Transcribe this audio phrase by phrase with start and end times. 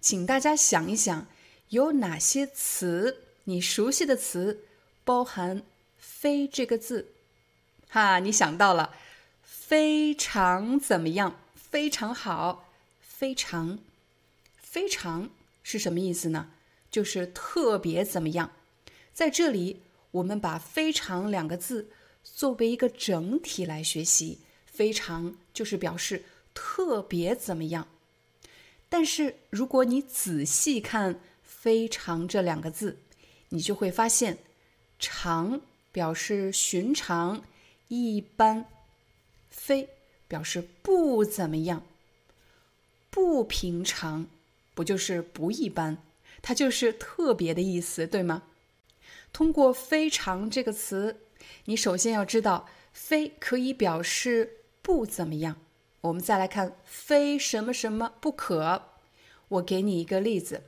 [0.00, 1.26] 请大家想一想，
[1.70, 4.64] 有哪些词你熟悉的词
[5.04, 5.62] 包含
[5.98, 7.12] “非”这个字？
[7.88, 8.94] 哈，你想到了，
[9.42, 11.40] 非常怎么样？
[11.54, 13.78] 非常好，非常，
[14.56, 15.30] 非常
[15.62, 16.50] 是什么意思呢？
[16.90, 18.52] 就是特别怎么样？
[19.12, 21.88] 在这里，我们把“非常”两个字
[22.22, 26.24] 作为一个整体来学习，非常就是表示
[26.54, 27.88] 特别怎么样。
[28.88, 32.98] 但是，如果你仔细看“非常”这两个字，
[33.48, 34.38] 你就会发现
[34.98, 37.42] ，“常”表示寻常、
[37.88, 38.66] 一般
[39.50, 39.88] ，“非”
[40.28, 41.84] 表示不怎么样、
[43.10, 44.26] 不平常，
[44.74, 45.98] 不就是不一般？
[46.40, 48.44] 它就是特别的意思，对吗？
[49.32, 51.22] 通过“非常”这个词，
[51.64, 55.56] 你首先要知道“非”可以表示不怎么样。
[56.02, 58.82] 我们再来看，非什么什么不可。
[59.48, 60.62] 我给你一个例子：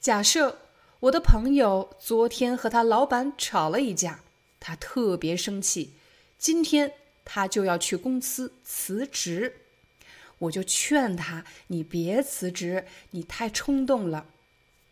[0.00, 0.58] 假设
[1.00, 4.20] 我的朋友昨天和他老板吵了一架，
[4.58, 5.94] 他特别生气，
[6.38, 6.92] 今天
[7.24, 9.56] 他就要去公司辞职。
[10.38, 14.26] 我就劝他：“你别辞职，你太冲动了。”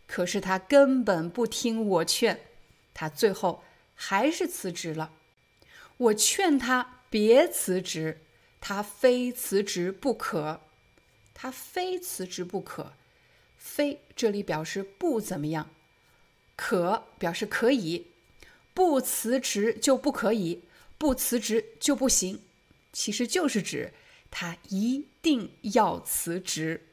[0.08, 2.40] 可是他根本不听我劝，
[2.92, 3.62] 他最后
[3.94, 5.12] 还是辞职了。
[5.98, 8.20] 我劝他别辞职。
[8.60, 10.60] 他非辞职不可，
[11.34, 12.94] 他非辞职不可。
[13.56, 15.70] 非这里表示不怎么样，
[16.54, 18.06] 可表示可以。
[18.72, 20.62] 不辞职就不可以，
[20.98, 22.40] 不辞职就不行。
[22.92, 23.92] 其实就是指
[24.30, 26.86] 他一定要辞职。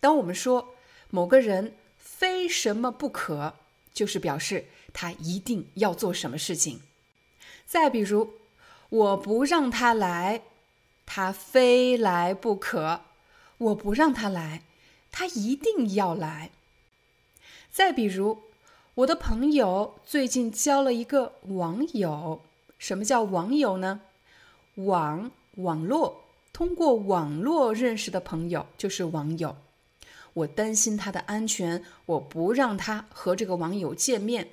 [0.00, 0.74] 当我们说
[1.10, 3.54] 某个人非什么不可，
[3.92, 6.80] 就是表示他一定要做什么事情。
[7.66, 8.34] 再比如，
[8.88, 10.42] 我不让他来。
[11.06, 13.02] 他非来不可，
[13.58, 14.62] 我不让他来，
[15.12, 16.50] 他一定要来。
[17.70, 18.42] 再比如，
[18.96, 22.42] 我的朋友最近交了一个网友。
[22.78, 24.00] 什么叫网友呢？
[24.76, 29.56] 网网络，通过网络认识的朋友就是网友。
[30.32, 34.48] 我担心他的安全，我不让他和这个网友见面。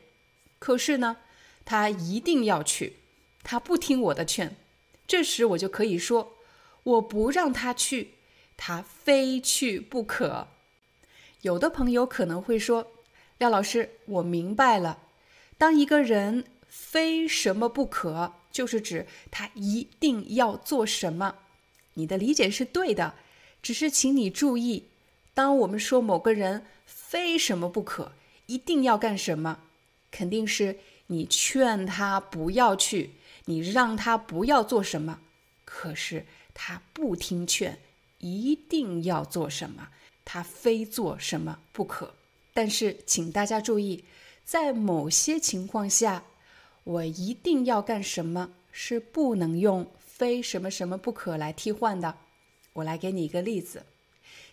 [0.60, 1.18] 可是呢，
[1.66, 2.98] 他一定要去，
[3.42, 4.56] 他不听我的劝。
[5.08, 6.34] 这时我就可以说。
[6.84, 8.16] 我不让他去，
[8.58, 10.48] 他非去不可。
[11.42, 12.92] 有的朋友可能会说
[13.38, 15.00] ：“廖老师，我明白了。
[15.58, 21.36] 当一个人非什么不可，就是指他一定要做什么。
[21.94, 23.14] 你的理解是对的，
[23.62, 24.86] 只是请你注意，
[25.36, 28.14] 当我们说某个人非什么不可，
[28.48, 29.60] 一定要干什么，
[30.10, 33.12] 肯定是你劝他不要去，
[33.46, 35.20] 你让他不要做什么。
[35.64, 37.80] 可是。”他不听劝，
[38.20, 39.90] 一定要做什么，
[40.26, 42.14] 他非做什么不可。
[42.54, 44.04] 但是，请大家注意，
[44.44, 46.24] 在某些情况下，
[46.84, 52.18] 我一定要干什么是不能用非什么什么不可来替换的。
[52.74, 53.86] 我来给你一个例子：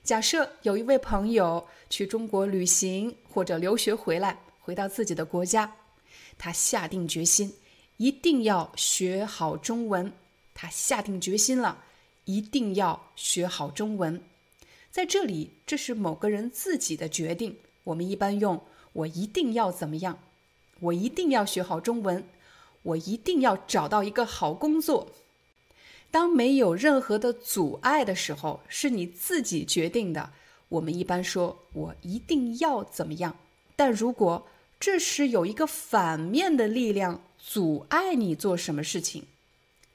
[0.02, 5.74] 假设有一位朋友去中国旅行或者留学回来，回到自己的国家，
[6.36, 7.54] 他下定决心
[7.96, 10.12] 一定要学好中文，
[10.54, 11.84] 他下定决心了。
[12.28, 14.20] 一定要学好中文，
[14.90, 17.56] 在这里，这是某个人自己的决定。
[17.84, 18.62] 我们一般用
[18.92, 20.18] “我一定要怎么样
[20.80, 22.22] ”，“我一定要学好中文
[22.84, 25.10] ”，“我一定要找到一个好工作”。
[26.12, 30.30] 当没有任何的阻碍的时候，是你自己决定的。
[30.68, 33.38] 我们一般说“我一定要怎么样”。
[33.74, 34.46] 但如果
[34.78, 39.24] 这时有一个反面的力量阻碍你做什么事情，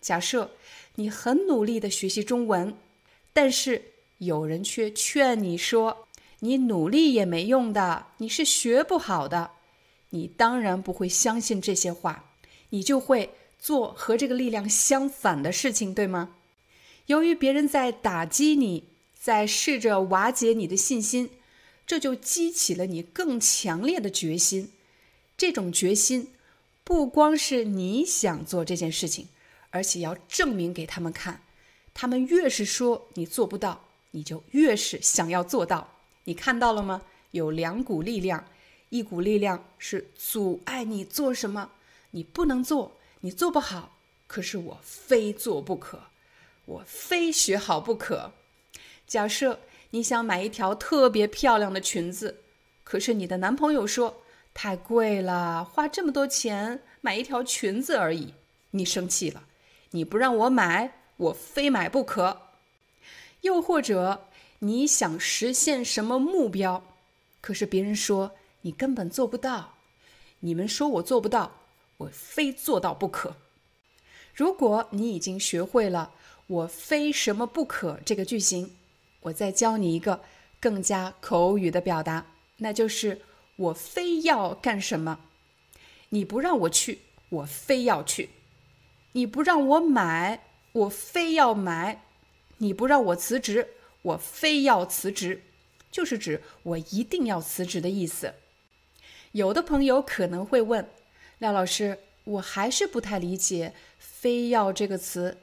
[0.01, 0.49] 假设。
[0.95, 2.75] 你很努力的学习中文，
[3.33, 6.07] 但是有人却劝你说
[6.39, 9.51] ：“你努力也没用的，你是学不好的。”
[10.11, 12.31] 你当然不会相信这些话，
[12.69, 16.35] 你就会做和这个力量相反的事情，对吗？
[17.07, 18.83] 由于别人在打击你、
[19.19, 21.31] 在试着瓦解你的信心，
[21.87, 24.71] 这就激起了你更强烈的决心。
[25.35, 26.27] 这种决心
[26.83, 29.27] 不光是你想做这件事情，
[29.73, 31.41] 而且要证明给他们看。
[31.93, 35.95] 他们越是说你做不到，你就越是想要做到。
[36.25, 37.01] 你看到了吗？
[37.31, 38.45] 有两股力量，
[38.89, 41.71] 一股力量是阻碍你做什么，
[42.11, 43.97] 你不能做，你做不好。
[44.27, 46.03] 可是我非做不可，
[46.65, 48.31] 我非学好不可。
[49.07, 49.59] 假设
[49.89, 52.41] 你想买一条特别漂亮的裙子，
[52.83, 54.19] 可是你的男朋友说。
[54.55, 58.35] 太贵了，花这么多钱买一条裙子而已，
[58.69, 59.47] 你生气了，
[59.93, 62.49] 你不让我买，我非买不可。
[63.41, 64.27] 又或者
[64.59, 66.83] 你想实现什么目标，
[67.41, 69.75] 可是别人说你根本做不到，
[70.41, 71.59] 你们说我做不到，
[71.97, 73.37] 我非做到不可。
[74.33, 76.11] 如果你已经学会了
[76.47, 78.75] “我非什么不可”这个句型，
[79.21, 80.21] 我再教你一个
[80.59, 83.21] 更加口语的表达，那就是。
[83.55, 85.19] 我非要干什么？
[86.09, 88.29] 你不让我去，我非要去；
[89.13, 90.43] 你不让我买，
[90.73, 91.99] 我非要买；
[92.57, 93.69] 你不让我辞职，
[94.03, 95.41] 我非要辞职。
[95.91, 98.33] 就是指我一定要辞职的意思。
[99.33, 100.89] 有的朋友可能会问
[101.37, 105.37] 廖老师，我还是不太理解“非要”这个词，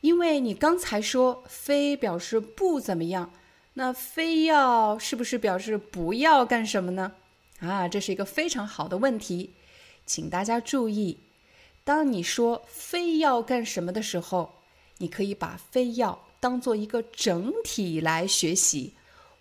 [0.00, 3.32] 因为你刚才说“非”表示不怎么样，
[3.74, 7.12] 那“非要”是不是表示不要干什么呢？
[7.58, 9.54] 啊，这是一个非常好的问题，
[10.06, 11.18] 请大家注意，
[11.90, 14.52] 当你说非要干什么的时候，
[14.98, 18.92] 你可以把非要当做一个整体来学习。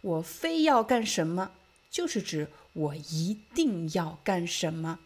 [0.01, 1.51] 我非要干什么，
[1.91, 4.97] 就是指我一定要干什么。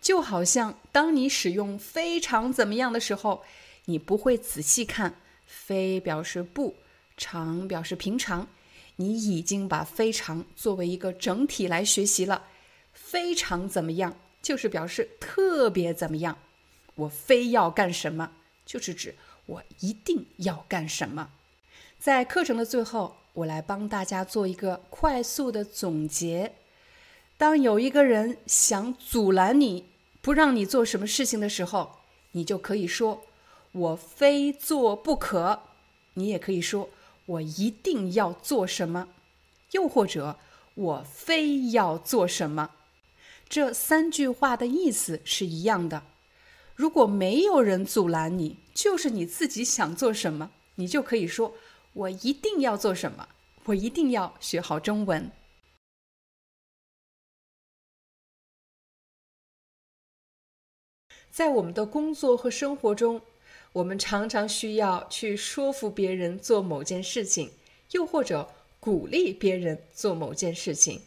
[0.00, 3.44] 就好像当你使用非常怎么样的时候，
[3.84, 5.14] 你不会仔细看，
[5.46, 6.74] 非表示不，
[7.16, 8.48] 常表示平常。
[8.96, 12.46] 你已经把非常作为一个整体来学习了，
[12.92, 16.36] 非常怎么样，就是表示特别怎么样。
[16.94, 18.32] 我非要干什么，
[18.64, 19.14] 就是指
[19.46, 21.30] 我一定要干什么。
[21.98, 26.52] 在课程的最后，我来帮大家做一个快速的总结。
[27.36, 29.86] 当有一个人想阻拦你，
[30.20, 31.98] 不让你做什么事情的时候，
[32.32, 33.24] 你就可以说
[33.72, 35.62] “我非做不可”。
[36.14, 36.90] 你也可以说。
[37.24, 39.08] 我一定要做什么，
[39.70, 40.36] 又或者
[40.74, 42.70] 我非要做什么，
[43.48, 46.02] 这三句话的意思是一样的。
[46.82, 51.54] 如果没有人阻拦你，就是你自己想做什么，你就可以说
[51.94, 53.28] ：“我一定要做什么，
[53.66, 55.30] 我一定要学好中文。”
[61.30, 63.22] 在我们的工作和生活中。
[63.74, 67.52] 我们常常需要去说服别人做某件事情，
[67.92, 71.00] 又或者鼓励别人做某件事情。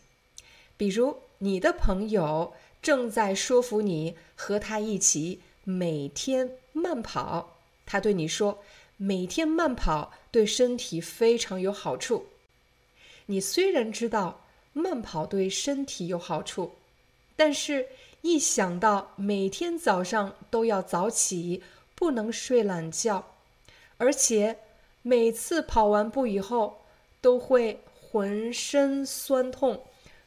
[0.75, 8.63] 比如，你的朋友正在说服你和他一起每天慢跑，他对你说
[8.95, 12.27] ：“每天慢跑对身体非常有好处。”
[13.27, 16.73] 你虽然知道慢跑对身体有好处，
[17.35, 17.87] 但是
[18.21, 21.63] 一想到每天早上都要早起，
[21.95, 23.35] 不能睡懒觉，
[23.97, 24.59] 而且
[25.01, 26.81] 每次跑完步以后
[27.21, 29.83] 都会浑身酸痛，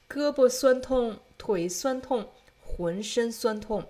[0.09, 2.29] 胳膊酸痛，腿酸痛，
[2.61, 3.87] 浑身酸痛，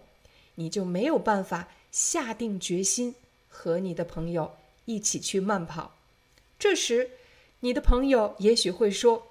[0.58, 3.14] 你就没有办法下定决心
[3.48, 5.94] 和你的朋友一起去慢跑。
[6.58, 7.12] 这时，
[7.60, 9.28] 你的朋友也许会说：“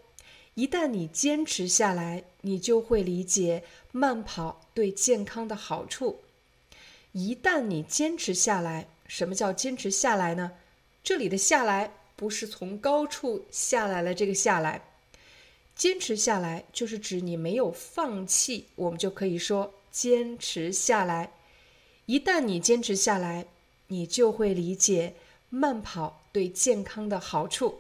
[0.56, 6.22] 一旦你坚持下来，你就会理解慢跑对健康的好处。”
[7.12, 10.54] 一旦你坚持下来，什么叫坚持下来呢？
[11.04, 14.82] 这里的下来不是从高处下来了，这个下来，
[15.76, 21.32] 坚持下来就是指你没有放弃，我们就可以说坚持下来。
[22.06, 23.48] 一旦你坚持下来，
[23.88, 25.16] 你就会理解
[25.50, 27.80] 慢跑对健康的好处。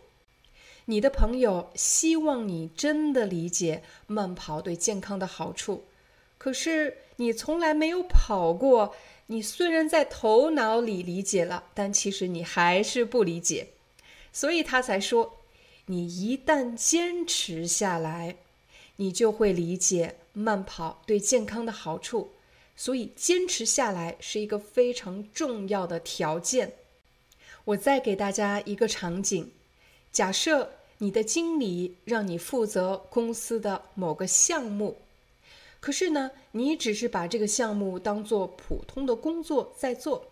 [0.85, 5.83] 你的朋友希望你真的理解慢跑对健康的好处，
[6.39, 8.95] 可是你从来没有跑过。
[9.27, 13.67] 你虽然在头脑里理解了，但其实你还是不理解，
[14.33, 15.37] 所以他才说，
[15.85, 18.37] 你一旦坚持下来，
[18.97, 22.33] 你就会理解慢跑对健康的好处。
[22.75, 26.73] 所以坚持下来是一个非常重要的条件。
[27.65, 29.51] 我再给大家一个场景：
[30.11, 34.97] 假设你的经理让你负责公司的某个项目。
[35.79, 40.27] 可是呢，你只是把这个项目当做普通的工作在做，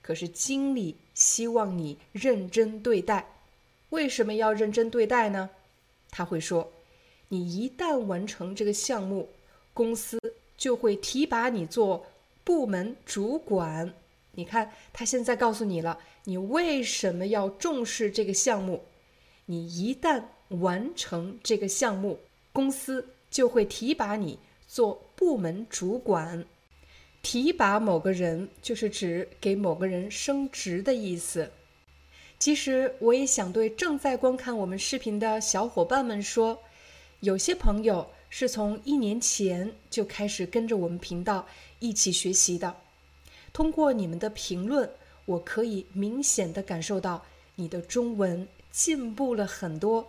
[0.00, 3.26] 可是经理希望你认真对待，
[3.90, 5.50] 为什么要认真对待呢？
[6.10, 6.71] 他会说
[7.32, 9.26] ：“你一旦完成这个项目，
[9.72, 10.20] 公司
[10.58, 12.04] 就会提拔你做
[12.44, 13.90] 部门主管。”
[14.36, 18.82] 你看，他现在告诉你了，你为什么要重视这个项目？
[19.46, 20.22] 你一旦
[20.60, 22.18] 完成这个项目，
[22.52, 26.44] 公司就会提拔你做部门主管。
[27.22, 31.50] 提拔某个人，就是指给某个人升职的意思。
[32.38, 36.58] 其实，我也想对正在观看我们视频的小伙伴们说，
[37.22, 41.46] 有些朋友是从一年前就开始跟着我们频道
[41.78, 42.74] 一起学习的。
[43.52, 44.90] 通过你们的评论，
[45.24, 47.24] 我可以明显的感受到
[47.54, 50.04] 你的中文进步了很多。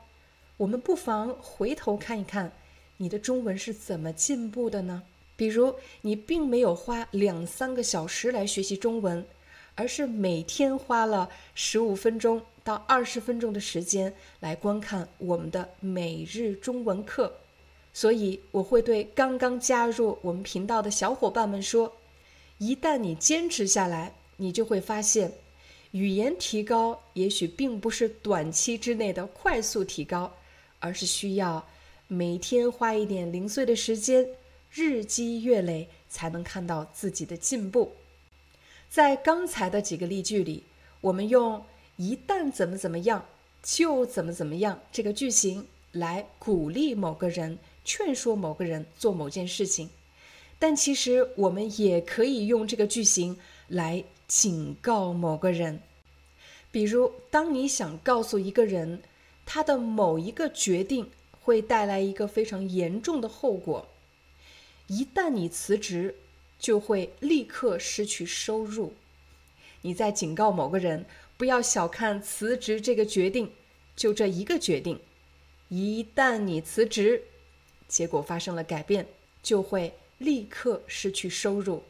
[0.58, 2.52] 我们不妨回头看一看，
[2.98, 5.04] 你的中文是怎么进步的呢？
[5.36, 9.24] 比如，你并没有花两三个小时来学习中文，
[9.76, 17.34] 而是每天花了十五分钟到二十分钟的时间来观看我们的每日中文课。
[17.94, 21.94] 所以，我会对刚刚加入我们频道的小伙伴们说。
[22.60, 25.34] 一旦你坚持下来，你就会发现，
[25.92, 30.34] 语言提高也许并不是短期之内的快速提高，
[30.80, 31.68] 而是需要
[32.08, 34.26] 每天花一点零碎的时间，
[34.72, 37.92] 日积月累，才能看到自己的进步。
[38.90, 40.64] 在刚才的几个例句里，
[41.02, 41.66] 我们用
[41.98, 43.26] “一旦怎么怎么样，
[43.62, 49.90] 就怎么怎么样”这个句型来鼓励某个人，劝说某个人做某件事情。
[50.58, 55.82] 但其实我们也可以用这个句型来警告某个人，
[56.72, 59.02] 比如，当你想告诉一个人
[59.46, 61.10] 他的某一个决定
[61.42, 63.88] 会带来一个非常严重的后果，
[64.88, 66.16] 一旦你辞职，
[66.58, 68.94] 就会立刻失去收入。
[69.82, 71.06] 你在警告某个人，
[71.38, 73.52] 不要小看辞职这个决定，
[73.96, 75.00] 就这一个决定，
[75.70, 77.24] 一旦你辞职，
[77.88, 79.08] 结果发生了改变，
[79.42, 79.94] 就会。
[80.20, 81.84] 立刻失去收入，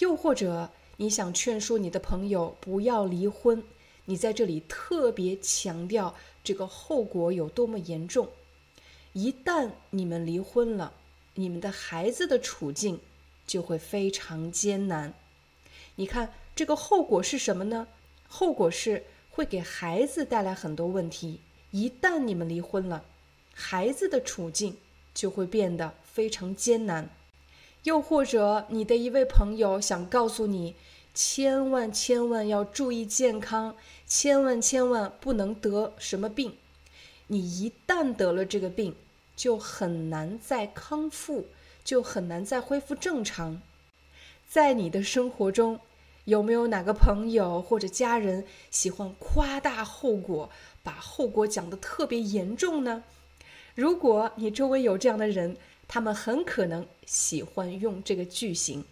[0.00, 3.62] 又或者你想劝说你的朋友不要离婚，
[4.04, 8.28] 你在这里特别强调这个后果有多么严重。
[9.14, 10.92] 一旦你们离婚了，
[11.36, 13.00] 你们的孩子的处境
[13.46, 15.14] 就会非常艰难。
[15.94, 17.88] 你看这个后果是什么呢？
[18.28, 21.40] 后果是会给孩子带来很多问题。
[21.70, 23.04] 一旦你们离婚了，
[23.52, 24.76] 孩子的处境
[25.12, 27.10] 就会变得非常艰难。
[27.84, 30.74] 又或者，你的一位朋友想告诉你，
[31.14, 36.56] 千万千万要注意健康，千万千万不能得什么病。
[37.28, 38.94] 你一旦得了这个病，
[39.36, 41.46] 就很难再康复，
[41.84, 43.60] 就很难再恢复正常。
[44.48, 45.78] 在你的生活中，
[46.28, 50.50] 有没有哪个朋友或者家人喜欢夸大后果，
[50.82, 53.02] 把后果讲得特别严重呢？
[53.74, 55.56] 如果你周围有这样的人，
[55.88, 58.84] 他们很可能喜欢用这个句型，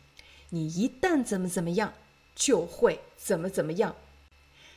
[0.48, 1.92] 你一旦怎么怎么样，
[2.34, 3.94] 就会怎么怎么样。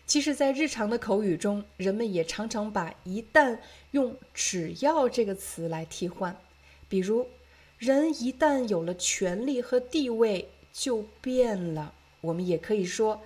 [0.06, 3.60] 其实，在日常的口语中，人们也常常把“一旦”
[3.92, 6.36] 用“只要”这个词来替换。
[6.90, 7.26] 比如，
[7.78, 11.94] 人一旦有了权力和地位，就变了。
[12.22, 13.22] 我们也可以说，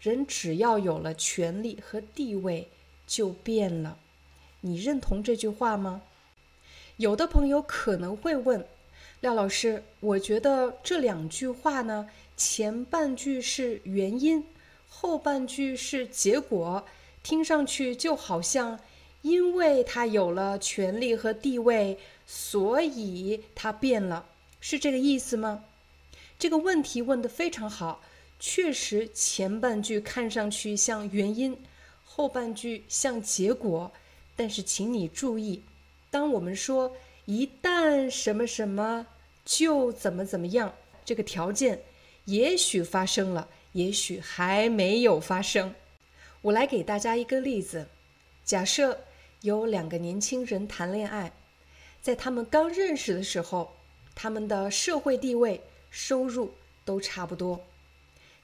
[0.00, 2.68] 人只要有了权力和地位，
[3.06, 3.98] 就变了。
[4.60, 6.02] 你认同这句话吗？
[6.96, 8.66] 有的朋友可能会问，
[9.20, 14.44] 廖老师，我觉得这两句话呢，前半句是原因，
[14.88, 16.84] 后半句是结果，
[17.22, 18.80] 听上去就好像
[19.22, 24.26] 因为他有了权力和地位，所以他变了，
[24.60, 25.64] 是这个意思吗？
[26.38, 28.00] 这个问题问得非常好，
[28.38, 31.56] 确实前半句看上去像原因，
[32.04, 33.90] 后半句像结果，
[34.36, 35.62] 但是请你注意。
[36.10, 39.06] 当我们说一旦什么什么
[39.44, 40.72] 就怎么怎么样，
[41.04, 41.82] 这个条件
[42.26, 45.74] 也许发生了，也许还没有发生。
[46.40, 47.88] 我来给大家一个例子：
[48.44, 49.00] 假设
[49.40, 51.32] 有两个年轻人谈恋爱，
[52.00, 53.72] 在他们刚认识的时候，
[54.14, 56.52] 他们的社会地位、收入
[56.84, 57.60] 都差不多。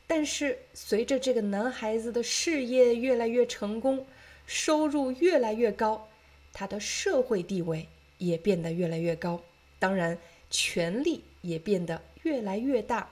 [0.06, 4.06] 但是随着这个男孩子的事业越来越成功，
[4.46, 6.08] 收入越来越高。
[6.52, 9.42] 他的社会地位也变得越来越高，
[9.78, 10.16] 当然，
[10.50, 13.10] 权力也变得越来越大。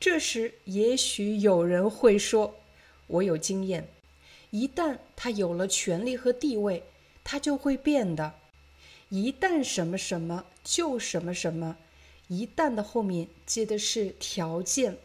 [0.00, 2.56] 这时，也许有人会说
[3.06, 3.86] ：“我有经验，
[4.50, 6.82] 一旦他有了权力和地位，
[7.22, 8.34] 他就会变的。
[9.10, 11.76] 一旦什么什么就什么什么，
[12.28, 14.96] 一旦的后面接的是条件。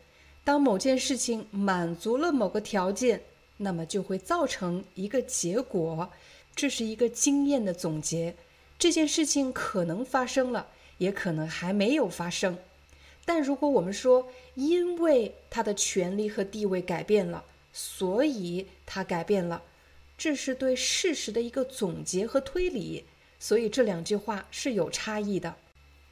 [0.44, 3.22] 当某件事情满足了某个条件，
[3.58, 6.10] 那么就会造成一个结果，
[6.56, 8.36] 这是一个经验的总结。
[8.78, 12.58] 这件事情可能发生了，也可能还没有发生。
[13.24, 19.64] 但如果我们说，因为他的权利和地位改变了，所以他改变了，
[20.18, 23.06] 这是对事实的一个总结和推理。
[23.40, 25.56] 所以这两句话是有差异的。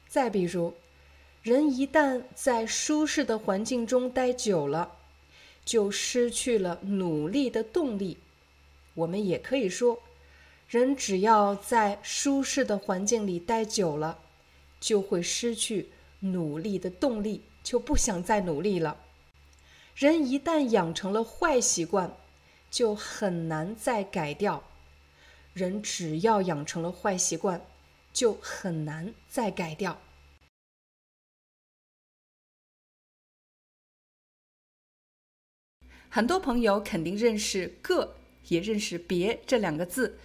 [0.08, 0.72] 再比如，
[1.42, 4.92] 人一旦在舒适的环境中待久了，
[5.64, 8.18] 就失去了努力的动力。
[8.94, 9.98] 我们也可以说，
[10.68, 14.20] 人只要在舒适的环境里待久了，
[14.80, 15.88] 就会失去
[16.20, 18.98] 努力的动力，就不想再努力了。
[19.96, 22.14] 人一旦养成了坏习惯，
[22.70, 24.62] 就很难再改掉。
[25.54, 27.60] 人只要养成了坏习惯，
[28.12, 29.98] 就很难再改掉。
[36.14, 38.16] 很多朋友肯定认识“个”，
[38.48, 40.18] 也认识“别”这两个字，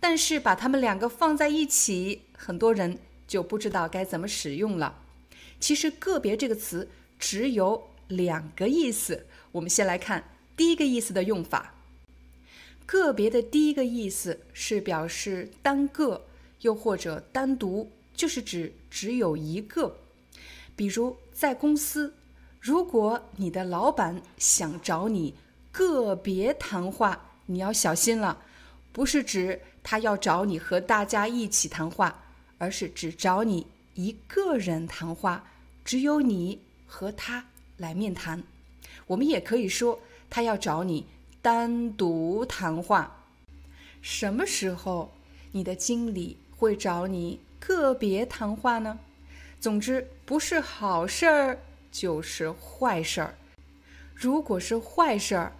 [0.00, 2.96] 但是把它们两个放在一起，很多人
[3.28, 5.02] 就不知道该怎么使用了。
[5.60, 9.26] 其实“个别”这个词只有两个意思。
[9.52, 10.24] 我们先来看
[10.56, 11.74] 第一个意思的用法。
[12.86, 16.24] “个别”的第一个意思是表示单个，
[16.62, 19.98] 又或者单独，就是指只有一个。
[20.74, 22.14] 比如在公司。
[22.64, 25.34] 如果你的老板想找你
[25.70, 28.38] 个别谈话，你要小心了。
[28.90, 32.24] 不是指他要找你和大家一起谈话，
[32.56, 35.44] 而是只找你一个人谈话，
[35.84, 37.44] 只有你和他
[37.76, 38.42] 来面谈。
[39.08, 41.06] 我们也可以说，他要找你
[41.42, 43.26] 单独谈话。
[44.00, 45.12] 什么时候
[45.52, 48.98] 你的经理会找你个别谈话呢？
[49.60, 51.58] 总之，不是好事儿。
[51.94, 53.38] 就是坏事儿。
[54.12, 55.52] 如果是坏事儿，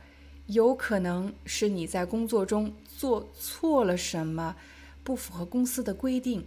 [0.46, 4.56] 有可能是你在工作中做错了什么，
[5.04, 6.42] 不符合公司的规定；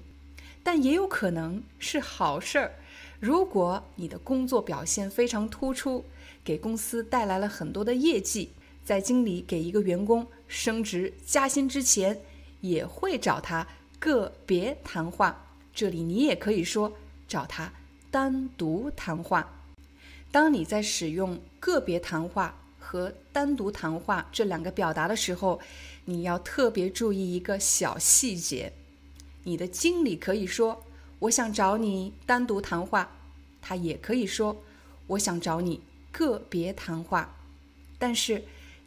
[0.61, 2.73] 但也有可能是好事儿。
[3.21, 6.03] 如果你的工作表现非常突出，
[6.43, 8.51] 给公司带来了很多的业绩，
[8.83, 12.19] 在经理给一个员工升职加薪之前，
[12.59, 13.65] 也会找他
[13.99, 15.45] 个别谈话。
[15.73, 16.91] 这里你也可以说
[17.25, 17.71] 找他
[18.11, 19.53] 单独谈话。
[20.31, 25.59] 当你在使用个别谈话和单独谈话这两个表达的时候，
[26.05, 28.73] 你要特别注意一个小细节。
[29.43, 30.83] 你的经理可以说
[31.19, 33.11] ：“我想找你单独谈话。”
[33.61, 34.63] 他也可以说
[35.07, 37.35] ：“我想找你个别谈话。”
[37.97, 38.43] 但是，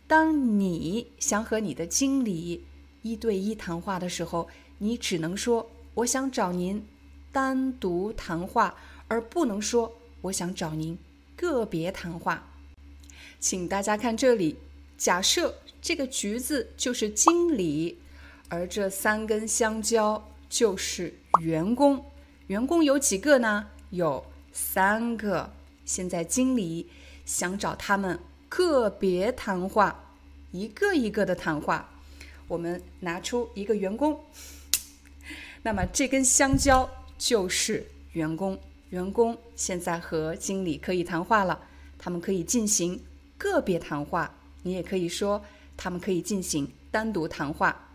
[0.07, 2.65] 当你想和你的经理
[3.03, 4.49] 一对一谈话的时候，
[4.79, 6.87] 你只能说：“我想找您
[7.33, 8.77] 单独谈话”，
[9.09, 10.97] 而不能说：“我想找您。”
[11.41, 12.47] 个别谈话，
[13.39, 14.59] 请大家看这里。
[14.99, 17.99] 假设这个橘子就是经理，
[18.51, 22.05] 而这三根香蕉就是员工。
[22.49, 23.71] 员工有几个呢？
[23.89, 24.23] 有
[24.53, 25.51] 三个。
[25.87, 26.91] 现在经理
[27.25, 30.13] 想找他们个别谈话，
[30.53, 31.89] 一个一个的谈话。
[32.49, 34.21] 我们拿出一个员工，
[35.65, 38.61] 那么这根香蕉就是员工。
[38.91, 41.61] 员工现在和经理可以谈话了，
[41.99, 43.01] 他们可以进行
[43.39, 45.43] 个别谈话，你也可以说
[45.77, 47.89] 他们可以进行单独谈话。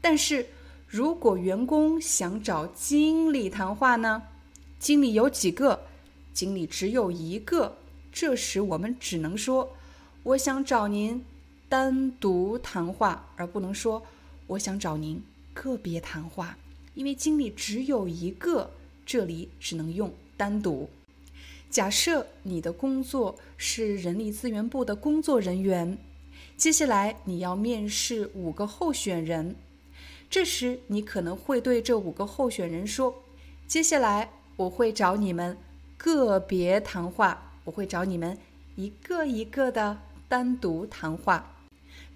[0.00, 0.46] 但是
[0.86, 4.22] 如果员工想找经理谈话呢？
[4.78, 5.80] 经理有几个？
[6.32, 7.76] 经理只有一个。
[8.12, 9.74] 这时我们只能说
[10.22, 11.24] 我想找您
[11.68, 14.02] 单独谈话，而不能说
[14.48, 16.58] 我想找您个别谈话，
[16.94, 18.70] 因为经理只有一个，
[19.06, 20.12] 这里只能用。
[20.36, 20.88] 单独，
[21.70, 25.96] 假设你的工作是人力资源部的工作人员，
[26.56, 29.56] 接下来你要面试五个候选人，
[30.28, 33.22] 这时你可能会对这五个候选人说
[33.66, 35.56] ：“接下来我会找你们
[35.96, 38.36] 个别谈话，我会找你们
[38.76, 41.52] 一个一个的单独谈话。”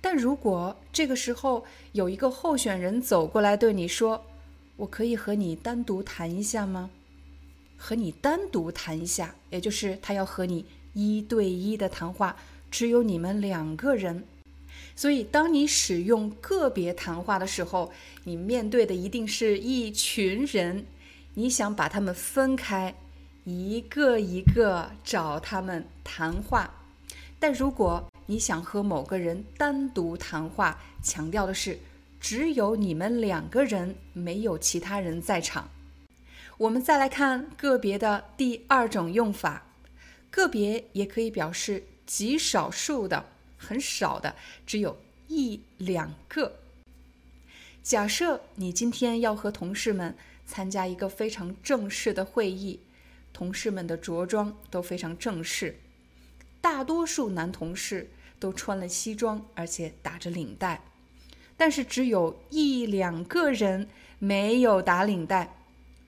[0.00, 4.24] 但如果这个时候有一个候选人走过来对你说
[4.76, 6.90] ：“我可以和你单独谈一下吗？”
[7.78, 12.36] 和你单独谈一下，也就是他要和你一对一的谈话，
[12.70, 14.24] 只有你们两个人。
[14.94, 17.92] 所以，当你使用个别谈话的时候，
[18.24, 20.84] 你面对的一定是一群人，
[21.34, 22.94] 你想把他们分开，
[23.44, 26.74] 一个一个找他们谈话。
[27.38, 31.78] 但如果你想和某个人单独谈话，强调的是
[32.18, 35.70] 只有你们两个人，没有其他人在场。
[36.58, 39.64] 我们再来看个别的第二种用法，
[40.28, 44.34] 个别也可以表示极少数的，很少的，
[44.66, 46.58] 只有一两个。
[47.80, 50.16] 假设你今天要和同事们
[50.46, 52.80] 参加一个非常正式的会议，
[53.32, 55.78] 同事们的着装都非常正式，
[56.60, 60.82] 大多数男同事都穿了西装，而且打着领带，
[61.56, 65.54] 但是只有一两个人没有打领带，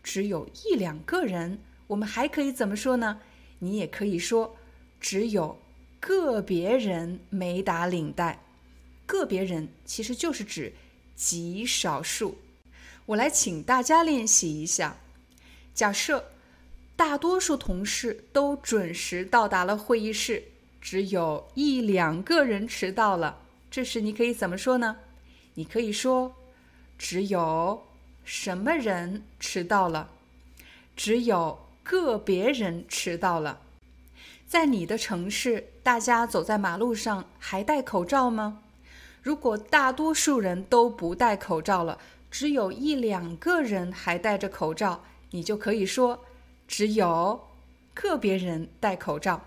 [0.03, 3.21] 只有一两个人，我们还可以怎么说呢？
[3.59, 4.57] 你也可以说，
[5.01, 5.59] 只有
[5.99, 8.43] 个别人没打领带，
[9.07, 10.73] 个别人其实就是指。
[11.23, 12.39] 极少数，
[13.05, 14.97] 我来请大家练习一下。
[15.75, 16.31] 假设
[16.97, 20.43] 大多数同事都准时到达了会议室，
[20.81, 24.97] 只有一两个人迟到了，这时你可以怎么说呢？
[25.53, 26.35] 你可以说
[26.97, 27.87] ：“只有
[28.33, 30.09] 什么人迟到了？
[30.95, 33.59] 只有个别人迟到了。”
[34.47, 38.63] 在你的城市，大家走在马路上还戴口罩吗？
[39.21, 41.99] 如果大多数人都不戴口罩了，
[42.31, 46.25] 只有一两个人还戴着口罩，你就可以说
[46.69, 47.49] 只有
[47.93, 49.43] 个别人戴口罩。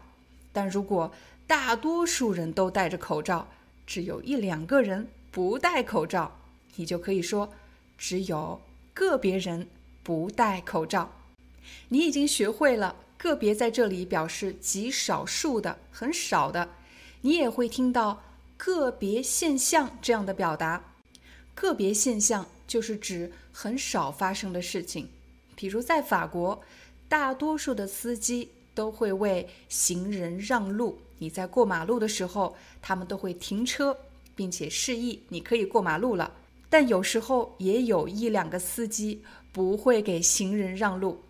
[0.51, 1.09] 但如果
[1.47, 3.47] 大多数人都戴着口罩，
[3.87, 6.37] 只有一两个人不戴口罩，
[6.75, 7.53] 你就可以说
[7.97, 8.61] 只有
[8.93, 9.67] 个别人
[10.03, 11.11] 不戴口罩。
[11.89, 16.69] 你已经学会了“个别”在这里表示极少数的、很少的，
[17.21, 18.23] 你也会听到。
[18.55, 20.93] 个别现象这样的表达，
[21.53, 25.09] 个别现象就是指很少发生的事情。
[25.53, 26.61] 比如在法国，
[27.09, 30.97] 大多数的司机都会为行人让路。
[31.17, 33.97] 你在过马路的时候，他们都会停车，
[34.33, 36.31] 并且示意你可以过马路了。
[36.73, 41.21] 但有时候也有一两个司机不会给行人让路，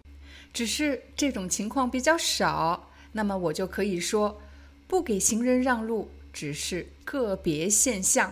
[0.54, 2.90] 只是这种情况比较少。
[3.12, 4.42] 那么我就可以说，
[4.88, 6.10] 不给行人让路。
[6.32, 8.32] 只是个别现象，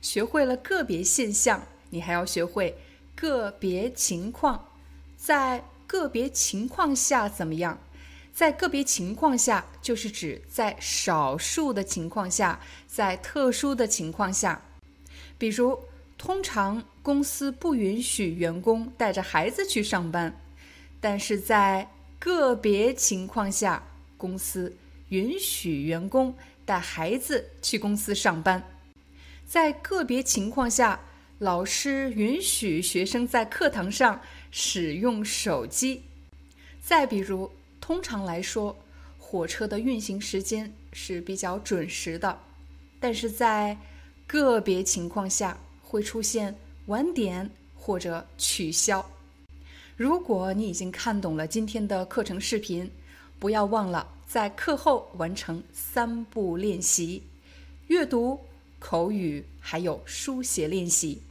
[0.00, 2.78] 学会了个别现象，你还要学会
[3.16, 4.68] 个别情况。
[5.16, 7.80] 在个别情况下怎么样？
[8.32, 14.62] 在个别情况下，就是指在少数的情况下，在特殊的情况下。
[15.36, 15.76] 比如，
[16.24, 20.34] 通常公司不允许员工带着孩子去上班，
[20.98, 21.86] 但是在
[22.18, 23.82] 个别情况下，
[24.16, 24.74] 公司
[25.10, 26.34] 允许员工。
[26.64, 28.64] 带孩子去公司上班，
[29.44, 30.98] 在个别情况下，
[31.40, 34.18] 老师允许学生在课堂上
[34.50, 36.04] 使用手机。
[36.80, 37.50] 再比如，
[37.82, 38.74] 通常来说，
[39.18, 42.40] 火车的运行时间是比较准时的，
[42.98, 43.76] 但是在
[44.26, 45.58] 个别情况下
[45.94, 46.52] 会出现
[46.86, 49.08] 晚点或者取消。
[49.96, 52.90] 如果你已经看懂了今天的课程视频，
[53.38, 54.04] 不要忘了。
[54.26, 57.22] 在课后完成三步练习：
[57.86, 58.40] 阅读、
[58.80, 61.22] 口语还有书写练习。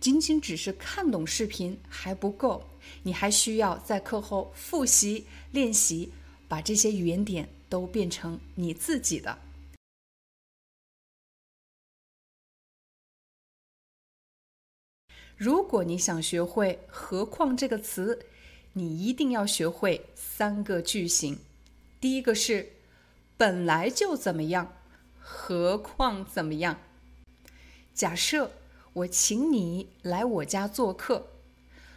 [0.00, 2.64] 仅仅只是看懂视频还不够，
[3.02, 6.10] 你还需要在课后复习练习，
[6.48, 9.36] 把这些语言点都变成你自己的。
[15.42, 18.26] 如果你想学会“何况”这个词，
[18.74, 21.36] 你一定要学会三个句型。
[22.00, 22.74] 第一个是
[23.36, 24.72] 本来就怎么样，
[25.18, 26.78] 何况怎么样？
[27.92, 28.52] 假设
[28.92, 31.26] 我请你来我家做客，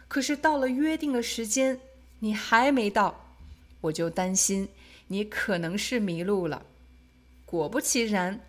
[0.08, 1.78] 可是到了约定的时间
[2.18, 3.30] 你还没到，
[3.82, 4.68] 我就担心
[5.06, 6.66] 你可能是迷路了。
[7.44, 8.40] 果不其然，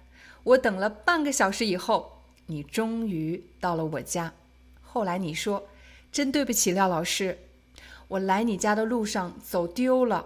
[0.42, 4.34] 我等了半个小时以后，你终于到了我家。
[4.98, 5.68] 后来你说
[6.12, 7.38] ：“真对不起，廖老师，
[8.08, 10.26] 我来你家的路上走丢了。”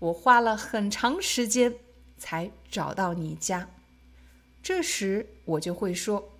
[0.00, 1.76] 我花了很长时间
[2.16, 3.68] 才找到你家，
[4.60, 6.30] 这时我就会说：“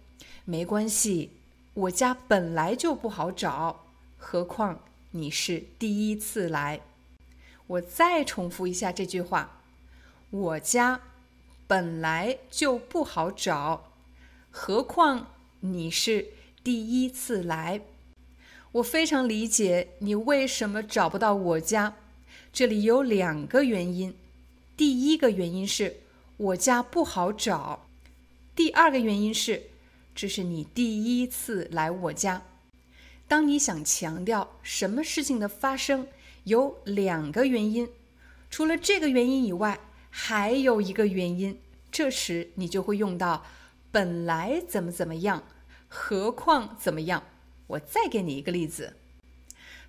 [0.45, 1.31] 没关系，
[1.75, 3.85] 我家本来就不好找，
[4.17, 4.81] 何况
[5.13, 6.81] 你是第一次来。”
[7.69, 9.61] 我再重复一下这句话
[10.31, 11.01] ：“我家
[11.69, 13.93] 本来就不好找，
[14.51, 15.29] 何况
[15.61, 16.27] 你是
[16.69, 17.81] 第一次来。”
[18.73, 21.95] 我非常理解你为什么找不到我家。
[22.53, 24.15] 这里有两个原因，
[24.77, 26.01] 第一个原因是
[26.37, 27.87] 我家不好找，
[28.55, 29.63] 第二个原因是
[30.15, 32.43] 这是你第一次来我家。
[33.27, 36.07] 当你想强调什么事情的发生
[36.45, 37.89] 有两个原因，
[38.51, 41.59] 除了这个原因以外，还有一个原因，
[41.91, 43.47] 这时你就会用到
[43.91, 45.43] 本来怎么怎么样，
[45.89, 47.23] 何况怎么样。
[47.67, 48.95] 我再给你一个例子，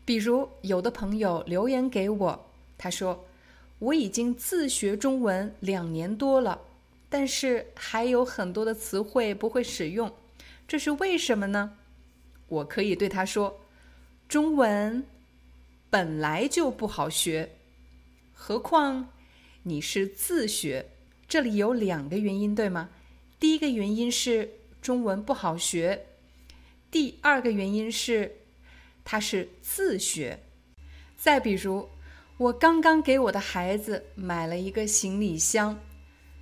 [0.04, 2.52] 比如有的朋友留言给我。
[2.78, 3.26] 他说
[3.80, 6.60] ：“我已经自学中文两年多了，
[7.10, 10.14] 但是还有很多的词汇不会使用，
[10.68, 11.78] 这是为什么呢？
[12.48, 13.62] 我可以对他说
[14.28, 15.06] ：“中文
[15.90, 17.58] 本来就不好学，
[18.34, 19.10] 何况
[19.64, 20.90] 你是自学。”
[21.30, 22.90] 这里有两个原因，对吗？
[23.40, 24.50] 第一个原因是
[24.82, 26.06] 中文不好学，
[26.90, 28.38] 第二个原因是
[29.04, 30.40] 他是自学。
[31.18, 31.90] 再比如，
[32.38, 35.80] 我刚刚给我的孩子买了一个行李箱，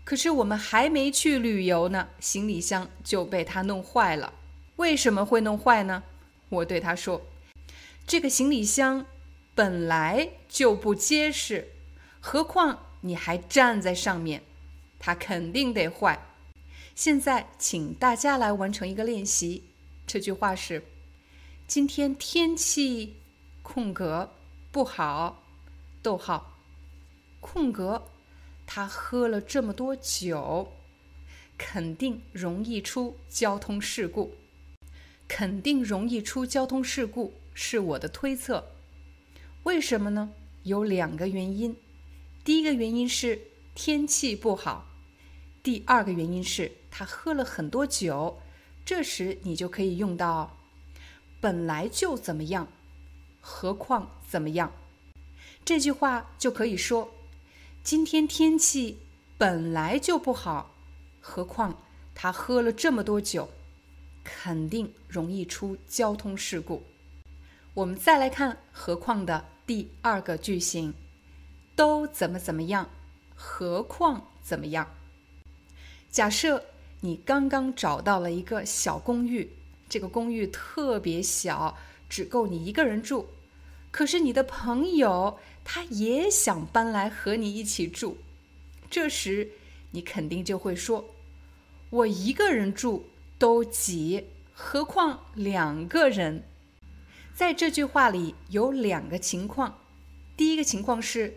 [0.03, 4.33] 可是我们还没去旅游呢，行李箱就被他弄坏了。
[4.75, 6.03] 为什么会弄坏呢？
[6.49, 7.25] 我对他说
[8.05, 9.05] ：“这个行李箱
[9.55, 11.69] 本来就不结实，
[12.19, 14.43] 何况你还站在上面。”
[14.99, 16.26] 它肯定得坏。
[16.97, 19.65] 现在，请大家来完成一个练习。
[20.07, 20.83] 这句话是：
[21.67, 23.17] 今天天气
[23.61, 24.33] 空格
[24.71, 25.43] 不好。
[26.01, 26.57] 逗号，
[27.39, 28.07] 空格，
[28.65, 30.73] 他喝了这么多酒，
[31.55, 34.33] 肯定容易出交通事故。
[35.27, 38.71] 肯定容易出交通事故是我的推测。
[39.61, 40.31] 为什么呢？
[40.63, 41.75] 有两个原因。
[42.43, 43.39] 第一个原因是
[43.75, 44.87] 天气不好。
[45.61, 48.41] 第二个原因是他喝了很多酒，
[48.83, 50.57] 这时你就可以用到
[51.39, 52.67] “本来就怎么样，
[53.39, 54.71] 何况怎么样”
[55.63, 57.11] 这句话就可以说：
[57.83, 58.97] 今天天气
[59.37, 60.73] 本来就不好，
[61.21, 61.79] 何况
[62.15, 63.47] 他喝了这么多酒，
[64.23, 66.81] 肯定容易出交通事故。
[67.75, 70.95] 我们再来看“何况”的第二个句型，
[71.75, 72.89] 都怎么怎么样，
[73.35, 74.89] 何况怎么样。
[76.09, 76.63] 假设
[77.01, 79.51] 你刚刚找到了一个小公寓，
[79.87, 81.77] 这个公寓特别小，
[82.09, 83.27] 只够你一个人住。
[83.91, 88.17] 可是你的朋友他也想搬来和你一起住，
[88.89, 89.51] 这时
[89.91, 91.05] 你肯定就会说
[91.89, 93.07] ：“我一个人住
[93.37, 96.43] 都挤，何况两个人？”
[97.33, 99.79] 在这句话里有两个情况：
[100.35, 101.35] 第一个情况是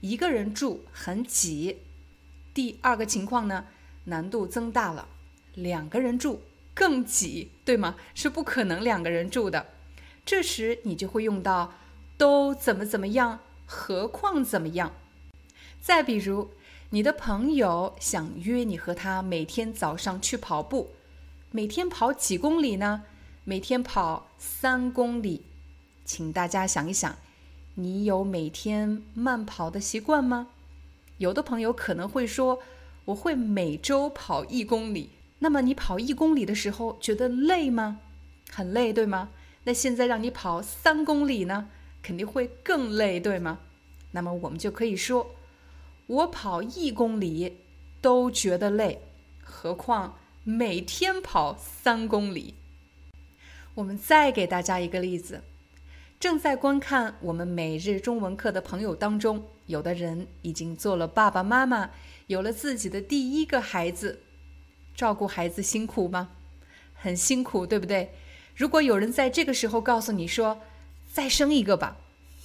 [0.00, 1.76] 一个人住很挤；
[2.54, 3.66] 第二个情况呢？
[4.04, 5.08] 难度增大了，
[5.54, 6.42] 两个人住
[6.74, 7.96] 更挤，对吗？
[8.14, 9.66] 是不可能两个人住的。
[10.24, 11.74] 这时你就会用到
[12.16, 14.92] “都怎么怎么样，何况怎么样”。
[15.80, 16.50] 再比如，
[16.90, 20.90] 你的朋友想约你和他每天早上去跑步，
[21.50, 23.02] 每天跑几公里呢？
[23.44, 25.42] 每天跑三公里。
[26.04, 27.16] 请大家想一想，
[27.74, 30.48] 你有每天慢跑的习惯吗？
[31.18, 32.60] 有的朋友可能会说。
[33.06, 35.10] 我会每周跑一公里。
[35.40, 37.98] 那么你跑一公里的时候觉得累吗？
[38.50, 39.30] 很累，对吗？
[39.64, 41.68] 那现在让你跑三公里呢，
[42.02, 43.58] 肯定会更累，对吗？
[44.12, 45.34] 那么我们就可以说，
[46.06, 47.58] 我跑一公里
[48.00, 49.00] 都觉得累，
[49.42, 52.54] 何况每天跑三公里。
[53.74, 55.42] 我们再给大家一个例子：
[56.20, 61.90] 正在观看我们每日中文课的朋友当中，有的人已经做了爸爸妈妈。
[62.26, 64.20] 有了自己的第一个孩子，
[64.94, 66.30] 照顾孩子辛苦吗？
[66.94, 68.12] 很辛苦，对不对？
[68.54, 70.60] 如果有人在这个时候告诉你说
[71.12, 71.96] “再生一个吧”，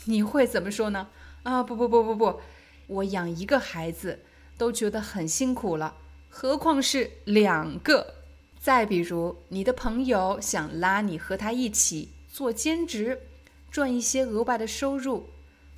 [0.05, 1.09] 你会怎么说呢？
[1.43, 2.39] 啊，不不不不不，
[2.87, 4.19] 我养一个孩子
[4.57, 5.95] 都觉得很辛苦了，
[6.29, 8.15] 何况是两个？
[8.59, 13.21] 再比如，你的朋友想拉你和他一起做兼职，
[13.69, 15.29] 赚一些额外的收入，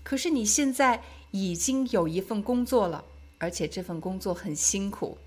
[0.03, 3.05] 可是你现在已经有一份工作了。
[3.39, 5.17] 而且这份工作很辛苦，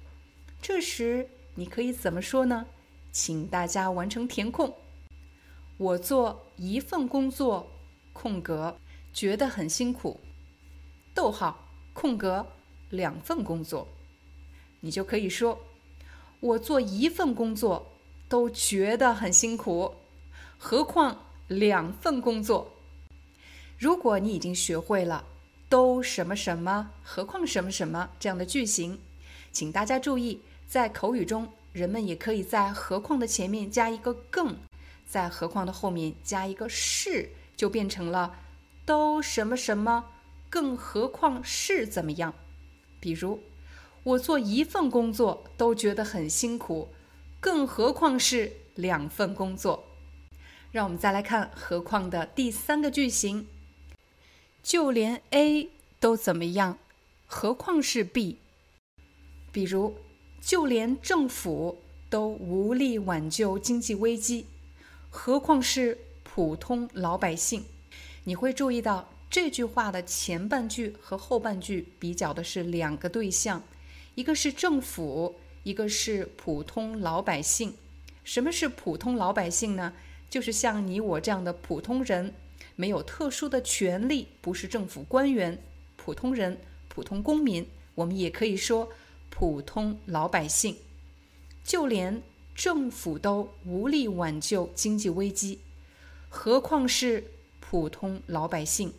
[0.60, 2.66] 这时你可以怎么说呢？
[3.10, 4.72] 请大家完成填空。
[5.78, 7.66] 我做一份工作，
[8.12, 8.76] 空格
[9.14, 10.20] 觉得很辛苦，
[11.14, 12.46] 逗号空格
[12.90, 13.88] 两份工作，
[14.80, 15.58] 你就可以说
[16.40, 17.90] 我做一份工作
[18.28, 19.94] 都觉得很辛苦，
[20.58, 22.70] 何况两份工作。
[23.78, 25.24] 如果你已经学会了。
[25.72, 28.98] 都什么什么，何况什么什么这样的句型，
[29.50, 34.54] 请大家注意，在口语中，人们也可以在何况的前面加一个更，
[35.08, 38.36] 在何况的后面加一个是，就变成了
[38.84, 40.10] 都什么什么，
[40.50, 42.34] 更何况是怎么样？
[43.00, 43.40] 比如，
[44.02, 46.90] 我做一份工作都觉得很辛苦，
[47.40, 49.86] 更何况是两份工作。
[50.70, 53.46] 让我们再来看何况的第三个句型。
[54.62, 56.78] 就连 A 都怎么样，
[57.26, 58.38] 何况是 B？
[59.50, 59.96] 比如，
[60.40, 64.46] 就连政府都无力挽救经济危机，
[65.10, 67.64] 何况是普通老百姓？
[68.24, 73.62] 你会注意到这句话的前半句和后半句比较的是两个对象，
[74.14, 77.74] 一个是政府，一个是普通老百姓。
[78.22, 79.92] 什么是普通老百姓呢？
[80.30, 82.32] 就是像你我这样的普通人，
[82.76, 85.62] 没有特殊的权利，不是政府官员，
[85.96, 86.58] 普通人、
[86.88, 88.88] 普通公民，我们也可以说
[89.30, 90.76] 普通老百姓。
[91.64, 92.22] 就连
[92.54, 95.60] 政府都无力挽救经济危机，
[96.28, 97.24] 何况是
[97.60, 98.92] 普通老百姓？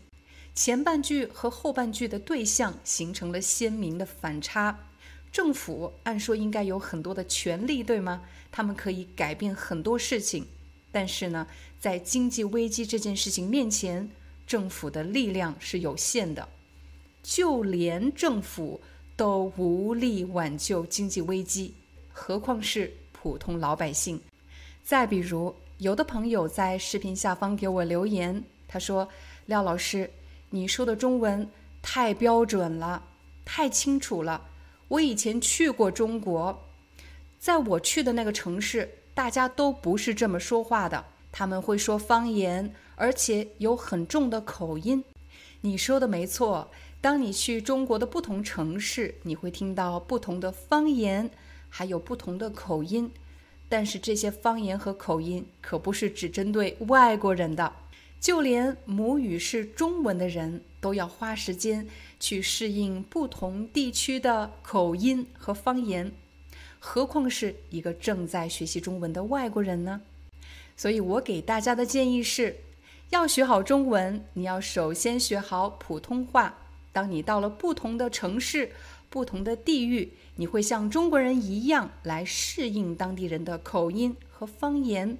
[0.56, 4.88] 前半句和后半句的对象形成了鲜明的反差。
[5.32, 8.22] 政府按说应该有很多的权利，对吗？
[8.52, 10.46] 他们可以改变很多事情，
[10.94, 11.46] 但是呢，
[11.78, 14.10] 在经济危机这件事情面前，
[14.48, 16.48] 政府的力量是有限的。
[17.22, 18.80] 就连政府
[19.18, 21.74] 都无力挽救经济危机，
[22.12, 24.22] 何况是普通老百姓？
[24.84, 29.10] 再比如，有的朋友在视频下方给我留言，他说
[29.48, 30.10] ：“廖老师。”
[30.52, 31.50] 你说的中文
[31.82, 33.04] 太标准了，
[33.44, 34.50] 太清楚了。
[34.88, 36.70] 我以前去过中国，
[37.40, 45.04] 在我去的那个城市，大家都不是这么说话的，他们会说方言，而且有很重的口音。
[45.62, 51.30] 你说的没错，当你去中国的不同城市，你会听到不同的方言，
[51.70, 53.12] 还有不同的口音。
[53.70, 57.74] 但是这些方言和口音可不是只针对外国人的。
[58.20, 61.86] 就连母语是中文的人都要花时间
[62.20, 66.10] 去适应不同地区的口音和方言，
[66.86, 70.02] 何况是一个正在学习中文的外国人呢？
[70.76, 72.58] 所以我给大家的建议是，
[73.10, 76.54] 要学好中文，你要首先学好普通话。
[76.92, 78.70] 当你到了不同的城市、
[79.10, 85.18] 不同的地域，你会像中国人一样来适应当地人的口音和方言。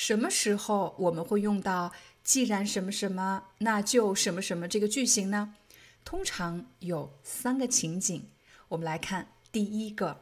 [0.00, 5.56] 什么时候我们会用到“既然什么什么，那就什么什么”这个句型呢？
[6.04, 8.30] 通常有三个情景。
[8.68, 10.20] 我们来看第一个：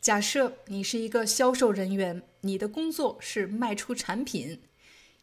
[0.00, 4.62] 假设你是一个销售人员，你的工作是卖出产品，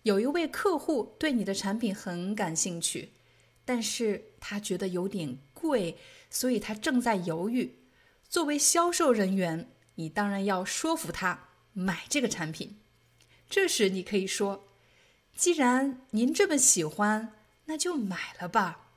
[0.04, 3.14] 有一位客户对你的产品很感兴趣，
[3.66, 5.98] 但是他觉得有点贵，
[6.30, 7.80] 所以他正在犹豫。
[8.30, 12.78] 作为销售人员，你当然要说服他买这个产品。
[13.50, 14.68] 这时你可以说
[15.36, 17.34] ：“既然您这么喜欢，
[17.66, 18.90] 那就买了吧。”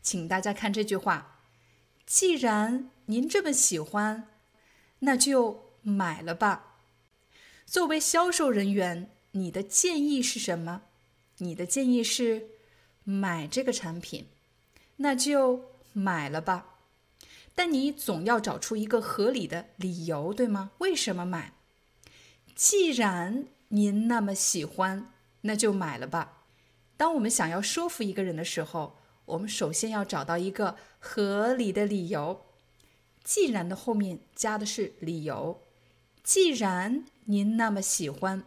[0.00, 1.40] 请大家看这句话
[2.06, 4.28] ：“既然您这么喜欢，
[5.00, 6.76] 那就买了吧。”
[7.66, 10.82] 作为销售人员，你的建议是什么？
[11.38, 12.48] 你的建议是
[13.04, 14.26] 买这个产品，
[14.96, 16.76] 那就买了吧。
[17.54, 20.70] 但你总要找出一个合理的理由，对吗？
[20.78, 21.52] 为什么买？
[22.54, 23.46] 既然。
[23.72, 26.42] 您那么喜欢，那就买了吧。
[26.96, 32.46] 当我们想要说服一个人的时候，我们首先要找到一个合理的理由。
[33.22, 35.62] 既然的后面加的是理由。
[36.24, 38.42] 既然您那么喜欢，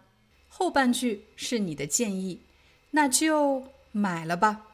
[0.50, 2.42] 后半句是你的建议，
[2.92, 4.68] 那就买了吧。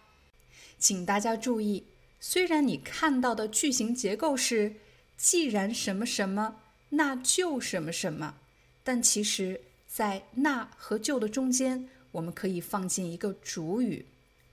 [0.79, 1.85] 请大家注意，
[2.19, 4.77] 虽然你看到的句型结构是
[5.15, 6.55] “既然什么什么，
[6.89, 8.35] 那就什么什么”，
[8.83, 9.61] 但其实。
[9.99, 14.05] 在“那”和“就”的中间，我们可以放进一个主语，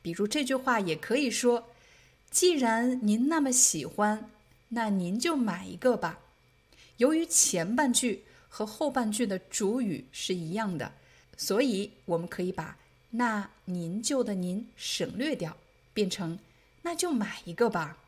[0.03, 1.69] 比如这句话也可以说
[2.33, 4.29] ：“既然您那么喜欢，
[4.71, 6.19] 那您就买一个吧。”
[6.99, 10.91] 由于前半句和后半句的主语是一样的，
[11.37, 12.77] 所以我们可以把
[13.11, 15.57] “那您就”的“您”省略掉，
[15.95, 16.37] 变成
[16.83, 17.99] “那就买一个吧。”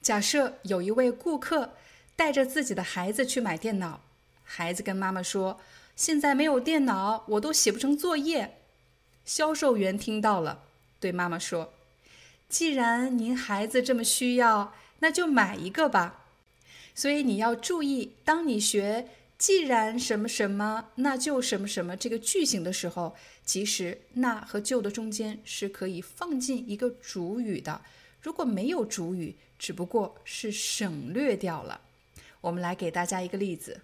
[0.00, 1.72] 假设有一位顾客
[2.14, 4.00] 带着自己的孩子去买电脑，
[4.44, 5.60] 孩子跟妈妈说。
[5.94, 8.58] 现在没有电脑，我都写不成作业。
[9.24, 10.64] 销售员听到了，
[10.98, 11.72] 对妈妈说
[12.48, 16.24] ：“既然您孩子这么需要，那就买一个吧。”
[16.94, 23.14] 所以你要注意，当你学“既然什么什么，那就什么什么”这个句型的时候，
[23.46, 27.82] 其实“那”和“就”的中间是可以放进一个主语的。
[28.20, 31.80] 如果没有主语，只不过是省略掉了。
[32.40, 33.80] 我们来给大家一个例子。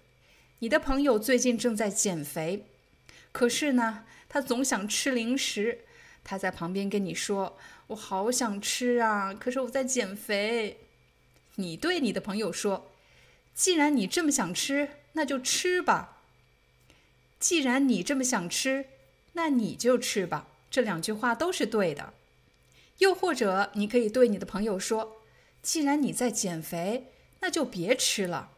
[0.61, 2.65] 你的朋友最近正在减肥，
[3.31, 5.79] 可是呢，他总想吃零食。
[6.21, 7.57] 他在旁边跟你说
[7.87, 10.77] ：“我好想吃啊，可是我在减肥。”
[11.55, 12.91] 你对你的朋友说
[13.55, 16.23] ：“既然你这么想吃，那就吃吧。”
[17.39, 18.87] 既然你这么想吃，
[19.33, 20.49] 那你就吃吧。
[20.69, 22.13] 这两句话都是对的。
[22.97, 25.21] 又或者，你可以对你的朋友说
[25.63, 27.05] ：“既然你在减肥，
[27.39, 28.51] 那就别吃了。”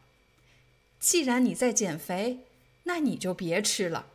[1.01, 2.41] 既然你在减肥，
[2.83, 4.05] 那你就别吃了。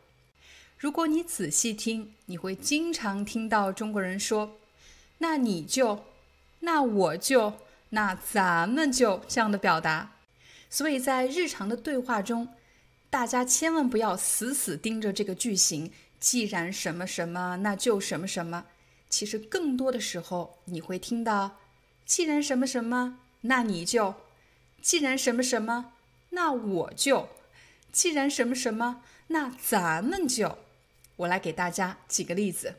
[0.77, 4.57] 如果你仔细听，你会经常听到中国人说
[5.19, 6.05] ：“那你就，
[6.61, 7.55] 那我就，
[7.89, 10.13] 那咱们就”这样的表达。
[10.69, 12.47] 所以在日常的对话中，
[13.09, 15.91] 大家千万不要死死盯着这个句型。
[16.21, 18.65] 既然什么什么，那就什么什么。
[19.09, 21.57] 其实更多的时候，你会听到
[22.05, 24.15] ：“既然什么什么，那你就；
[24.81, 25.91] 既然什么什么。”
[26.37, 27.29] 那我就，
[27.91, 30.59] 既然什么什么，那咱们就。
[31.15, 32.75] 我来给大家举个例子，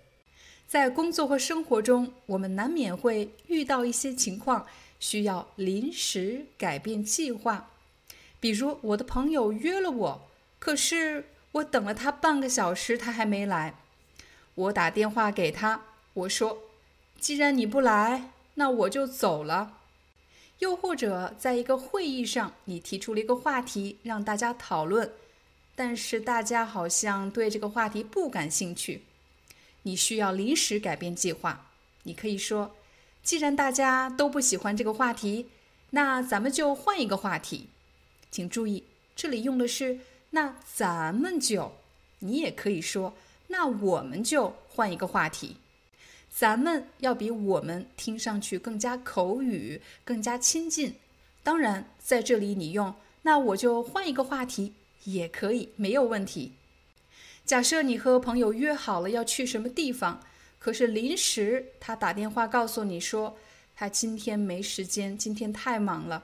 [0.69, 4.65] 在工作和生活中，我们难免会遇到一些情况，
[5.01, 7.69] 需要临时改变计划。
[8.39, 10.29] 比如，我的朋友约了我，
[10.61, 13.75] 可是我等了他半个小时，他还没来。
[14.55, 15.83] 我打电话给他，
[16.15, 16.59] 我说
[17.19, 19.78] ：“既然你不来，那我就走了。”
[20.59, 25.13] 又或者，在一个会议上，你提出了一个话题让大家讨论，
[25.77, 29.03] 但是大家好像对这个话题不感兴趣，
[29.83, 31.71] 你需要临时改变计划。
[32.03, 32.75] 你可以说
[33.23, 35.47] ：“既然大家都不喜欢这个话题，
[35.91, 37.69] 那咱们就换一个话题。”
[38.31, 38.83] 请注意，
[39.15, 40.01] 这里用的是
[40.31, 41.73] “那咱们就”，
[42.19, 43.15] 你也可以说
[43.47, 45.57] “那我们就换一个话题”。
[46.39, 50.95] 咱们要比我们听上去更加口语，更加亲近。
[51.43, 54.73] 当然，在这里你用，那我就换一个话题
[55.03, 56.53] 也可以，没有问题。
[57.45, 60.25] 假设你和朋友约好了要去什么地方，
[60.61, 63.37] 可是临时他打电话告诉你说
[63.75, 66.23] 他今天没时间，今天太忙了。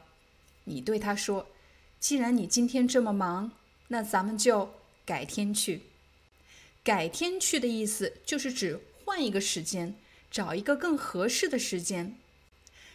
[0.62, 1.48] 你对他说
[1.98, 3.50] ：“既然你今天这么忙，
[3.88, 4.70] 那咱们就
[5.04, 5.80] 改天去。”
[6.84, 9.96] 改天去的意思就是指换一个时间。
[10.34, 12.16] 找一个更合适的时间。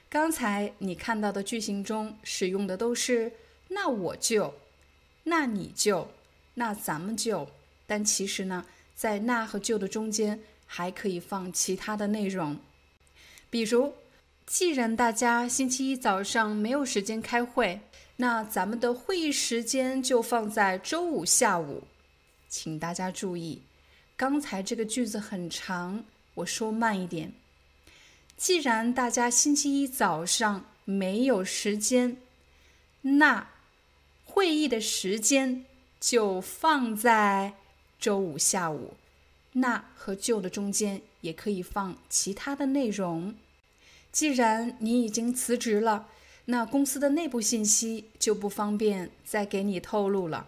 [0.09, 3.31] 刚才你看到的句型中使用的都是
[3.69, 4.55] “那我就
[5.23, 6.11] ”“那你就
[6.55, 7.47] ”“那咱们就”，
[7.87, 12.59] 但其实呢，在“那”和“就”的中间还可以放其他的内容。
[13.49, 13.93] 比如，
[14.45, 17.79] 既然大家星期一早上没有时间开会，
[18.17, 21.85] 那咱们的会议时间就放在周五下午。
[22.49, 23.61] 请大家注意，
[24.17, 26.03] 刚才这个句子很长。
[26.39, 27.33] 我说慢一点。
[28.37, 32.17] 既然大家星期一早上没有时间，
[33.01, 33.49] 那
[34.25, 35.65] 会议的时间
[35.99, 37.53] 就放在
[37.99, 38.93] 周五下午。
[39.53, 43.35] 那和就的中间也可以放其他的内容。
[44.11, 46.07] 既然你已经辞职了，
[46.45, 50.47] 那公司的内部信息就不方便再给你透露了。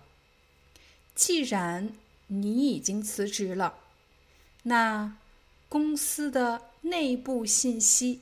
[1.13, 1.89] 既然
[2.27, 3.79] 你已经辞职了，
[4.63, 5.17] 那。
[5.71, 8.19] 公司的内部信息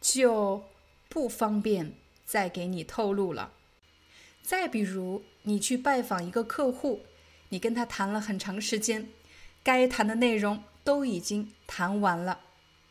[0.00, 0.64] 就
[1.08, 1.92] 不方便
[2.26, 3.52] 再给你透露了。
[4.42, 7.02] 再比如，你去拜访一个客户，
[7.50, 9.08] 你跟他谈了很长时间，
[9.62, 12.40] 该谈的内容都已经谈完了。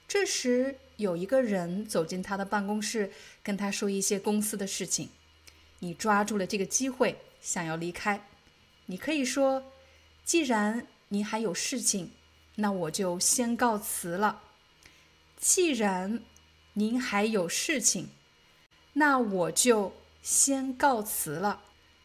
[0.07, 3.11] 这时，有一个人走进他的办公室，
[3.43, 5.09] 跟他说一些公司的事情。
[5.79, 8.29] 你抓住了这个机会，想要离开。
[8.85, 9.73] 你可以说
[10.23, 12.11] ：“既然你还有事情。”
[12.59, 14.41] 那我就先告辞了。
[15.39, 16.21] 既然
[16.73, 18.09] 您还有事情，
[18.93, 21.61] 那我就先告辞了。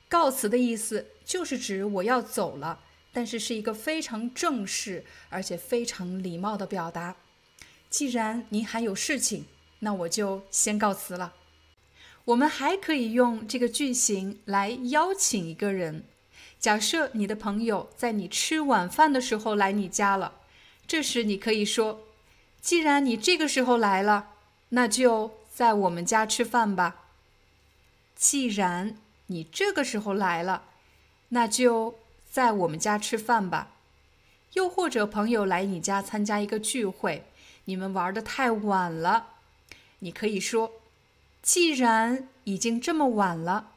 [0.09, 2.80] 告辞的意思就是指我要走了，
[3.14, 7.16] 但是是一个非常正式而且非常礼貌的表达。
[7.88, 9.46] 既然您还有事情，
[9.78, 11.32] 那我就先告辞了。
[12.26, 16.05] 我们还可以用这个句型来邀请一个人。
[16.61, 20.40] 假设你的朋友在你吃晚饭的时候来你家了。
[20.86, 22.02] 这时你可以说
[22.60, 24.28] ：“既然你这个时候来了，
[24.70, 27.06] 那就在我们家吃饭吧。”
[28.14, 28.96] 既然
[29.28, 30.64] 你这个时候来了，
[31.30, 31.98] 那就
[32.30, 33.68] 在我们家吃饭吧。
[34.52, 37.24] 又或者朋友来你家参加一个聚会，
[37.64, 39.28] 你们玩的太晚了，
[40.00, 40.72] 你可以说
[41.40, 43.70] ：“既然已经这么晚了，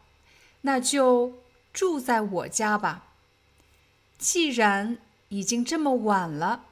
[0.62, 1.40] 那就
[1.72, 3.06] 住在我家吧。”
[4.20, 4.98] 既然
[5.30, 6.66] 已经这么晚了。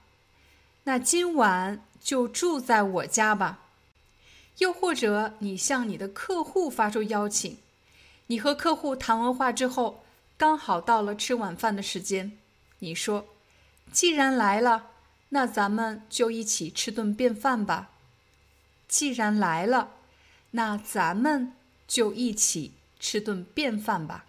[0.86, 3.59] 那今晚就住在我家吧。
[4.59, 7.57] 又或者，你向你的客户发出邀请，
[8.27, 10.03] 你和客户谈完话之后，
[10.38, 12.38] 刚好到了吃晚饭的时间，
[12.79, 13.25] 你说
[13.91, 14.91] ：“既然来了，
[15.29, 17.89] 那咱们就一起吃顿便饭吧。”
[18.88, 19.89] 既然来了，
[20.51, 21.53] 那咱们
[21.88, 24.25] 就一起吃顿便饭吧。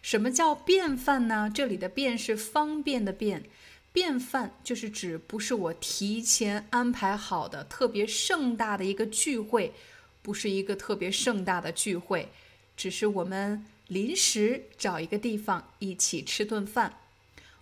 [0.00, 1.48] 什么叫便饭呢？
[1.54, 3.44] 这里的“便”是方便的“便”，
[3.92, 9.72] 便饭就是指不是我提前安排好的特别盛大的一个聚会，
[10.22, 12.30] 不是一个特别盛大的聚会，
[12.76, 16.98] 只是我们临时找一个地方一起吃顿饭，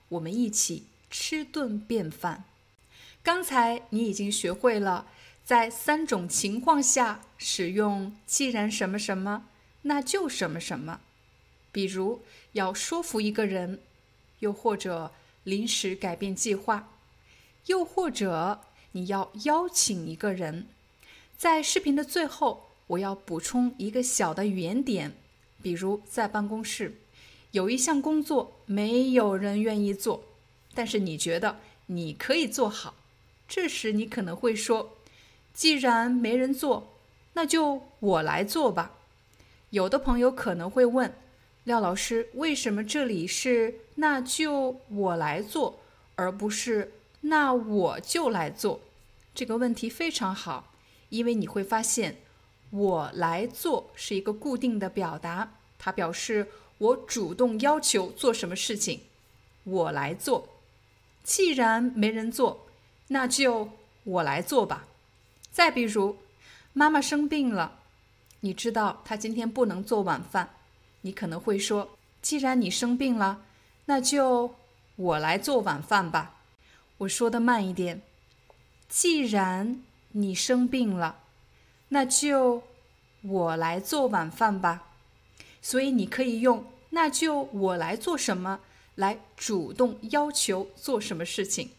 [0.08, 2.44] 我们一起吃顿便饭。
[3.22, 5.06] 刚才你已经学会了。
[5.42, 9.46] 在三种情况下使用“既然什么什么，
[9.82, 11.00] 那就什么什么”，
[11.72, 12.22] 比如
[12.52, 13.80] 要说服一个人，
[14.38, 15.10] 又或者
[15.44, 16.92] 临时改变计划，
[17.66, 18.60] 又或者
[18.92, 20.66] 你要邀请一个人。
[21.36, 25.12] 在视频的最后，我要补充一个小的语言点，
[25.62, 26.94] 比如在办公室
[27.52, 30.24] 有一项工作没有人愿意做，
[30.74, 32.94] 但是你觉得你可以做好，
[33.48, 34.96] 这时你可能会说。
[35.52, 36.94] 既然没人做，
[37.32, 38.98] 那就我来做吧。
[39.70, 41.12] 有的朋友可能会问，
[41.64, 45.78] 廖老师，为什么这里是“那就我来做”，
[46.16, 46.92] 而不是
[47.22, 48.80] “那我就来做”？
[49.34, 50.72] 这个问题非常好，
[51.10, 52.16] 因为你会发现
[52.70, 56.48] ，“我来做”是一个固定的表达，它表示
[56.78, 59.02] 我主动要求做什么事情，
[59.64, 60.48] 我来做。
[61.22, 62.66] 既然没人做，
[63.08, 63.70] 那就
[64.04, 64.86] 我来做吧。
[65.52, 66.16] 再比如，
[66.72, 67.78] 妈妈生病了，
[68.40, 70.54] 你知道她今天不能做晚饭，
[71.02, 71.90] 你可能会说
[72.22, 73.42] ：“既然你生病了，
[73.90, 74.54] 那就
[74.94, 76.36] 我来做晚饭吧。”
[76.98, 78.02] 我说的慢一点
[78.88, 79.82] ，“既然
[80.12, 81.24] 你生病了，
[81.88, 82.62] 那就
[83.22, 84.92] 我来做晚饭吧。”
[85.60, 88.60] 所以你可以用“那就我来做什么”
[88.94, 91.72] 来主动要求做什么事情。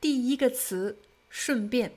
[0.00, 0.98] 第一个词
[1.30, 1.92] “顺便”，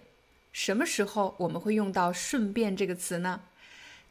[0.53, 3.41] 什么时候我们会用到“顺便”这个词呢？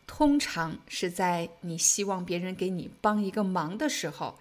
[0.07, 4.39] 通常是在你希望别人给你帮一个忙的时候。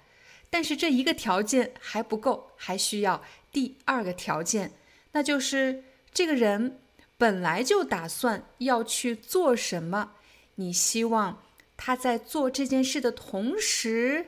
[0.50, 4.72] 但是这一个条件还不够，还需要第二个条件，
[5.12, 5.84] 那就是
[6.14, 6.80] 这个人
[7.18, 10.12] 本来就打算要去做什么，
[10.56, 11.42] 你希望
[11.76, 14.28] 他在做这件事的同时，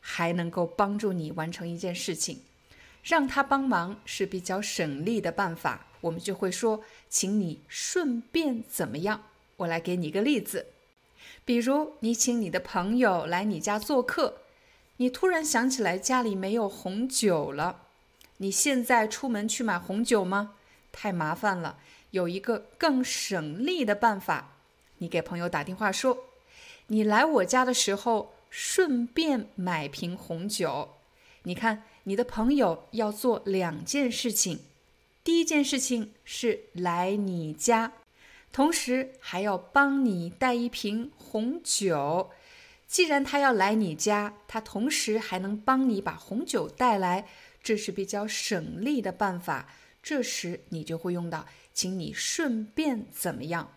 [0.00, 2.40] 还能够帮助你完成一件事情。
[3.02, 9.22] 让他帮忙是比较省力的办法，我们就会说，请你顺便怎么样？
[9.58, 10.66] 我来给你一个例子，
[11.46, 14.42] 比如你请你的朋友来你家做客，
[14.98, 17.84] 你突然想起来家里没有红酒了，
[18.36, 20.56] 你现在出门去买红酒吗？
[20.92, 21.78] 太麻烦了，
[22.10, 24.56] 有一个更省力的办法，
[24.98, 26.18] 你给朋友打电话说，
[26.88, 30.96] 你来我家的时候顺便买瓶红酒，
[31.44, 31.84] 你看。
[32.08, 34.60] 你的朋友要做两件事情，
[35.24, 37.94] 第一件事情是来你家，
[38.52, 42.30] 同时还要帮你带一瓶红酒。
[42.86, 47.26] 既然他要来你家，他同时还能帮你把红酒带来，
[47.60, 49.68] 这是比较省力的办法。
[50.02, 53.72] 这时你就会用到，请你顺便怎么样？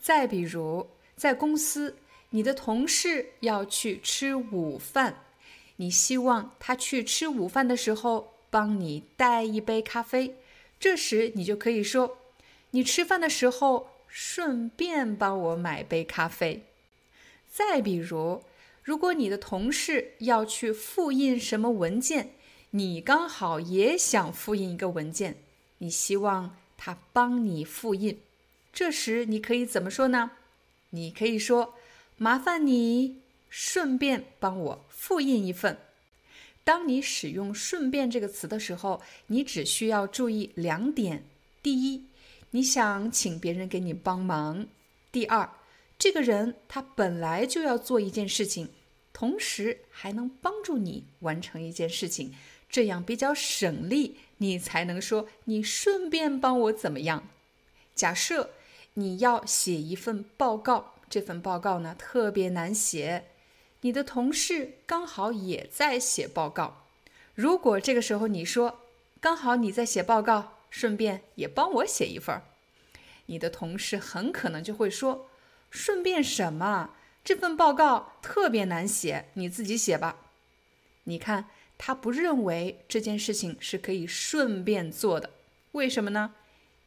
[0.00, 1.96] 再比如，在公司，
[2.30, 5.24] 你的同事要去吃午饭。
[5.80, 10.36] 你希望他去吃午饭的时候帮你带一杯咖啡，
[10.78, 12.18] 这时你就可以说
[12.70, 16.64] ：“你吃饭的时候顺便帮我买杯咖啡。”
[17.50, 18.42] 再比如，
[18.82, 22.30] 如果你的同事要去复印什么文件，
[22.70, 25.38] 你刚好也想复印一个文件，
[25.78, 28.20] 你希望他帮你复印，
[28.72, 30.32] 这时你可以怎么说呢？
[30.90, 31.74] 你可以说
[32.16, 33.20] ：“麻烦你。”
[33.50, 35.78] 顺便帮我复印一份。
[36.64, 41.24] 当你使用“顺便”这个词的时候，你只需要注意两点：
[41.62, 42.04] 第一，
[42.50, 44.66] 你想请别人给你帮忙；
[45.10, 45.50] 第二，
[45.98, 48.68] 这个人他本来就要做一件事情，
[49.12, 52.34] 同时还能帮助你完成一件事情，
[52.70, 57.28] 这样比较省力，你才能说你顺便帮我怎么样。
[57.96, 58.50] 假设
[58.94, 63.24] 你要写一份报告，这份报告呢特别难写。
[63.80, 66.84] 你的同事刚好也在写报告，
[67.34, 68.80] 如果这个时候你说
[69.20, 72.42] 刚好你在写报告，顺便也帮我写一份儿，
[73.26, 75.28] 你的同事很可能就会说
[75.70, 76.90] ：“顺便什么？
[77.24, 80.16] 这份报告特别难写，你自己写吧。”
[81.04, 81.46] 你看，
[81.76, 85.30] 他不认为这件事情是可以顺便做的，
[85.72, 86.34] 为什么呢？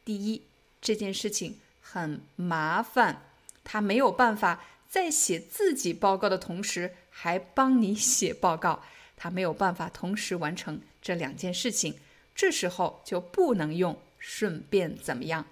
[0.04, 0.42] 第一，
[0.80, 3.22] 这件事情很麻烦，
[3.64, 8.84] 他没有办法在写自己报告的同时还帮你写报告，
[9.16, 11.98] 他没有办法同时完成这两件事情。
[12.34, 15.46] 这时候就不能用“顺便怎么样”。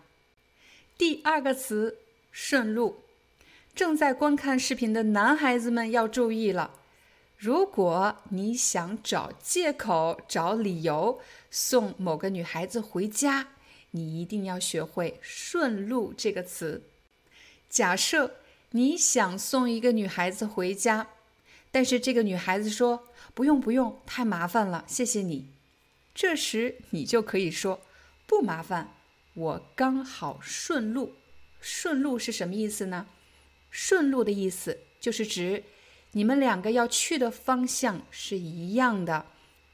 [0.96, 1.98] 第二个词
[2.32, 3.02] “顺路”，
[3.74, 6.72] 正在观看视频的男孩子们要注意了。
[7.36, 13.48] 如果你想找借口、找理由送某个女孩子回家，
[13.92, 16.82] 你一定要学会“顺路”这个词。
[17.70, 18.36] 假设
[18.72, 21.06] 你想送一个女孩子回家，
[21.70, 25.48] 但是这个女孩子说：“不用不用，太麻烦了，谢谢你。”
[26.14, 27.80] 这时你就可以说
[28.26, 28.92] ：“不麻烦，
[29.32, 31.14] 我刚好顺路。”
[31.62, 33.06] 顺路是什么意思呢？
[33.70, 35.62] 顺路的意思就是指。
[36.12, 39.26] 你们两个要去的方向是一样的，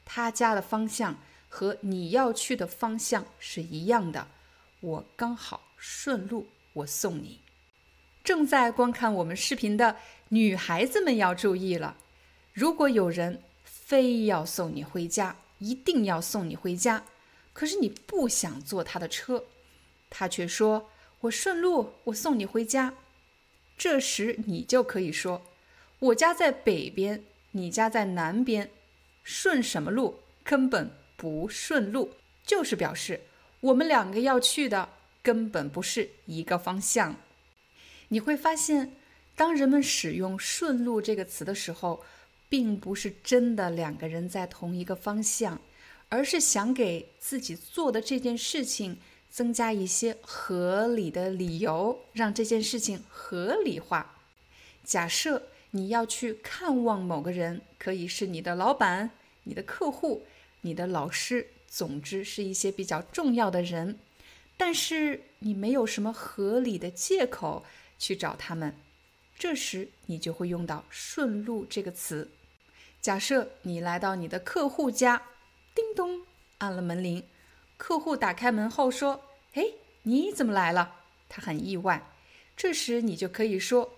[0.05, 1.17] 他家的方向
[1.49, 4.29] 和你要去的方向是一样的。
[4.81, 7.41] 我刚好顺路，我送你。
[8.23, 9.97] 正在观看我们视频的
[10.29, 11.97] 女孩子们要注意了：
[12.53, 17.03] 如果有人非要送你回家，一定要送你回家，
[17.55, 19.43] 可是你不想坐他的车，
[20.11, 20.91] 他却说
[21.21, 22.93] ：“我顺路，我送你回家。”
[23.77, 25.43] 这时你就可以说。
[25.99, 28.71] 我家在北边，你家在南边，
[29.23, 30.21] 顺什么路？
[30.45, 32.11] 根本不顺路，
[32.45, 33.23] 就是表示
[33.61, 34.91] 我们两个要去的
[35.23, 37.17] 根本不是一个方向。
[38.09, 38.93] 你会发现，
[39.35, 42.05] 当人们使用“顺路”这个词的时候，
[42.49, 45.61] 并不是真的两个人在同一个方向，
[46.09, 48.99] 而是想给自己做的这件事情
[49.37, 54.17] 增加一些合理的理由，让这件事情合理化。
[54.83, 55.43] 假设。
[55.73, 59.11] 你要去看望某个人，可以是你的老板、
[59.43, 60.25] 你的客户、
[60.63, 63.99] 你的老师，总之是一些比较重要的人。
[64.57, 67.67] 但是你没有什么合理的借口
[67.99, 68.75] 去找他们，
[69.39, 72.31] 这时你就会用到“顺路”这个词。
[73.03, 75.21] 假设你来到你的客户家，
[75.75, 76.23] 叮咚，
[76.59, 77.23] 按了门铃，
[77.77, 79.21] 客户打开门后说
[79.57, 79.65] ：“哎，
[80.05, 82.09] 你怎么来了？”他很意外。
[82.57, 83.93] 这时你就可以说：“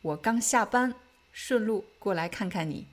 [0.00, 0.94] 我刚下班。”
[1.32, 2.86] 顺路过来看看你，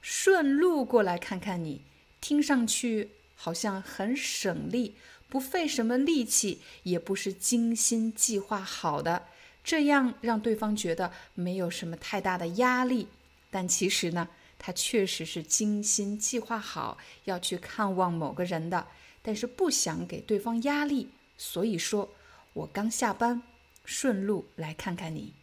[0.00, 1.82] 顺路过来看看你，
[2.22, 4.94] 听上去好像很省力，
[5.28, 9.26] 不费什么力气，也不是精心计划好的，
[9.62, 13.08] 这样让对方觉得没有什么太大的压力。
[13.50, 18.86] 但其实呢，他确实是精心计划好要去看望某个人的，
[19.20, 22.14] 但是不想给对方压力，所以说
[22.52, 23.42] 我刚下班，
[23.84, 25.34] 顺路来看看你。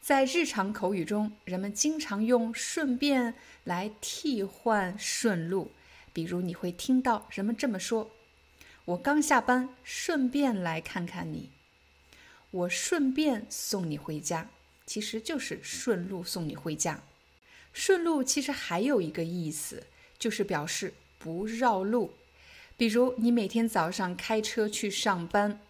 [0.00, 3.34] 在日常口语中，人们经常用“顺便”
[3.64, 5.72] 来替换“顺路”。
[6.14, 8.10] 比如，你会听到人们这么说
[8.86, 11.50] ：“我刚下班，顺便来看看你。
[12.50, 14.48] ”“我顺便送你回家。”
[14.86, 17.02] 其实就是顺路送你回家。
[17.74, 19.86] 顺路其实还有一个意思，
[20.18, 22.14] 就是表示不绕路。
[22.78, 25.60] 比如，你每天早上开车去上班，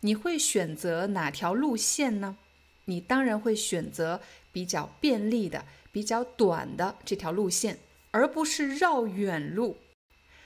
[0.00, 2.38] 你会选择哪条路线呢？
[2.86, 7.78] 你当然会选择比较便利的、比较短的这条路线，
[8.10, 9.76] 而不是绕远路。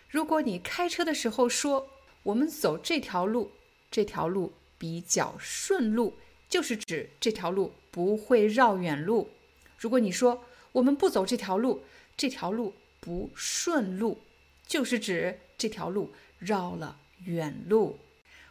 [0.08, 1.88] 如果你开车的时候说
[2.24, 3.52] “我们走这条路”，
[3.88, 6.16] 这条路比较顺路，
[6.48, 9.30] 就是指这条路不会绕远路。
[9.78, 10.42] 如果你说
[10.72, 11.84] “我们不走这条路”，
[12.16, 14.18] 这条路不顺路，
[14.66, 17.98] 就是指这条路绕了远路。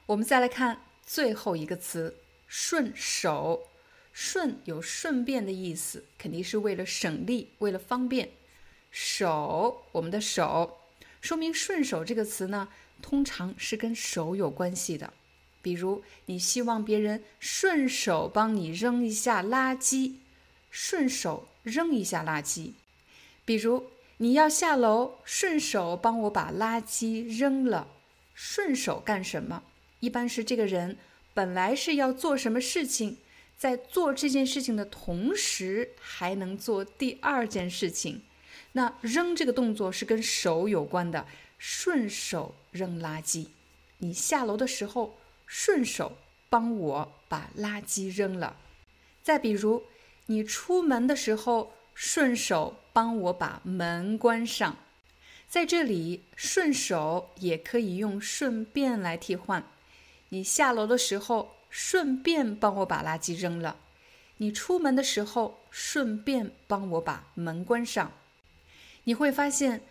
[0.05, 2.15] 我们再来看最后一个词
[2.47, 3.67] “顺手”。
[4.13, 8.29] 顺有顺便的意思，肯定是为了省力，为了方便。
[8.91, 10.79] 手，我们的手，
[11.21, 12.67] 说明顺手这个词呢，
[13.01, 15.13] 通常是跟手有关系的。
[15.61, 20.15] 比如，你希望别人顺手帮你扔一下垃圾，
[20.69, 22.73] 顺手扔一下垃圾。
[23.45, 23.89] 比如，
[24.21, 27.87] 你要下楼，顺手帮我把垃圾扔了。
[28.33, 29.63] 顺手干什么？
[30.01, 30.97] 一般是这个人
[31.33, 33.17] 本来是要做什么事情。
[33.57, 38.21] 在做这件事情的同时，还能做第二件事情。
[38.73, 41.25] 那扔这个动作是跟手有关的，
[41.57, 43.47] 顺手扔垃圾。
[43.99, 46.17] 你下楼的时候，顺手
[46.49, 48.57] 帮我把垃圾扔了。
[49.23, 49.83] 再比如，
[50.25, 54.77] 你出门的时候，顺手帮我把门关上。
[55.49, 59.65] 在这里，顺手也可以用顺便来替换。
[60.29, 61.55] 你下楼的时候。
[61.71, 63.77] 顺便帮我把垃圾扔了。
[64.37, 68.11] 你出门的时候，顺便帮我把门关上。
[69.03, 69.83] 你会发现，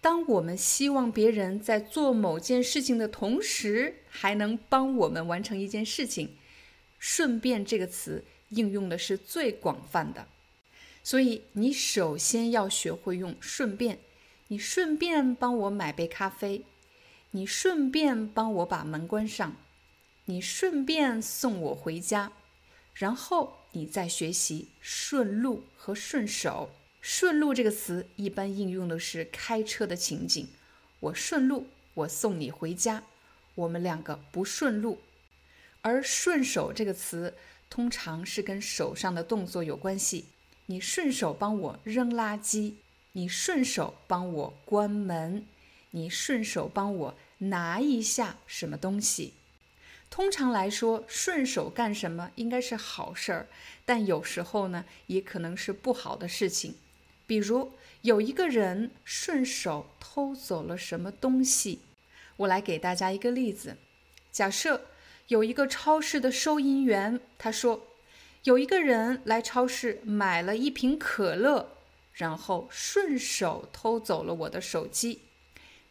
[0.00, 6.38] 当我们希望别人在做某件事情的同时，还能帮我们完成一件事情，
[6.98, 10.26] 顺便这个词应用的是最广泛的。
[11.06, 14.00] 所以你首先要学会用顺便。
[14.48, 16.64] 你顺便帮我买杯咖啡，
[17.30, 19.54] 你顺便帮我把门关上，
[20.24, 22.32] 你顺便送我回家，
[22.92, 26.70] 然后你再学习顺路和顺手。
[27.00, 30.48] 顺路这个词一般应用的是开车的情景，
[30.98, 33.04] 我顺路，我送你回家，
[33.54, 35.00] 我们两个不顺路。
[35.82, 37.36] 而顺手这个词
[37.70, 40.24] 通常是跟手上的动作有关系，
[40.66, 42.74] 你顺手帮我扔垃圾。
[43.12, 45.46] 你顺手帮我关门，
[45.92, 49.32] 你顺手帮我拿一下什么东西。
[50.10, 53.46] 通常来说，顺手干什么应该是好事儿，
[53.86, 56.74] 但有时候呢，也可能是不好的事情。
[57.26, 61.80] 比如有一个人顺手偷走了什么东西，
[62.36, 63.78] 我来给大家一个例子。
[64.30, 64.82] 假设
[65.28, 67.82] 有一个超市的收银员，他说
[68.46, 71.72] 有一个人来超市买了一瓶可乐。
[72.14, 75.20] 然后顺手偷走了我的手机，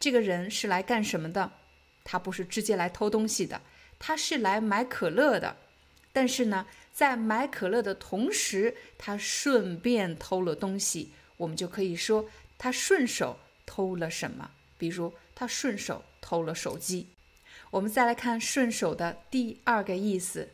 [0.00, 1.52] 这个人是来干什么的？
[2.02, 3.62] 他不是直接来偷东西的，
[4.00, 5.56] 他是来买可乐的。
[6.12, 12.28] 但是呢，在买可乐的同时，他顺便偷了东西，我们就可以说
[12.58, 14.50] 他顺手偷了什么？
[14.76, 17.06] 比如他顺手偷了手机。
[17.70, 20.48] 我们再来看顺手的第二个意思：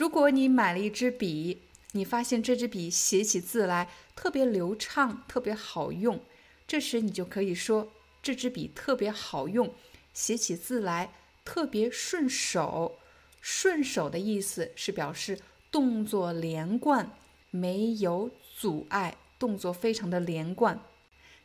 [0.00, 1.58] 如果你买了一支笔。
[1.92, 6.18] 你发现这支笔写起字来特别流畅，特别好用，
[6.66, 7.92] 这时你就可以说
[8.22, 9.74] 这支笔特别好用，
[10.14, 11.12] 写起字来
[11.44, 12.96] 特别顺手。
[13.42, 15.38] 顺手的意思是表示
[15.70, 17.10] 动作连贯，
[17.50, 20.80] 没有阻碍，动作非常的连贯。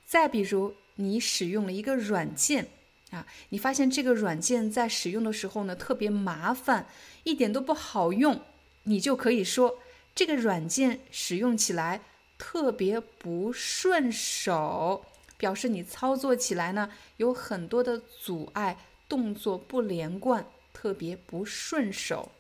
[0.06, 2.68] 再比如，你使用了一个软件
[3.16, 6.88] 啊，你发现这个软件在使用的时候呢特别麻烦，
[7.24, 8.41] 一点都不好用，
[8.84, 9.80] 你就可以说。
[10.13, 11.99] 这个软件使用起来
[12.38, 15.05] 特别不顺手，
[15.38, 18.78] 表示你操作起来呢有很多的阻碍，
[19.09, 22.32] 动作不连贯，特别不顺手。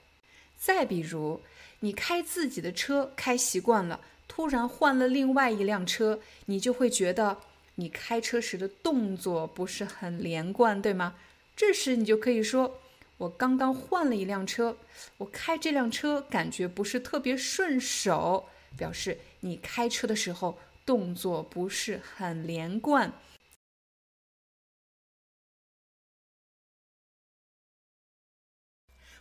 [0.57, 1.41] 再比如，
[1.81, 7.37] 你开自己的车开习惯了，突然换了另外一辆车，你就会觉得
[7.75, 11.15] 你开车时的动作不是很连贯，对吗？
[11.55, 12.81] 这时你就可以说。
[13.17, 14.77] 我刚刚换了一辆车，
[15.19, 23.13] 我开这辆车感觉不是特别顺手，表示你开车的时候动作不是很连贯。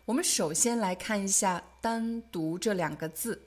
[0.06, 3.46] 我们首先来看一下“单独”这两个字，“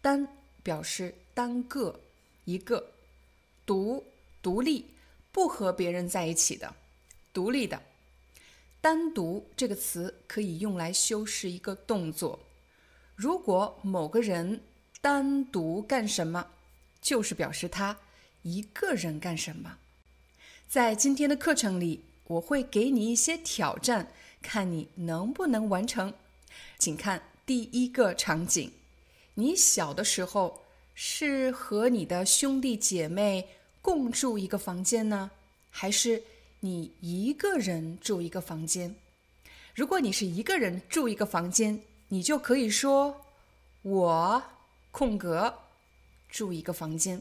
[0.00, 0.26] 单”
[0.64, 2.00] 表示单个、
[2.46, 2.94] 一个
[3.66, 4.02] ，“独”
[4.44, 4.90] 独立，
[5.32, 6.74] 不和别人在一起的，
[7.32, 7.80] 独立的。
[8.82, 12.40] 单独这个词可以用来修饰一个动作。
[13.16, 14.60] 如果某个人
[15.00, 16.48] 单独干什么，
[17.00, 17.96] 就是表示他
[18.42, 19.78] 一个人干什么。
[20.68, 26.12] 在今天的课程里，我会给你一些挑战，看你能不能完成。
[26.78, 28.70] 请看第一个场景：
[29.36, 30.64] 你小的时候
[30.94, 33.48] 是和你的兄弟姐妹
[33.84, 35.30] 共住一个房间呢，
[35.70, 36.22] 还是？
[36.60, 38.94] 你一个人住一个房间，
[39.74, 41.78] 如果你是一个人住一个房间，
[42.08, 43.26] 你就可以说
[43.82, 44.42] “我
[44.90, 45.54] 空格
[46.30, 47.20] 住一个房间”。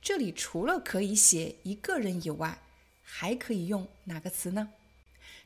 [0.00, 2.56] 这里除了可以写一个人以外，
[3.02, 4.68] 还可以用哪个词呢？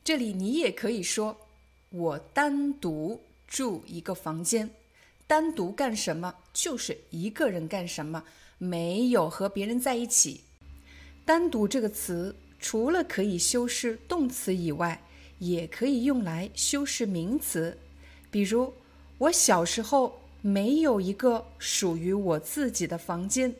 [0.03, 1.35] 这里你也可以说
[1.89, 4.69] “我单独住一个房间”。
[5.25, 6.35] 单独干什么？
[6.53, 8.23] 就是一个人干什么，
[8.63, 10.41] 没有和别人在一起。
[11.25, 12.35] 单独这个词。
[12.65, 15.01] 除了可以修饰动词以外，
[15.39, 17.77] 也可以用来修饰名词。
[18.31, 18.73] 比如，
[19.17, 23.53] 我小时候没有一个属于我自己的房间，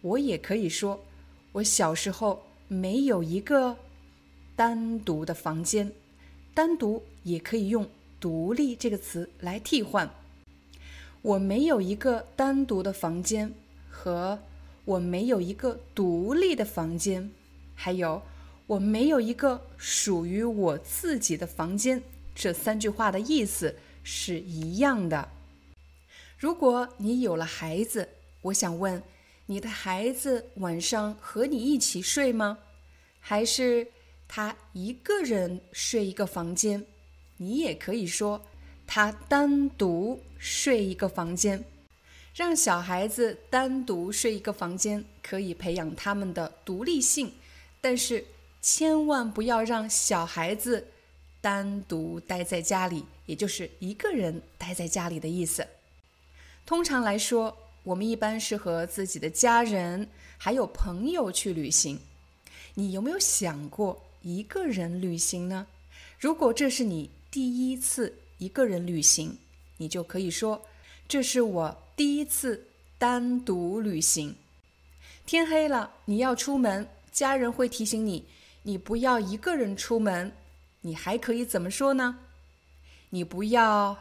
[0.00, 1.04] 我也可以说，
[1.52, 3.76] 我小时候没有一个
[4.56, 5.92] 单独的房间。
[6.52, 7.88] 单独也可以用
[8.18, 10.10] 独立这个词来替换。
[11.22, 13.54] 我没有一个单独的房间，
[14.02, 14.36] 和
[14.84, 17.30] 我没有一个独立的房间，
[17.76, 18.20] 还有。
[18.66, 22.02] 我没有一个属于我自己的房间，
[22.34, 25.28] 这三句话的意思是一样的。
[26.36, 28.08] 如果你有了孩子，
[28.40, 29.00] 我想问，
[29.46, 32.58] 你的孩子晚上和你一起睡吗？
[33.20, 33.86] 还是
[34.26, 36.84] 他一个人睡一个房间？
[37.36, 38.42] 你也可以说
[38.84, 41.64] 他单独睡一个房间。
[42.34, 47.32] 让小孩子单独睡一个房间，可以培养他们的独立性，
[47.80, 48.24] 但是。
[48.64, 50.86] 千万不要让小孩子
[51.40, 55.66] 单独待在家里，也就是一个人待在家里的意思。
[56.64, 60.08] 通常来说，我们一般是和自己的家人
[60.38, 61.98] 还有朋友去旅行。
[62.74, 65.66] 你有没有想过一个人旅行呢？
[66.20, 69.36] 如果这是你第一次一个人旅行，
[69.78, 70.62] 你就可以说
[71.12, 74.34] ：“这是我第一次单独旅行。”
[75.26, 78.24] 天黑了，你要出门，家人会提醒你，
[78.62, 80.32] 你不要一个人出门。
[80.80, 82.18] 你还可以怎么说呢？
[83.10, 83.98] 你不要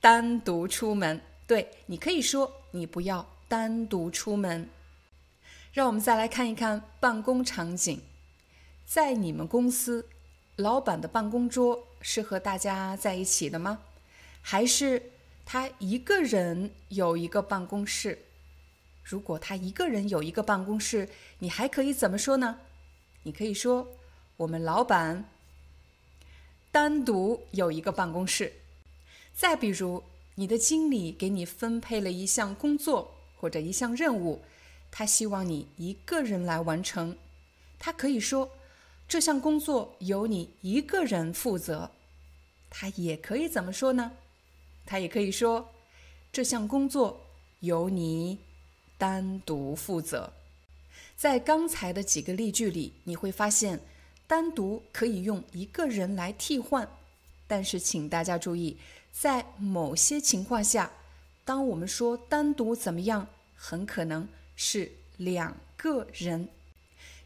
[0.00, 1.20] 单独出门。
[1.46, 4.68] 对，你可以说你不要单独出门。
[5.72, 8.02] 让我们再来看一看办公场景，
[8.84, 10.08] 在你们公司，
[10.56, 13.78] 老板的办公桌是和大家在一起的吗？
[14.42, 15.00] 还是
[15.44, 18.18] 他一个人有一个办公室？
[19.02, 22.58] 如果他一个人有一个办公室，你还可以怎么说呢？
[23.22, 23.88] 你可以说
[24.36, 25.24] 我们老板
[26.70, 28.52] 单独有一个办公室。
[29.34, 30.02] 再比如。
[30.36, 34.42] 你的经理给你分配了一项工作或者一项任务，
[34.90, 37.16] 他希望你一个人来完成。
[37.78, 38.50] 他可以说
[39.06, 41.92] 这项工作由你一个人负责。
[42.68, 44.10] 他也可以怎么说呢？
[44.86, 45.72] 他也可以说
[46.32, 47.20] 这项工作
[47.60, 48.38] 由你
[48.98, 50.32] 单独负责。
[51.16, 53.80] 在刚才的几个例句里，你会发现
[54.26, 56.88] 单独可以用一个人来替换，
[57.46, 58.76] 但是请大家注意。
[59.12, 60.90] 在某些情况下，
[61.44, 66.48] 当我们说单独怎么样，很可能是两个人。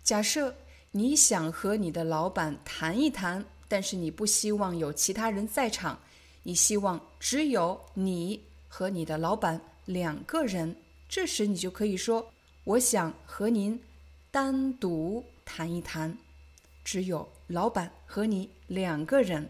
[0.05, 0.55] 假设
[0.91, 6.01] 你想和你的老板谈一谈，但是你不希望有其他人在场，
[6.49, 10.75] 你希望只有你和你的老板两个人，
[11.07, 12.33] 这时你就可以说
[12.65, 13.79] ：“我想和您
[14.31, 16.17] 单独谈一谈，
[16.83, 19.47] 只有老板和你两个人。”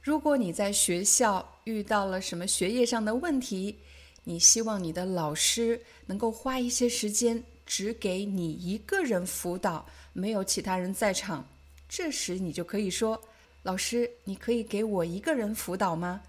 [0.00, 3.76] 如果你在学校遇到了什么学业上的问题，
[4.22, 11.44] 你希望你的老师能够花一些时间只给你一个人辅导，没有其他人在场。
[11.88, 13.20] 这时你就可以说
[13.62, 16.22] ：“老师，你可以给我一个人辅导吗？”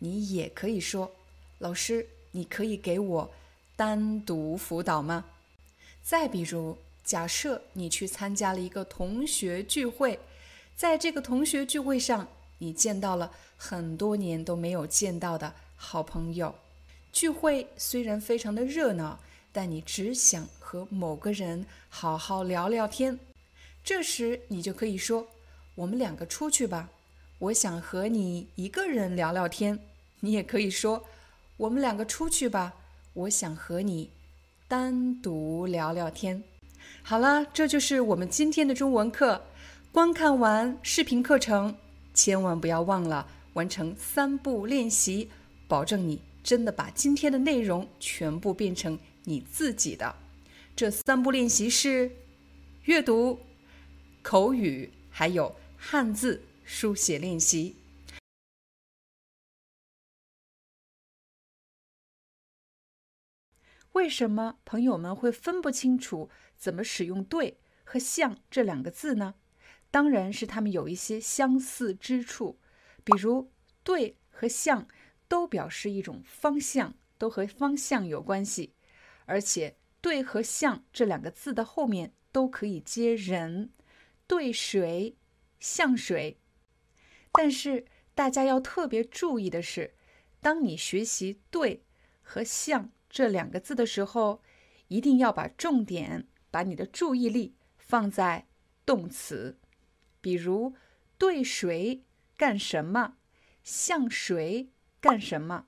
[0.00, 1.10] 你也可以说
[1.58, 3.30] ：“老师，你可以给我
[3.74, 5.24] 单独辅导吗？”
[6.02, 10.18] 再比如，假设你去参加了一个同学聚会，
[10.76, 12.28] 在这个同学聚会上。
[12.58, 16.54] 你见到了很多年都没有见到的好朋友，
[17.12, 19.18] 聚会虽然非常的热闹，
[19.52, 23.18] 但你只想和某个人好好聊聊天。
[23.82, 25.26] 这时你就可以说
[25.74, 26.90] ：“我们两个出去吧，
[27.38, 29.78] 我想和你一个人聊聊天。”
[30.20, 31.04] 你也可以说
[31.58, 32.74] ：“我们两个出去吧，
[33.12, 34.10] 我想和你
[34.66, 36.42] 单独聊聊天。”
[37.02, 39.42] 好了，这就是我们今天的中文课。
[39.92, 41.76] 观看完视频课程。
[42.14, 45.30] 千万不要忘了完成三步练习，
[45.66, 50.14] 保证你真的把今天的内容全部变成你自己的。
[50.76, 52.10] 这三步练习是
[52.84, 53.40] 阅读、
[54.22, 55.54] 口语，还有
[55.86, 57.76] 汉字书写练习。
[63.92, 69.34] 为什么朋友们会分不清楚怎么使用“对”和“像”这两个字呢？
[69.90, 72.58] 当然是他们有一些相似之处，
[73.04, 73.52] 比如
[73.84, 74.88] “对”和“向”
[75.28, 78.74] 都表示一种方向，都和方向有关系。
[79.26, 83.70] 而且“对”和“向”这两个字的后面都可以接人
[84.26, 85.18] ，“对谁
[85.64, 86.38] ”“像谁”。
[87.32, 89.94] 但是大家要特别注意的是，
[90.42, 91.82] 当你学习“对”
[92.20, 94.42] 和“像”这两个字的时候，
[94.88, 98.46] 一定要把重点、把你的注意力放在
[98.84, 99.58] 动词。
[100.20, 100.74] 比如，
[101.16, 102.04] 对谁
[102.36, 103.16] 干什么，
[103.62, 104.68] 像谁
[105.00, 105.66] 干什么，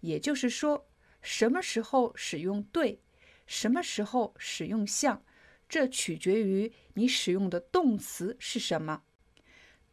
[0.00, 0.88] 也就是说，
[1.20, 3.02] 什么时候使用对，
[3.46, 5.22] 什么时候使用像，
[5.68, 9.02] 这取决于你使用的动词是什么。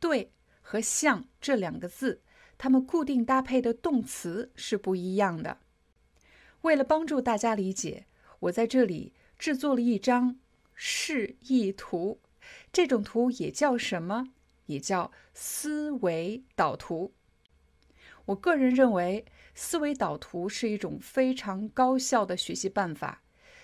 [0.05, 0.31] 对
[0.61, 2.21] 和像这两个字，
[2.59, 5.57] 它们固定搭配的动词是不一样的。
[6.61, 8.05] 为了帮助大家理解，
[8.41, 10.37] 我在这里制作了一张
[10.75, 12.19] 示意图。
[12.71, 14.27] 这种图也叫什么？
[14.67, 17.15] 也叫思维导图。
[18.25, 19.25] 我个人认为，
[19.55, 23.23] 思维导图是一种非常高效的学习办法。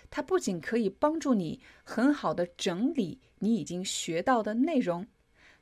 [0.10, 5.06] 它不仅可以帮助你很好的整理你已经学到的内容，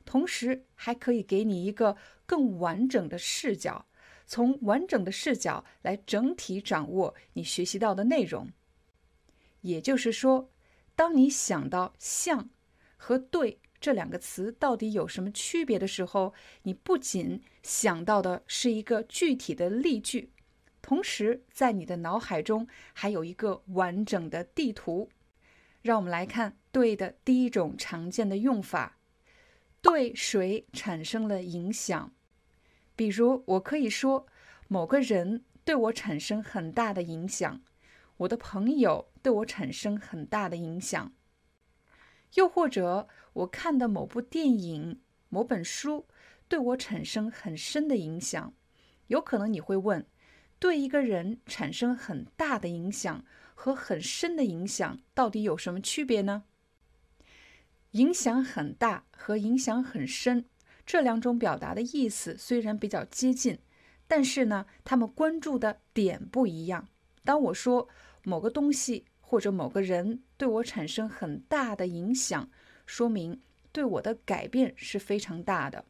[0.04, 1.96] 同时还可以给你一个
[2.26, 3.86] 更完整的视角，
[4.26, 8.50] 从完整的视角来整体掌握你学习到的内容。
[9.60, 10.50] 也就是说，
[10.94, 12.50] 当你想到像。
[13.02, 16.34] 和“对”这两个词到底有什么区别的时候，
[16.64, 20.30] 你不仅想到的是一个具体的例句，
[20.82, 25.08] 同时在你的脑海中还有一个完整的地图。
[25.80, 28.98] 让我们来看“对”的第一种常见的用法：
[29.82, 32.12] 对谁产生了影响？
[32.94, 34.26] 比如，我可以说
[34.68, 37.62] 某个人对我产生很大的影响，
[38.18, 41.12] 我的朋友对我产生很大的影响。
[42.34, 46.06] 又或者，我看的某部电影、某本书
[46.46, 48.54] 对我产生很深的影响。
[49.06, 50.06] 有可能你会问，
[50.58, 53.24] 对一个人产生很大的影响
[53.54, 56.44] 和很深的影响到底有什么区别呢？
[57.92, 60.44] 影响很大和影响很深
[60.86, 63.58] 这两种表达的意思虽然比较接近，
[64.06, 66.88] 但是呢，他们关注的点不一样。
[67.24, 67.88] 当我说
[68.24, 72.50] 某个东西，或者某个人对我产生很大的影响，
[72.86, 73.40] 说明
[73.72, 75.84] 对我的改变是非常大的。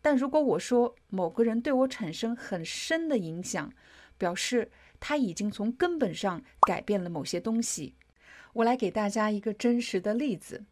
[0.00, 3.72] 但如果我说某个人对我产生很深的影响，
[4.18, 7.94] 表示他已经从根本上改变了某些东西。
[8.54, 10.64] 我来给大家一个真实的例子，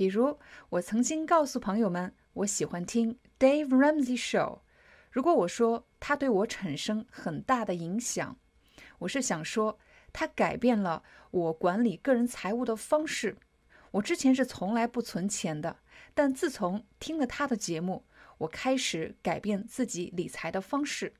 [0.00, 0.38] 比如
[0.70, 4.60] 我曾经告诉朋友们，我喜欢听 Dave Ramsey Show。
[5.10, 8.38] 如果我说他对我产生很大的影响，
[9.00, 9.78] 我是想说。
[10.10, 13.36] 他改变了我管理个人财务的方式。
[13.90, 15.76] 我之前是从来不存钱的，
[16.14, 18.06] 但自从听了他的节目，
[18.38, 21.12] 我开始改变自己理财的方式。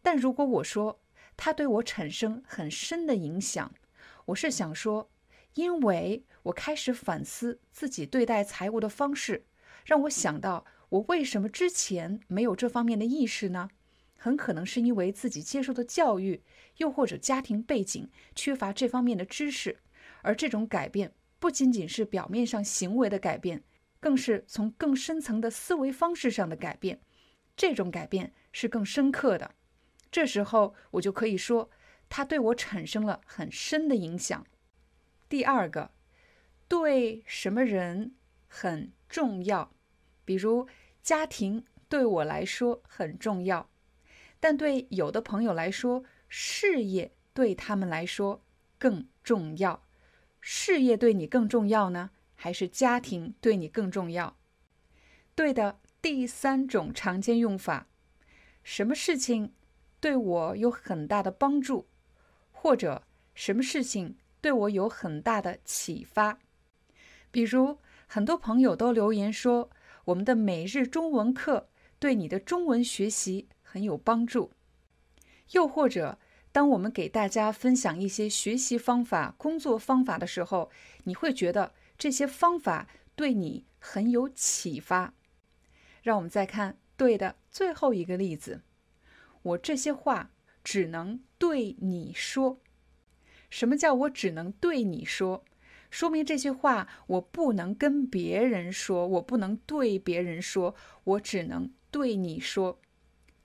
[0.00, 1.00] 但如果我说
[1.36, 3.74] 他对我产生很深的影响，
[4.26, 5.10] 我是想说，
[5.56, 9.46] 因为我开始反思自己对待财务的方式，
[9.86, 13.70] 让我想到我为什么之前没有这方面的意识呢？
[14.18, 16.42] 很可能是因为自己接受的教育，
[16.76, 19.78] 又或者家庭背景缺乏这方面的知识，
[20.20, 23.62] 而这种改变不仅仅是表面上行为的改变，
[23.98, 27.00] 更是从更深层的思维方式上的改变。
[27.56, 29.54] 这种改变是更深刻的。
[30.10, 31.70] 这时候我就可以说，
[32.10, 34.46] 它对我产生了很深的影响。
[35.28, 35.90] 第二个，
[36.68, 38.14] 对什么人
[38.46, 39.72] 很重要，
[40.24, 40.68] 比如
[41.02, 43.68] 家庭对我来说很重要。
[44.38, 48.44] 但对有的朋友来说，事业对他们来说
[48.78, 49.82] 更重要。
[50.40, 54.36] 事业对你更重要呢，还是家庭对你更重要？
[55.34, 57.88] 对的，第三种常见用法：
[58.62, 59.52] 什么事情
[59.98, 61.88] 对我有很大的帮助，
[62.52, 63.02] 或者
[63.34, 64.16] 什么事情
[64.46, 66.38] 对我有很大的启发？
[67.32, 69.68] 比如，很多朋友都留言说，
[70.04, 71.68] 我们的每日中文课
[71.98, 73.48] 对你的中文学习。
[73.60, 74.52] 很有帮助。
[75.50, 76.20] 又或者，
[76.52, 80.70] 当我们给大家分享一些学习方法、工作方法的时候，
[81.02, 85.12] 你会觉得这些方法对你很有启发。
[86.02, 88.62] 让我们再看对的最后一个例子：
[89.42, 90.30] 我这些话
[90.62, 92.60] 只能对你说。
[93.50, 95.44] 什么叫我只能对你说？
[95.90, 100.74] 说明这些话我不能跟别人说，我不能对别人说，
[101.04, 102.80] 我只能对你说。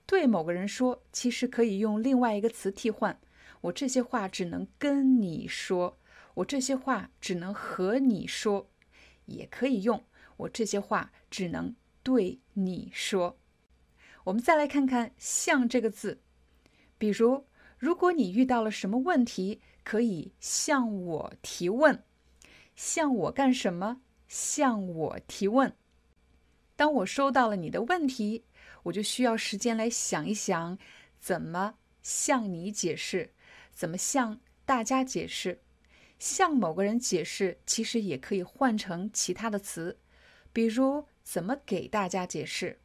[0.04, 3.18] 对某个人说，其实可以用另外一个词替换。
[3.62, 5.96] 我这些话只能跟你说，
[6.34, 8.68] 我这些话只能和你说，
[9.26, 10.04] 也可以用
[10.36, 13.38] 我这些话只能对你说。
[14.24, 16.20] 我们再来看看“像”这个字，
[16.98, 17.46] 比如，
[17.78, 22.02] 如果你遇到了什么问题，可以向我提问。
[22.74, 24.00] 向我干什么？
[24.28, 25.76] 向我提问。
[26.76, 28.44] 当我收到了你的问题。
[28.84, 30.76] 我就需要时间来想一想，
[31.20, 33.32] 怎么向你解释，
[33.72, 35.60] 怎么向大家解释。
[36.18, 40.00] 向某个人解释，其实也可以换成其他的词，
[40.52, 42.80] 比如怎么给大家解释，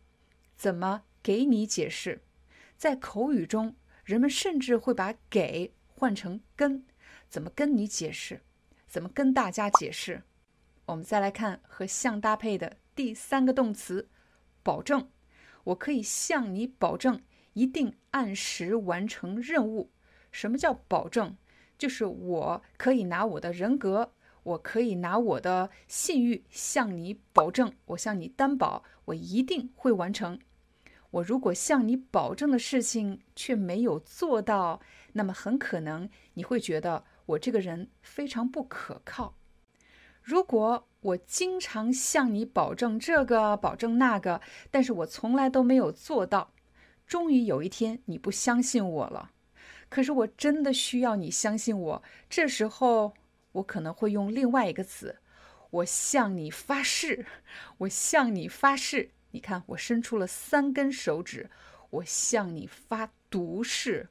[0.56, 2.22] 怎么给你解释。
[2.78, 6.86] 在口语中，人们甚至会把“给”换成“跟”，
[7.28, 8.42] 怎么跟你解释，
[8.86, 10.22] 怎么跟大家解释。
[10.86, 14.08] 我们再来看和“向”搭配的第三个动词，
[14.62, 15.10] 保证。
[15.64, 17.20] 我可以向你保证，
[17.54, 19.90] 一定按时完成任务。
[20.32, 21.36] 什么叫保证？
[21.80, 30.40] 就是我可以拿我的人格，我可以拿我的信誉向你保证，我向你担保，我一定会完成。
[31.10, 34.82] 我如果向你保证的事情却没有做到，
[35.18, 39.36] 那么很可能你会觉得我这个人非常不可靠。
[40.22, 44.42] 如果我经常向你保证这个，保证那个，
[44.72, 46.54] 但是我从来都没有做到，
[47.06, 49.32] 终于有一天你不相信我了。
[49.90, 53.14] 可是我真的需要你相信我，这时候
[53.54, 55.18] 我可能会用另外一个词，
[55.70, 57.26] 我向你发誓，
[57.80, 59.12] 我向你发誓。
[59.32, 61.50] 你看，我伸出了三根手指，
[61.90, 64.10] 我向你发毒誓。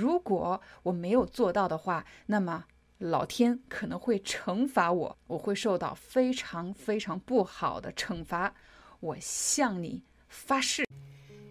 [0.00, 2.64] 如果我没有做到的话，那么
[2.96, 8.54] 老天可能会惩罚我，我会受到非常非常不好的惩罚。
[9.00, 10.86] 我向你发誓。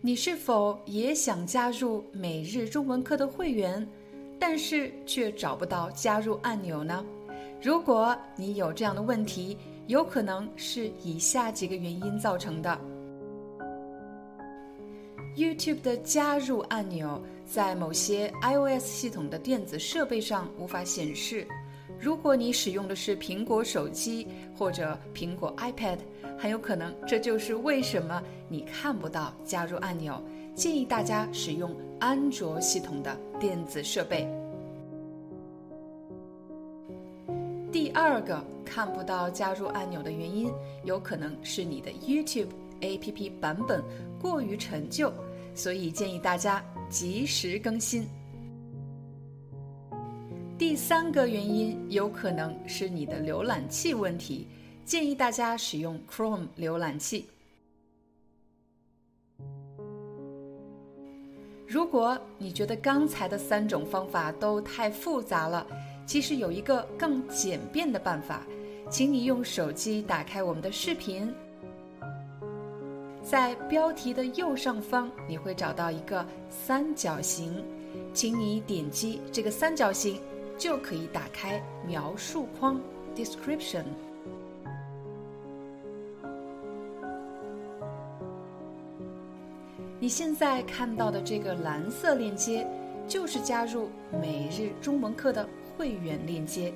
[0.02, 3.88] 你是否也想加入每日中文课的会员，
[4.40, 7.06] 但是却找不到加入按钮呢？
[7.62, 12.80] 如果你有这样的问题，有可能是以下几个原因造成的
[15.40, 21.48] ：YouTube 的加入按钮在某些 iOS 系统的电子设备上无法显示。
[21.98, 26.00] 如果你使用的是苹果手机或者苹果 iPad，
[26.38, 30.22] 很有可能这就是为什么你看不到加入按钮。
[30.56, 34.28] 建议大家使用安卓系统的电子设备。
[37.72, 40.52] 第二个看不到加入按钮的原因，
[40.84, 42.50] 有可能是你的 YouTube
[42.82, 43.82] APP 版本
[44.20, 45.14] 过于陈旧，
[45.54, 48.08] 所以建议大家及时更新。
[50.58, 54.48] 第三个原因有可能是你的浏览器问题，
[54.86, 57.26] 建议大家使用 Chrome 浏览器。
[61.66, 65.66] 如果你觉得刚才的三种方法都太复杂了，
[66.06, 68.46] 其实有一个更简便的办法，
[68.90, 71.32] 请你用手机打开我们的视频，
[73.30, 77.64] 在标题的右上方你会找到一个三角形，
[78.12, 80.20] 请你点击这个三角形，
[80.58, 82.82] 就可以打开描述框
[83.16, 83.84] （description）。
[90.00, 92.66] 你现在看到的这个蓝色链接，
[93.08, 95.48] 就是加入每日中文课的。
[95.78, 96.74] 会员链接，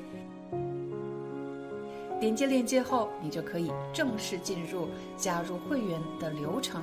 [2.24, 6.82] 点击链接后，你就可以正式进入加入会员的流程。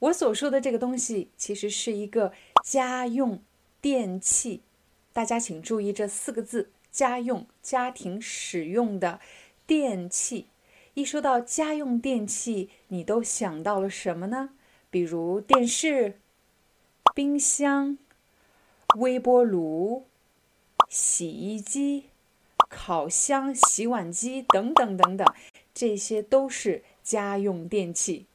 [0.00, 3.42] 我所说的这个东西，其实是一个家用。
[3.80, 4.62] 电器，
[5.12, 9.20] 大家请注意这四个字：家用、家庭使用的
[9.66, 10.46] 电器。
[10.94, 14.50] 一说到家用电器，你都想到了什么呢？
[14.90, 16.18] 比如电视、
[17.14, 17.98] 冰箱、
[18.96, 20.06] 微波炉、
[20.88, 22.04] 洗衣机、
[22.68, 25.26] 烤箱、洗碗机等等等等，
[25.72, 28.26] 这些都是家用电器。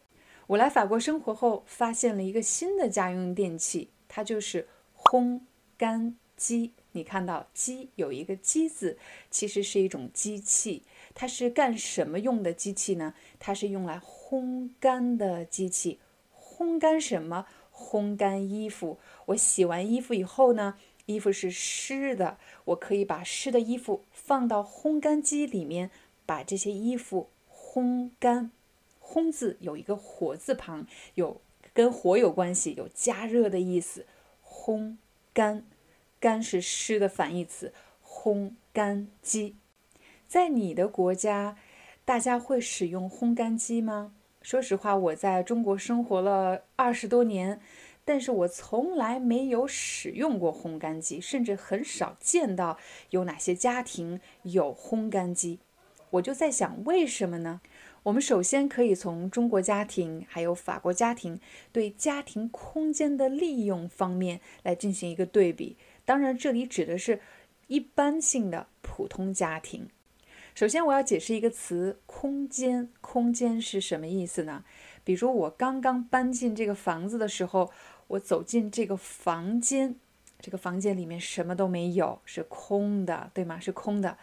[0.48, 4.68] 我来法国生活后，发现了一个新的家用电器，它就是。
[5.06, 5.42] 烘
[5.78, 8.98] 干机，你看到“机”有一个“机”字，
[9.30, 10.84] 其实是一种机器。
[11.14, 13.14] 它是干什么用的机器呢？
[13.40, 16.00] 它是用来烘干的机器。
[16.34, 17.46] 烘干什么？
[17.72, 18.98] 烘干衣服。
[19.28, 20.78] 我洗完衣服以后呢，
[21.08, 25.92] 衣服是湿的，我可以把湿的衣服放到烘干机里面，
[26.26, 28.52] 把这些衣服烘干。
[29.02, 31.42] 烘字有一个火字旁，有
[31.74, 34.06] 跟火有关系，有加热的意思。
[34.44, 34.98] 烘
[35.34, 35.66] 干，
[36.24, 37.74] 干是湿的反义词。
[38.02, 39.58] 烘干机，
[40.26, 41.58] 在你的国家，
[42.06, 44.14] 大家会使用烘干机吗？
[44.42, 47.60] 说实话，我在中国生活了二十多年，
[48.06, 52.78] 但是我从来没有使用过烘干机，甚至很少见到
[53.10, 55.60] 有哪些家庭有烘干机。
[56.12, 57.60] 我就在想，为什么呢？
[58.04, 61.40] 我们首先可以从中国家庭还有法国家庭
[61.72, 65.76] 对家庭空间的利用方面来进行一个对比。
[66.06, 67.22] 当然，这里指的是
[67.68, 69.88] 一般性的普通家庭。
[70.56, 72.90] 首先，我要解释一个词“空间”。
[73.02, 74.64] 空间是什么意思呢？
[75.04, 77.72] 比如我刚刚搬进这个房子的时候，
[78.08, 79.96] 我走进这个房间，
[80.40, 83.60] 这个房间里面什么都没有，是空的，对吗？
[83.60, 84.18] 是空的。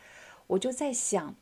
[0.48, 1.34] 我就在想。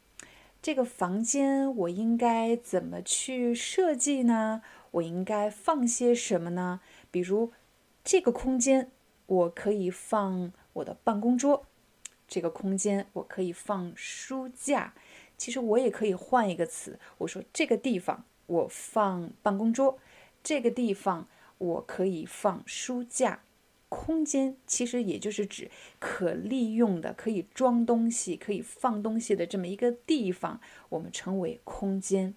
[0.60, 4.62] 这个房间我应该怎么去设计呢？
[4.90, 6.80] 我应该放些什么呢？
[7.12, 7.52] 比如，
[8.02, 8.90] 这个空间
[9.28, 11.64] 我可以放我的办公桌，
[12.26, 14.94] 这个空间我可以放书架。
[15.36, 19.98] 其实我也可以换一个词，我说这个地方我放办公桌，
[20.42, 21.28] 这个地方
[21.58, 23.42] 我可以放书架。
[23.90, 30.60] 空间其实也就是指可利用的、可以装东西、可以放东西的这么一个地方，
[30.90, 32.34] 我们称为空间。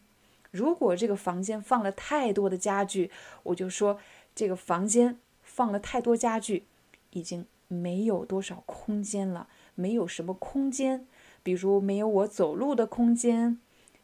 [0.51, 3.11] 如果这个房间放了太多的家具，
[3.43, 3.99] 我就说
[4.35, 6.65] 这个房间放了太多家具，
[7.12, 11.08] 已经没有多少空间了，没有什么空间。
[11.44, 13.60] 比如没有我走路的空间，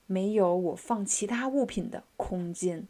[0.05, 2.87] 没有我放其他物品的空间。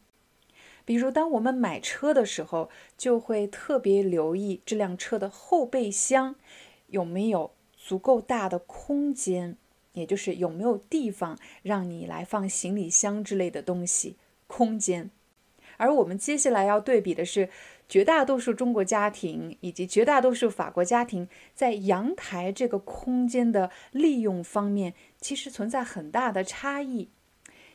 [0.86, 6.36] 比如，当我们买车的时候，就会特别留意这辆车的后备箱
[6.88, 9.58] 有没有足够大的空间，
[9.92, 14.16] 也就是有没有地方让你来放行李箱之类的东西。
[14.48, 15.12] 空间。
[15.76, 17.50] 而我们接下来要对比的是，
[17.90, 27.10] 绝大多数中国家庭以及绝大多数法国家庭在阳台这个空间的利用方面，其实存在很大的差异。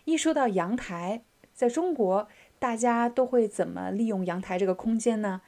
[0.05, 1.23] 一说到阳台，
[1.55, 2.29] 在中国，
[2.59, 5.41] 大家都会怎么利用阳台这个空间呢？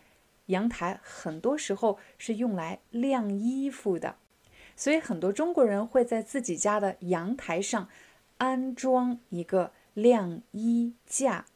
[0.47, 4.17] 阳台很多时候是用来晾衣服的，
[4.77, 7.89] 所以很多中国人会在自己家的阳台上
[8.39, 11.47] 安装一个晾衣架。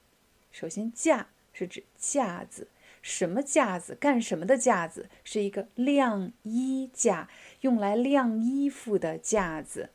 [0.50, 2.68] 首先，架是指架子，
[3.08, 3.94] 什么架子？
[3.94, 5.08] 干什么的架子？
[5.24, 7.30] 是一个晾衣架，
[7.62, 9.88] 用来晾衣服的架子。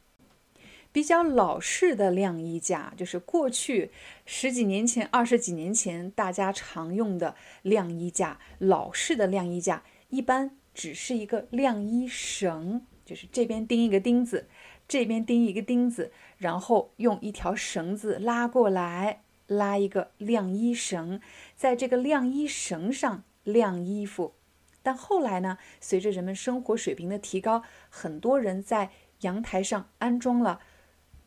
[0.92, 3.92] 比较老式的晾衣架，就是过去
[4.26, 8.40] 十几年前、二十几年前大家常用的晾衣架。
[8.58, 14.48] 老式的晾衣架一般只是一个晾衣绳，就是这边钉一个钉子，
[14.88, 19.23] 这边钉一个钉子，然后用一条绳子拉过来，
[19.58, 21.22] 拉一个晾衣绳，
[21.56, 24.34] 在这个晾衣绳上晾衣服。
[24.82, 30.60] 但后来呢，随着人们生活水平的提高，很多人在阳台上安装了。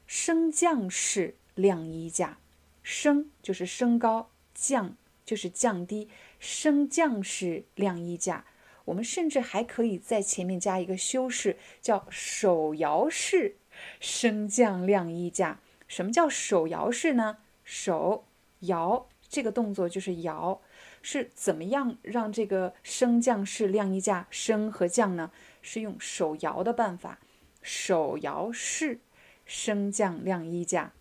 [0.06, 2.38] 升降式晾衣架，
[2.82, 6.08] 升就是升高，降就是降低，
[6.38, 8.44] 升降式晾衣架。
[8.84, 13.56] 我们甚至还可以在前面加一个修饰，叫手摇式
[13.98, 15.58] 升降晾衣架。
[15.88, 17.38] 什么叫手摇式呢？
[17.66, 18.24] 手
[18.60, 20.62] 摇这个动作就是摇，
[21.02, 25.30] 是怎么样让这个升降式晾衣架升和降呢？
[25.60, 27.18] 是用手摇的办法，
[27.60, 29.00] 手摇式。
[29.48, 30.92] 升降晾衣架，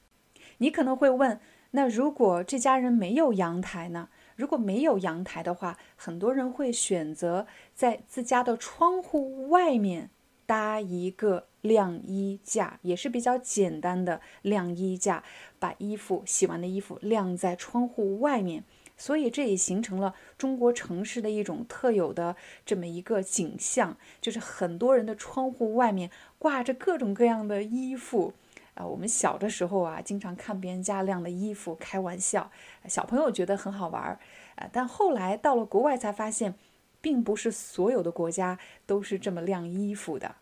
[0.60, 1.40] 你可能会问：
[1.72, 4.10] 那如果这家人没有阳台呢？
[4.36, 10.12] 如果没有阳台的话，很多人会选择在自家的窗户外面
[10.46, 15.24] 搭一个晾衣架，也是比较简单的晾衣架，
[15.60, 18.64] 把衣服洗完的衣服晾在窗户外面。
[18.98, 26.10] 所以这也形成了中国城市的一种特有的这么一个景象，就是很多人的窗户外面
[26.40, 28.34] 挂着各种各样的衣服。
[28.76, 32.50] 啊，我们小的时候啊，经常看别人家晾的衣服，开玩笑，
[32.88, 34.20] 小朋友觉得很好玩儿。
[34.56, 36.56] 啊，但后来到了国外才发现，
[37.02, 40.36] 并不是所有的国家都是这么晾衣服的。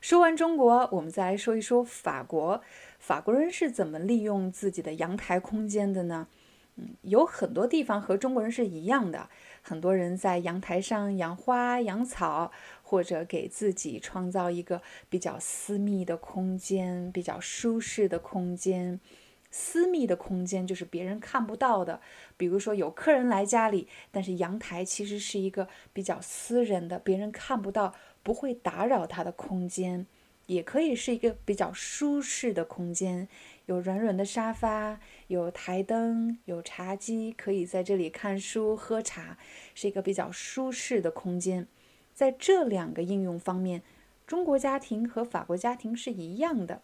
[0.00, 2.62] 说完中国，我们再来说一说法国。
[2.98, 6.28] 法国人是怎么利用自己的阳台空间的呢？
[6.76, 9.28] 嗯有很多地方和中国人是一样的，
[9.60, 12.50] 很多人在阳台上养花养草，
[12.82, 18.98] 或者给自己创造一个比较私密的空间、比较舒适的空间。
[19.50, 22.00] 私密的空间就是别人看不到的，
[22.36, 30.06] 比如说有客人来家里，但是阳台其实是一个比较私人的、别人看不到、不会打扰他的空间，
[30.46, 33.28] 也可以是一个比较舒适的空间。
[33.66, 34.98] 有软软的沙发，
[35.28, 39.38] 有台灯，有茶几，可以在这里看书喝茶，
[39.74, 41.68] 是一个比较舒适的空间。
[42.12, 43.82] 在这两个应用方面，
[44.26, 46.82] 中国家庭和法国家庭是一样的，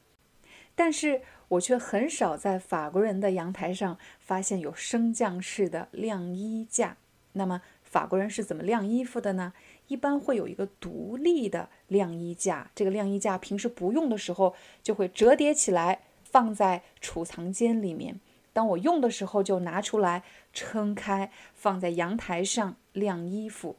[0.74, 6.96] 但是我却很少在法国人的阳台上发现有升降式的晾衣架。
[7.32, 9.52] 那么法国人是怎么晾衣服的呢？
[9.88, 16.02] 一般会有一个独立的晾衣架，这个晾衣架平时不用的时候就会折叠起来。
[16.28, 18.20] 放在储藏间里面，
[18.52, 20.22] 当我用的时候就拿出来
[20.52, 23.76] 撑开，放在阳台上晾衣服。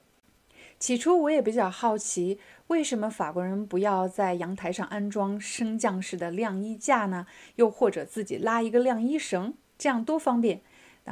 [0.79, 7.27] 起初我也比较好奇，为什么法国人不要在阳台上安装升降式的晾衣架呢？
[7.57, 10.61] 又或者自己拉一个晾衣绳，这样多方便。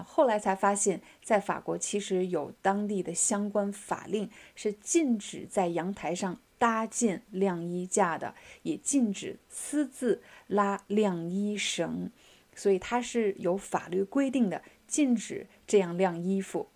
[0.04, 6.40] 后来才发现，在法国其实有当地的相关法令，是禁止在阳台上。
[6.58, 12.10] 搭建晾衣架的也禁止私自拉晾衣绳，
[12.56, 16.70] 所以它是有法律规定的，禁止这样晾衣服。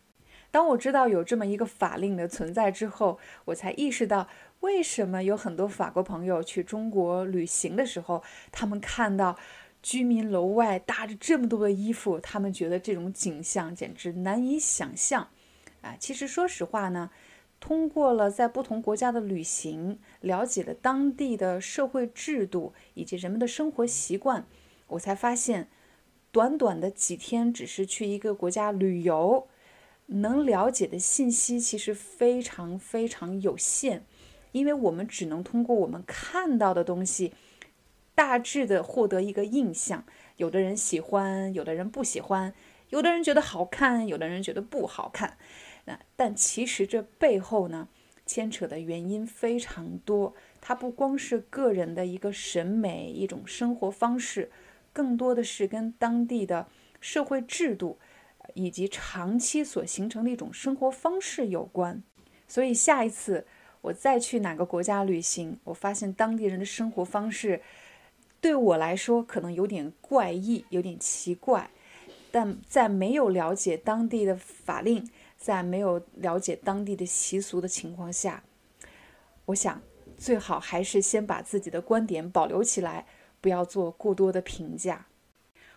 [0.52, 4.28] 当我知道有这么一个法令的存在之后，我才意识到
[4.60, 8.22] 为什么有很多法国朋友去中国旅行的时候，
[8.52, 9.40] 他们看到
[9.82, 15.30] 居民楼外搭着这么多的衣服，他们觉得这种景象简直难以想象。
[15.82, 17.10] 啊，其实说实话呢。
[17.62, 24.48] 通过了在不同国家的旅行，了解了当地的社会制度以及人们的生活习惯，
[24.88, 25.68] 我才发现，
[26.32, 29.50] 短短的几天只是去一个国家旅游，
[30.06, 34.06] 能了解的信息其实非常非常有限，
[34.54, 37.34] 因为我们只能通过我们看到的东西，
[38.20, 40.04] 大致的获得一个印象。
[40.36, 42.54] 有的人喜欢，有的人不喜欢，
[42.90, 45.38] 有的人觉得好看，有的人觉得不好看。
[45.86, 47.88] 那但其实这背后呢，
[48.26, 50.36] 牵扯的原因非常多。
[50.60, 54.52] 它不光是个人的一个审美、一种生活方式，
[54.92, 56.68] 更多的是跟当地的
[57.00, 58.00] 社会制度
[58.54, 62.04] 以及长期所形成的一种生活方式有关。
[62.50, 63.48] 所以下一次
[63.80, 67.62] 我再去哪个国家旅行，我发现当地人的生活方式
[68.42, 71.70] 对我来说可能有点怪异、有点奇怪，
[72.32, 78.44] 但在没有了解当地的法令，在没有了解当地的习俗的情况下，
[79.46, 79.82] 我想
[80.18, 83.06] 最好还是先把自己的观点保留起来，
[83.42, 85.08] 不要做过多的评价。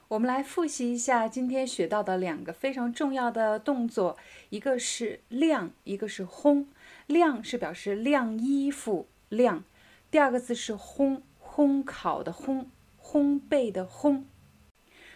[0.09, 4.18] 我们来复习一下今天学到的两个非常重要的动作，
[4.51, 6.66] 一个是晾，一个是烘。
[7.06, 9.64] 晾是表示晾衣服，晾。
[10.10, 11.22] 第二个字是烘，
[11.55, 12.66] 烘烤的烘，
[12.99, 14.23] 烘焙的烘。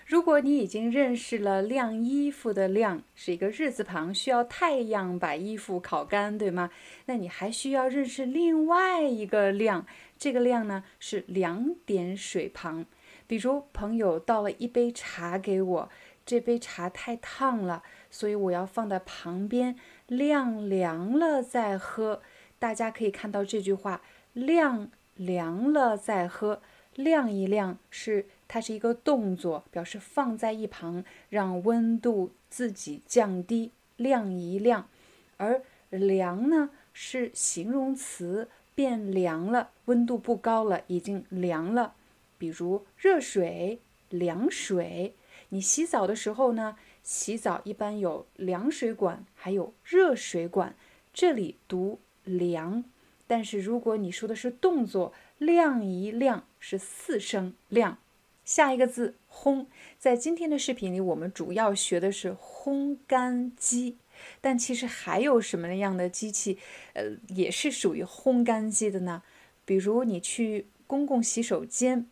[0.04, 6.70] 如果你已经认识了晾衣服的晾是一个日字旁，需要太阳把衣服烤干，对吗？
[7.06, 9.86] 那你还需要认识另外一个晾，
[10.18, 12.84] 这个晾呢是两点水旁。
[13.26, 15.90] 比如朋友倒了一杯茶给我，
[16.24, 19.74] 这杯茶太烫了，所以我要放在旁边
[20.06, 22.20] 晾凉了再喝。
[22.58, 24.02] 大家可以看到这句话
[24.32, 26.60] “晾凉了再喝”，
[26.94, 34.88] 晾一晾是它是一个动作，表示放在一旁，让温度自己降低，晾一晾。
[35.36, 41.94] 而凉呢是形容词，变凉了，温度不高了，已经凉了。
[42.38, 45.14] 比如热水、凉水，
[45.50, 46.76] 你洗澡的时候呢？
[47.02, 50.74] 洗澡一般有凉水管，还有热水管。
[51.14, 52.82] 这里读凉，
[53.26, 57.98] 但是如果你说的是动作，晾一晾是四声晾。
[58.44, 59.66] 下一个字烘，
[59.98, 63.96] 在今天的视频里，我们主要学的是烘干机，
[64.40, 66.58] 但其实还有什么样的机器，
[66.92, 69.22] 呃，也是属于烘干机的呢？
[69.64, 72.06] 比如你去公共洗手间。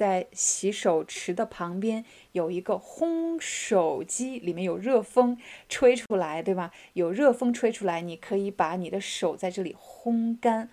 [0.00, 5.36] 在洗手池的旁边有一个烘手机，里面有热风
[5.68, 6.72] 吹出来，对吧？
[6.94, 10.70] 有热风吹出来，你可以把你的手在这里烘干。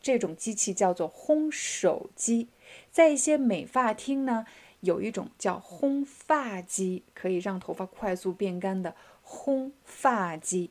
[0.00, 2.48] 这种机器叫做烘手机。
[2.90, 4.46] 在一些美发厅呢，
[4.80, 10.70] 有一种叫烘发机，可以让头发快速变干的烘发机。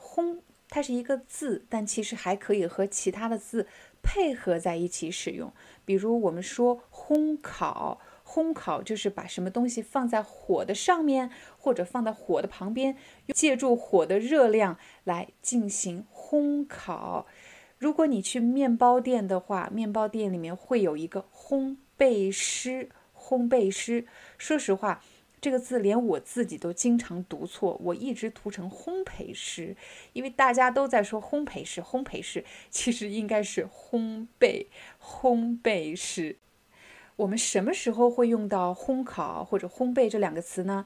[0.00, 0.38] 烘
[0.70, 3.66] 它是一个字，但其实还可以和其他的字
[4.02, 5.52] 配合在一起使用。
[5.84, 12.96] 比如我们说烘烤，烘烤就是把什么东西放在火的上面，或者放在火的旁边，
[13.34, 17.26] 借助火的热量来进行烘烤。
[17.78, 24.06] 如果你去面包店的话，面包店里面会有一个烘焙师，烘焙师。
[24.36, 25.02] 说实话。
[25.40, 29.76] 这个字连我自己都经常读错，我一直读成烘焙师，
[30.12, 34.66] 因为大家都在说烘焙师，烘焙师其实应该是烘焙，
[35.02, 36.36] 烘焙师。
[37.16, 40.84] 我们什么时候会用到烘烤或者烘焙这两个词呢？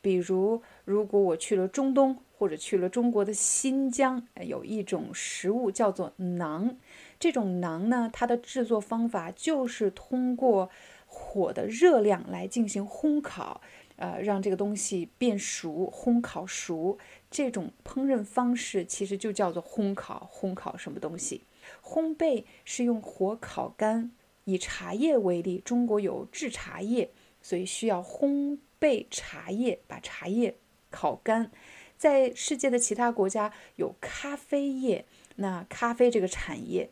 [0.00, 6.74] 比如，如果我去了中东或者去了中国的新疆，有一种食物叫做馕，
[7.20, 10.70] 这种馕呢，它的制作方法就是通过
[11.06, 13.60] 火的热量来进行烘烤。
[13.96, 16.98] 呃，让这个东西变熟，烘烤熟，
[17.30, 20.30] 这种烹饪方式其实就叫做烘烤。
[20.32, 21.42] 烘烤什么东西？
[21.82, 24.12] 烘焙是用火烤干。
[24.44, 27.10] 以茶叶为例，中国有制茶叶，
[27.40, 30.56] 所以需要烘焙茶叶，把茶叶
[30.90, 31.52] 烤干。
[31.96, 35.04] 在世界的其他国家有咖啡业，
[35.36, 36.90] 那咖啡这个产业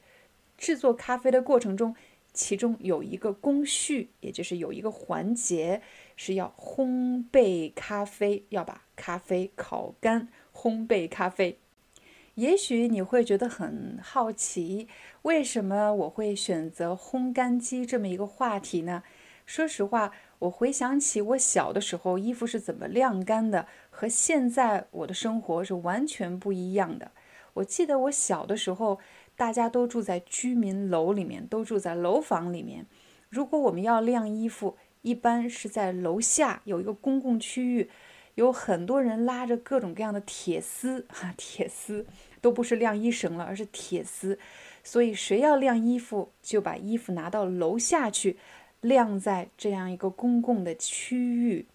[0.57, 1.97] 制作咖啡的过程中，
[2.33, 5.83] 其中有一个工序，也就是有一个环节。
[6.23, 10.29] 是要烘焙咖啡，要把咖啡烤干。
[10.53, 11.59] 烘焙咖啡，
[12.35, 14.87] 也许你会觉得很好奇，
[15.23, 19.03] 为什么我会选择烘干机这么一个话题呢？
[19.47, 27.13] 说实话，我回想起我小的时候衣服是怎么晾干的，和现在我的生活是完全不一样的。
[27.55, 28.99] 我记得我小的时候，
[29.35, 32.85] 大家都住在居民楼里面，都住在楼房里面。
[33.31, 37.91] 如果我们要晾衣服，一般是在楼下有一个公共区域，
[38.35, 42.07] 有很多人拉着各种各样的铁丝，哈，铁丝
[42.41, 44.39] 都不是晾衣绳了，而是铁丝。
[44.83, 48.39] 所以谁要晾衣服，就把衣服拿到楼下去，
[48.81, 51.67] 晾在这样一个公共的区域。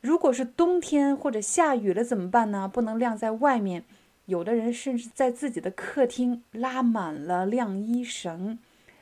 [0.00, 2.66] 如果是冬天或者下雨了怎么办呢？
[2.66, 3.84] 不能晾在外面，
[4.26, 8.58] 有的人甚至在自己的客厅拉满了晾衣绳。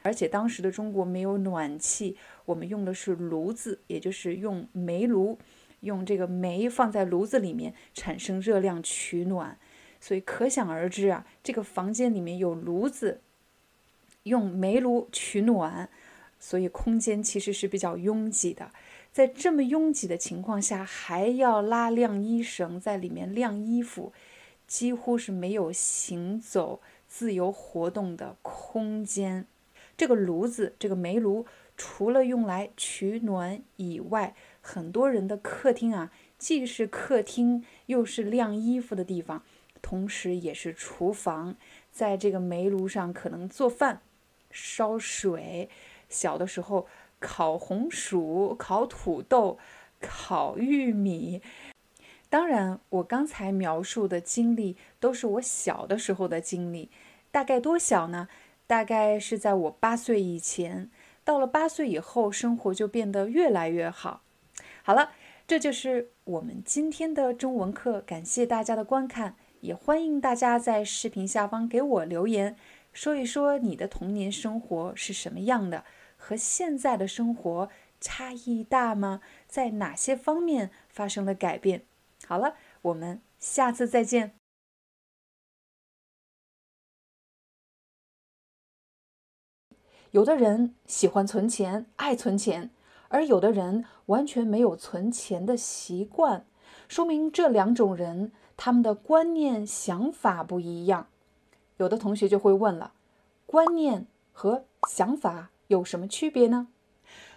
[0.09, 2.17] 而且当时的中国没有暖气，
[2.47, 5.39] 我们用的是炉子，也就是用煤炉，
[5.81, 9.59] 用这个煤放在炉子里面产生热量取暖。
[10.01, 13.21] 所以可想而知啊，这个房间里面有炉子，
[14.23, 15.91] 用煤炉取暖，
[16.41, 18.71] 所以空间其实是比较拥挤的。
[19.13, 24.15] 在这么拥挤的情况下，还要拉晾衣绳在里面晾衣服，
[24.67, 29.47] 几乎是没有行走、自由活动的空间。
[29.99, 31.45] 这个炉子，这个煤炉，
[31.77, 39.43] 除了用来取暖以外，很多人的客厅啊，既是客厅，又是晾衣服的地方。
[39.83, 41.57] 同时也是厨房，
[41.91, 44.01] 在这个煤炉上可能做饭、
[44.53, 45.69] 烧水。
[46.09, 46.87] 小的时候
[47.19, 49.59] 烤红薯、烤土豆、
[50.01, 51.43] 烤玉米。
[52.31, 56.89] 当然，我刚才描述的经历都是我小的时候的经历。
[57.31, 58.29] 大概多小呢？
[58.69, 60.89] 大概是在我八岁以前。
[61.25, 64.23] 到了八岁以后，生活就变得越来越好。
[64.85, 65.11] 好了，
[65.47, 68.01] 这就是我们今天的中文课。
[68.03, 69.35] 感谢大家的观看。
[69.61, 72.57] 也欢迎大家在视频下方给我留言，
[72.93, 75.85] 说一说你的童年生活是什么样的，
[76.17, 77.69] 和现在的生活
[78.01, 79.21] 差异大吗？
[79.49, 81.83] 在哪些方面发生了改变？
[82.25, 84.38] 好了，我们下次再见。
[90.13, 92.71] 有的人喜欢存钱，爱存钱，
[93.09, 96.47] 而有的人完全没有存钱的习惯，
[96.89, 98.33] 说明这两种人。
[98.61, 101.07] 他们的观念、想法不一样，
[101.77, 102.93] 有的同学就会问了：
[103.47, 106.67] 观念和想法有什么区别呢？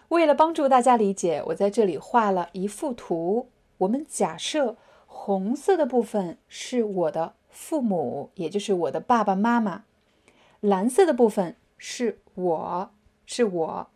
[0.08, 3.50] 为了帮助大家理解，我在这里画了一幅图。
[3.78, 4.76] 我们假设
[5.06, 9.84] 红色的部分是我的父母，也就是我的爸爸妈妈；
[10.60, 12.92] 蓝色的部分是我，
[13.26, 13.88] 是我。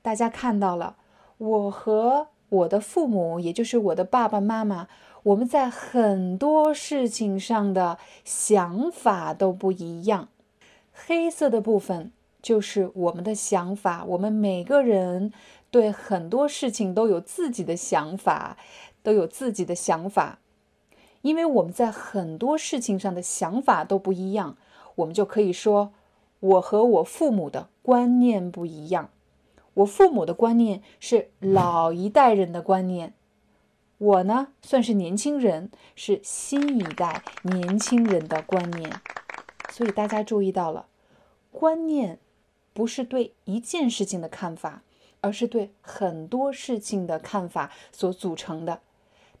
[0.00, 0.94] 大家看到了，
[1.38, 4.86] 我和我的父母，也就是我的爸爸妈妈。
[5.24, 10.28] 我们在很多事情上的想法都不一样。
[10.92, 15.32] 黑色的部分就是我们的想法，我们每个人
[15.72, 18.56] 对很多事情都有自己的想法，
[19.02, 20.38] 都有自己的想法。
[21.22, 24.56] 因为我们在很多事情上的想法都不一样，
[24.94, 25.92] 我们就可以说，
[26.40, 29.10] 我和我父母的观念不一样。
[29.74, 33.14] 我父母的观念是老一代人的观念。
[33.98, 38.90] 我呢，算是年轻人，是新一代年轻人的观念，
[39.70, 40.86] 所以大家注意到了，
[41.50, 42.18] 观念
[42.74, 44.82] 不是对一件事情的看法，
[45.22, 48.80] 而是对很多事情的看法所组成的。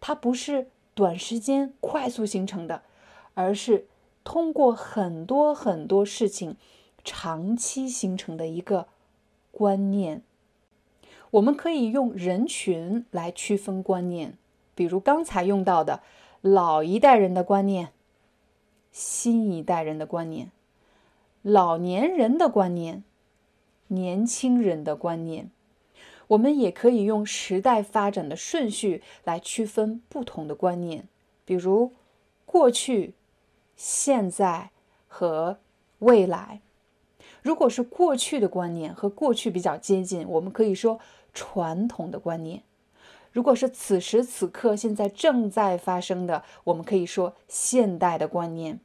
[0.00, 2.82] 它不是短时间快速形成的，
[3.34, 3.86] 而是
[4.24, 6.56] 通过很多很多事情
[7.06, 8.88] 长期形成的一个
[9.50, 10.20] 观念。
[11.30, 14.36] 我们可以用人群来区分观念。
[14.74, 16.02] 比如刚才用到的
[16.42, 17.92] 老一代人的观念、
[18.92, 20.50] 新一代人的观念、
[21.40, 23.02] 老年人的观念、
[23.86, 25.50] 年轻人的观念，
[26.26, 31.08] 我们也可以用时代发展的顺序来区分不同的观念，
[31.46, 31.92] 比如
[32.44, 33.14] 过去、
[33.76, 34.70] 现在
[35.08, 35.58] 和
[36.00, 36.60] 未来。
[37.46, 40.98] 如果是过去的观念和过去比较接近，我们可以说
[41.32, 42.64] 传统的观念。
[43.30, 48.80] 如果是此时此刻现在正在发生的，我们可以说现代的观念。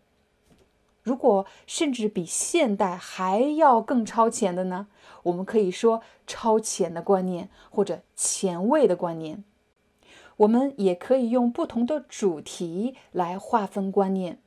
[1.01, 4.85] 如果甚至比现代还要更超前的呢？
[5.23, 9.43] 我们可以说超前的观念或者前卫的观念。
[10.37, 14.37] 我们也可以用不同的主题来划分观念，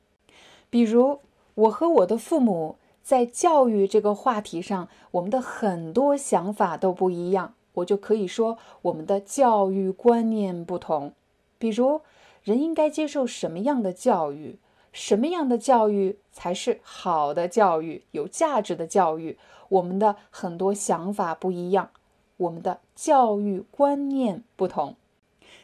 [0.70, 1.18] 比如
[1.56, 7.52] 我和我的父母在教育这个话题上，我们的很多想法都不一样。
[7.74, 11.12] 我就可以说，我们的教育观念不同。
[11.58, 12.00] 比如，
[12.42, 14.58] 人应该接受什么样的教育？
[14.90, 19.36] 什么样的教育才是好的教育、有价值的教育？
[19.68, 21.90] 我们的很多想法不一样，
[22.38, 24.96] 我们的教育观念不同。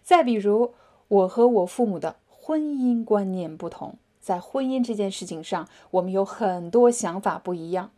[0.03, 0.75] 再比如，
[1.09, 7.91] 我和我父母的婚姻观念不同，在婚姻这件事情上，我们有很多想法不一样。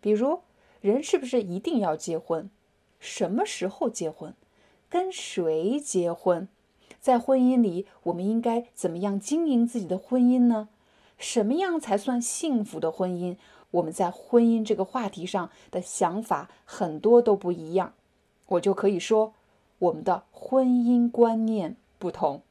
[0.00, 0.40] 比如，
[0.80, 2.50] 人是不是一定要结婚？
[2.98, 4.34] 什么时候结婚？
[4.88, 6.48] 跟谁结婚？
[7.00, 10.68] 在婚姻里，我们应该怎么样经营自己的婚姻呢？
[11.18, 13.36] 什么样才算幸福的婚姻？
[13.72, 17.92] 我们在婚姻这个话题上的想法很多都不一样，
[18.46, 19.34] 我就可以说
[19.78, 22.42] 我们的婚姻观念不同。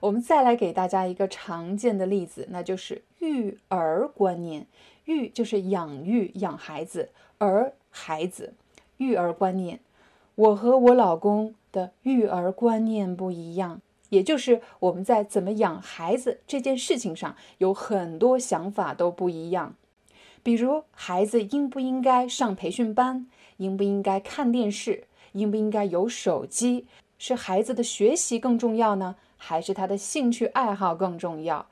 [0.00, 4.66] 我们再来给大家一个常见的例子，那就是育儿观念。
[5.04, 7.72] 育就是养育、养孩子，儿。
[7.90, 8.52] 孩子，
[8.98, 9.80] 育儿观念。
[10.34, 13.80] 我和我老公的育儿观念不一样，
[14.10, 19.74] 也就是我们在怎么养孩子这件事情上有很多想法都不一样。
[20.42, 23.26] 比如，孩子应不应该上培训班，
[23.56, 26.86] 应不应该看电视，应不应该有手机，
[27.18, 31.66] 是孩子的学习更重要呢，还是他的兴趣爱好更重要？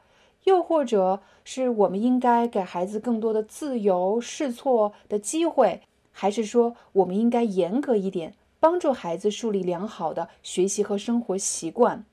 [0.44, 5.82] 又或者是我们应该给孩子更多的自由试错的机会，
[6.12, 12.04] 还是说我们应该严格一点，帮助孩子树立良好的学习和生活习惯？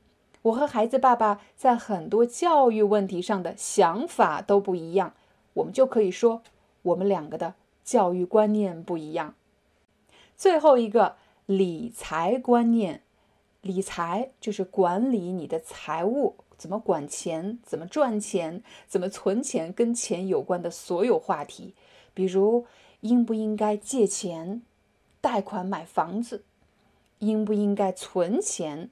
[0.42, 5.14] 我和孩子爸爸在很多教育问题上的想法都不一样，
[5.54, 6.42] 我们就可以说
[6.82, 7.54] 我们两个的
[7.86, 9.36] 教育观念不一样。
[10.36, 11.16] 最后一个
[11.46, 13.03] 理财观念，
[13.64, 16.36] 理财就是管理你的财务。
[16.56, 17.60] 怎么管钱？
[17.64, 18.62] 怎么赚钱？
[18.88, 19.74] 怎么存钱？
[19.74, 21.74] 跟钱有关的所有话题，
[22.14, 22.66] 比如
[23.02, 24.62] 应不应该借钱、
[25.20, 26.46] 贷款买房子，
[27.20, 28.90] 应不应该存钱，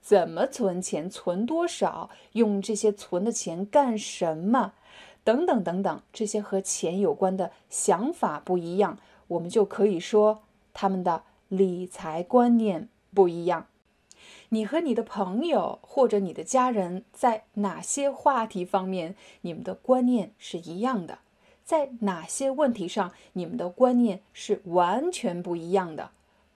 [0.00, 4.74] 怎么存钱，存多少，用这些存的钱干什么，
[5.24, 10.42] 等等等等，这些和钱有关的想法不一样，我们就可以说
[10.72, 13.66] 他们的理财观念不一样。
[14.52, 21.18] 你和你的朋友或者你的家人在哪些话题方面，你们的观念是一样的？
[21.64, 26.10] 在哪些问题上，你们的观念是完全不一样的？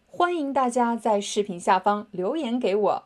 [0.09, 3.05] 欢迎大家在视频下方留言给我。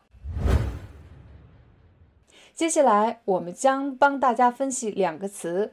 [2.55, 5.71] 接下来，我们将帮大家分析两个词：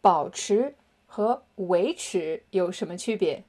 [0.00, 0.74] 保持
[1.06, 3.44] 和维持有什么区别？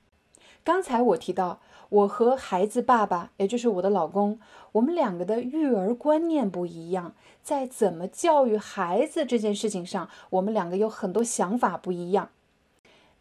[0.64, 1.60] 刚才我提到。
[1.90, 4.42] 我和孩子爸爸，也就是我的老公，
[4.78, 12.30] 我们两个的育儿观念不一样，在怎么教育孩子这件事情上，我们两个有很多想法不一样。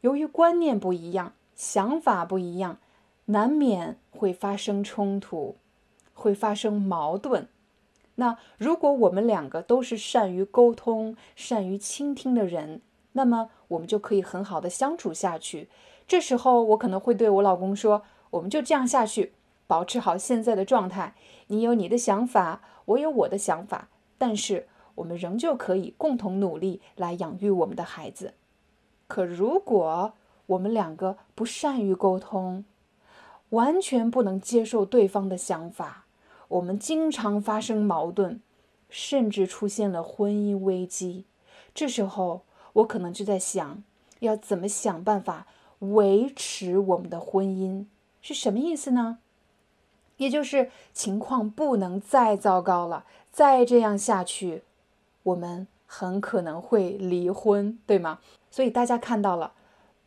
[0.03, 2.79] 由于观念不一样，想法不一样，
[3.27, 5.57] 难免会发生冲突，
[6.13, 7.49] 会发生矛盾。
[8.17, 15.69] 那如果我们两个都是善于沟通、善于倾听的人，那么我们就可以很好的相处下去。
[16.07, 18.03] 这时候，我可能会对我老公说。
[18.31, 19.33] 我们就这样下去，
[19.67, 21.15] 保持好现在的状态。
[21.49, 23.89] 你有你的想法，我有我的想法，
[24.19, 24.67] 但是
[24.97, 28.35] 我们仍旧可以共同努力来养育我们的孩子。
[29.07, 30.15] 可如果
[30.47, 32.65] 我们两个不善于沟通，
[33.51, 36.07] 完全不能接受对方的想法，
[36.49, 38.41] 我们经常发生矛盾，
[38.89, 41.25] 甚至出现了婚姻危机。
[41.73, 43.83] 这时候，我可能就在想，
[44.21, 45.47] 要怎么想办法
[45.79, 47.87] 维持我们的婚姻。
[48.21, 49.19] 是什么意思呢？
[50.17, 54.63] 也就是情况不能再糟糕了，再这样下去，
[55.23, 58.21] 我们很可能会离婚，对吗？
[58.51, 59.53] 所以大家看到了，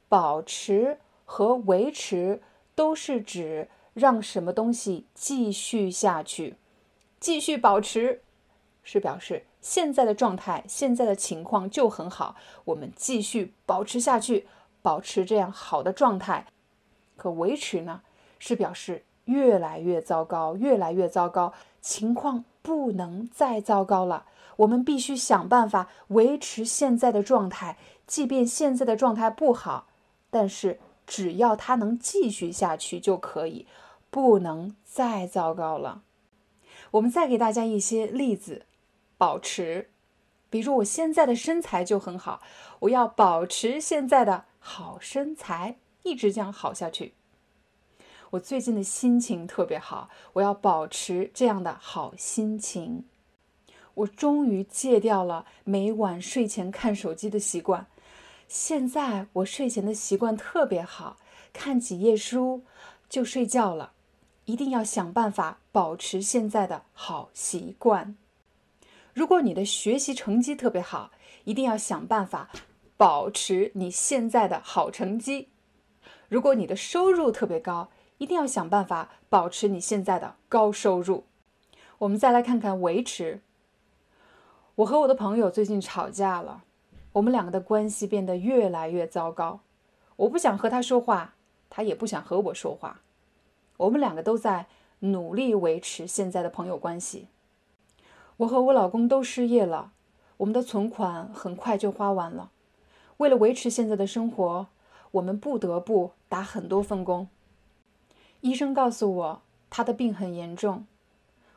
[0.07, 2.41] 保持和维持
[2.73, 6.55] 都是指让什么东西继续下去，
[7.19, 8.21] 继续保持
[8.81, 14.47] 是表示现在的状态、现在的情况就很好，我们继续保持下去，
[14.81, 16.47] 保持这样好的状态。
[17.15, 18.01] 可维持呢？
[18.39, 24.25] 是表示越来越糟糕，越来越糟糕，情况不能再糟糕了。
[24.57, 27.77] 我们必须想办法维持现在的状态，
[28.07, 29.87] 即便现在的状态不好，
[30.29, 33.67] 但是只要它能继续下去就可以，
[34.09, 36.01] 不能再糟糕了。
[36.91, 38.65] 我们再给大家一些例子，
[39.17, 39.91] 保持，
[40.49, 42.41] 比如我现在的身材就很好，
[42.79, 47.13] 我要保持现在的好身材，一直这样好下去。
[48.31, 53.05] 我最近的心情特别好，我要保持这样的好心情。
[53.95, 57.87] 我终于戒掉了每晚睡前看手机的习惯，
[58.47, 61.17] 现在我睡前的习惯特别好，
[61.51, 62.63] 看几页书
[63.09, 63.93] 就睡觉了。
[64.45, 68.15] 一定要想办法保持现在的好习惯。
[69.13, 71.11] 如果你的学习成绩特别好，
[71.43, 72.49] 一定要想办法
[72.95, 75.49] 保持你现在的好成绩。
[76.27, 77.89] 如果你的收入特别高，
[78.19, 81.23] 一定要想办法保持你现在的高收入。
[81.99, 83.41] 我们再来看看维持。
[84.75, 86.63] 我和我的朋友最近吵架了，
[87.13, 89.61] 我们两个的关系变得越来越糟糕。
[90.17, 91.33] 我不想和他说话，
[91.69, 93.01] 他也不想和我说话。
[93.77, 94.67] 我们两个都在
[94.99, 97.27] 努力维持现在的朋友关系。
[98.37, 99.91] 我和我老公都失业了，
[100.37, 102.51] 我们的存款很快就花完了。
[103.17, 104.67] 为了维持现在的生活，
[105.11, 107.27] 我们不得不打很多份工。
[108.41, 110.85] 医生告诉我，他的病很严重。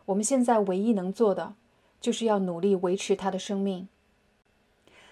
[0.06, 1.54] 我们现在唯一能做的，
[2.00, 3.88] 就是要努力维持他的生命。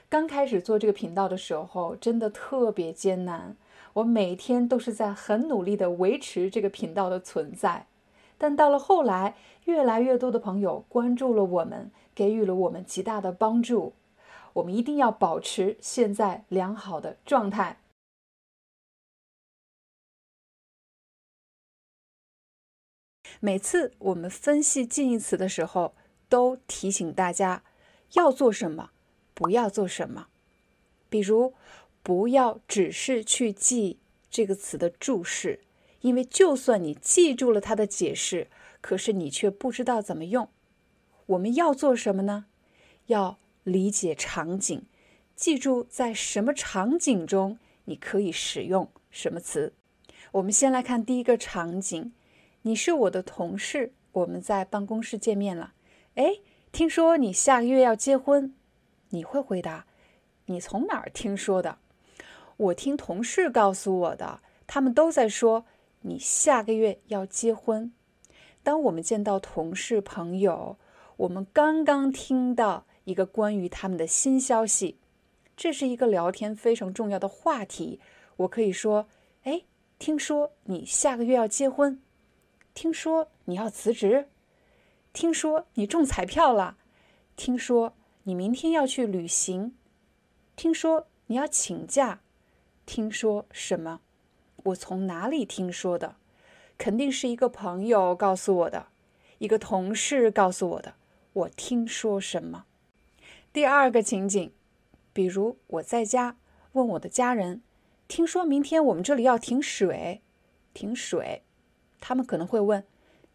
[0.09, 3.57] 刚开始做这个频道的时候，真的特别艰难。
[3.93, 7.87] 我每天都是在很努力的维持这个频道的存在。
[8.37, 9.37] 但到了后来，
[9.67, 13.93] 越来越多的朋友关注了我们，给予了我们极大的帮助。
[14.55, 17.79] 我们一定要保持现在良好的状态。
[23.43, 25.95] 每次我们分析近义词的时候，
[26.29, 27.63] 都提醒大家
[28.13, 28.91] 要做什么，
[29.33, 30.29] 不要做什么。
[31.09, 31.55] 比如，
[32.03, 33.99] 不要只是去记
[34.31, 35.61] 这个词的注释，
[36.03, 38.49] 因为就算你记住了它的解释，
[38.83, 40.51] 可是你却不知道怎么用。
[41.25, 42.45] 我们要做什么呢？
[43.07, 44.83] 要理解场景，
[45.35, 49.73] 记住在什么场景中你可以使用什么词。
[50.33, 52.13] 我们先来看第一个场景。
[52.63, 55.73] 你是我的同事，我们在办公室见面了。
[56.17, 56.41] 哎，
[56.73, 58.55] 听说你下个月要结婚，
[59.09, 59.87] 你会回答：
[60.45, 61.79] 你从哪儿听说的？
[62.59, 65.65] 我听同事告诉我的，他们都在说
[66.03, 67.91] 你下个月要结婚。
[68.63, 70.77] 当我们见到同事朋友，
[71.17, 74.99] 我们刚刚听到一个关于他们的新消息，
[75.57, 78.01] 这是一个聊天非常重要的话题。
[78.37, 79.09] 我可以说：
[79.45, 79.63] 哎，
[79.99, 82.03] 听说你下个月要结婚。
[82.73, 84.29] 听说你要辞职，
[85.13, 86.77] 听说你中彩票了，
[87.37, 89.75] 听说你明天要去旅行，
[90.57, 92.21] 听说你要请假，
[92.87, 94.01] 听说什么？
[94.65, 96.17] 我从哪里听说的？
[96.79, 98.87] 肯定是一个朋友告诉我的，
[99.39, 100.95] 一个同事告诉我的。
[101.33, 102.65] 我听说什么？
[103.53, 104.53] 第二个情景，
[105.13, 106.37] 比如我在家
[106.73, 107.63] 问我的家人，
[108.09, 110.23] 听说明天我们这里要停水，
[110.73, 111.43] 停水。
[112.01, 112.85] 他们可能会问：“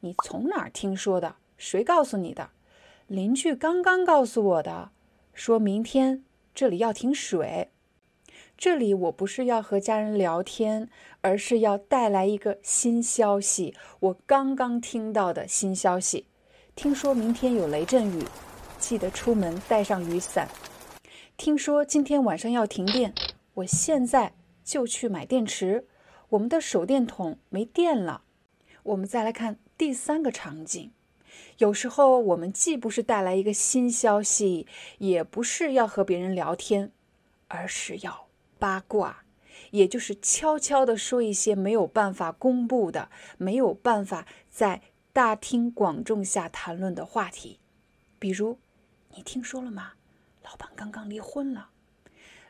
[0.01, 1.35] 你从哪儿听说的？
[1.57, 2.49] 谁告诉你的？”
[3.07, 4.89] 邻居刚刚告诉我的，
[5.33, 6.23] 说明天
[6.53, 7.69] 这里要停水。
[8.57, 10.89] 这里我不是要和家人聊天，
[11.21, 13.75] 而是要带来一个新消息。
[13.99, 16.25] 我刚刚听到的新消息，
[16.75, 18.23] 听说明天有雷阵雨，
[18.79, 20.47] 记得出门带上雨伞。
[21.37, 23.13] 听说今天晚上要停电，
[23.55, 24.33] 我现在
[24.63, 25.87] 就去买电池。
[26.29, 28.23] 我们的手电筒没电了。
[28.85, 30.91] 我们再来看第三个场景，
[31.57, 34.67] 有时候我们既不是带来一个新消息，
[34.99, 36.91] 也不是要和别人聊天，
[37.47, 38.27] 而是要
[38.59, 39.23] 八卦，
[39.71, 43.09] 也就是悄悄地说一些没有办法公布的、
[43.39, 47.59] 没有办法在大庭广众下谈论的话题。
[48.19, 48.59] 比如，
[49.15, 49.93] 你听说了吗？
[50.43, 51.69] 老板刚刚离婚了。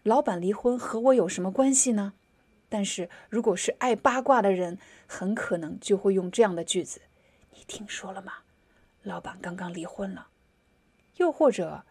[0.03, 2.13] 老板离婚和我有什么关系呢？
[2.77, 4.77] 但是，如果是爱八卦的人，
[5.07, 6.99] 很可能就会用这样的句子
[7.55, 8.39] ：“你听说了吗？
[9.01, 10.27] 老板刚刚离婚了。”
[11.15, 11.85] 又或者，“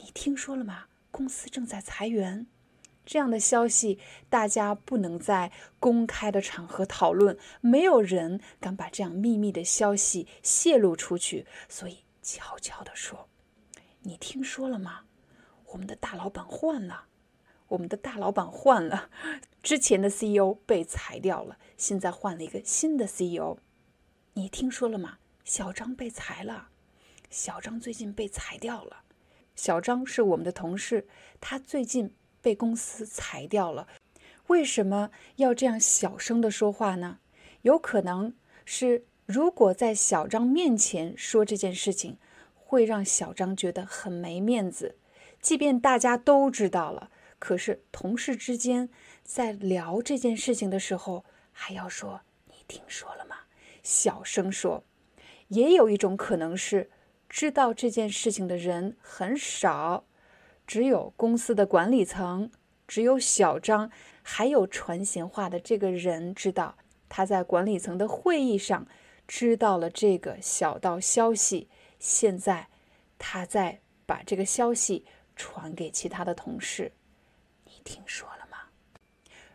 [0.00, 0.86] 你听说了吗？
[1.10, 2.46] 公司正在裁员。”
[3.04, 3.98] 这样的消息，
[4.30, 13.28] 大家不能在公开的场合讨论，没有人敢把这样秘密的消息泄露出去，所以悄悄地说
[14.00, 15.02] ：“你听说了吗？
[15.66, 17.08] 我们的大老板换了。”
[17.70, 19.10] 我们的大老板换了，
[19.62, 23.58] 之前的 CEO 被裁掉了，现在换了一个新的 CEO。
[24.34, 25.18] 你听说了吗？
[25.44, 26.70] 小张被裁了，
[27.30, 29.02] 小张最近被裁掉了。
[29.54, 31.06] 小张是我们的同事，
[31.40, 33.86] 他最近被公司裁掉了。
[34.48, 37.18] 为什么要这样小声的说话呢？
[37.62, 38.34] 有可能
[38.64, 42.18] 是，如果在小张面前说这件事情，
[42.54, 44.96] 会让小张觉得很没面子，
[45.40, 47.10] 即便大家都知道了。
[47.40, 48.88] 可是同事之间
[49.24, 53.34] 在聊这件事情的时候，还要说“你听说了吗？”
[53.82, 54.84] 小声说。
[55.48, 56.90] 也有一种可能是，
[57.28, 60.04] 知道这件事情的人很少，
[60.64, 62.52] 只有公司的管理层，
[62.86, 63.90] 只有小张，
[64.22, 66.76] 还有传闲话的这个人知道。
[67.08, 68.86] 他在管理层的会议上
[69.26, 71.68] 知道了这个小道消息，
[71.98, 72.68] 现在
[73.18, 75.04] 他在把这个消息
[75.34, 76.92] 传给其他的同事。
[77.84, 78.58] 听说了吗？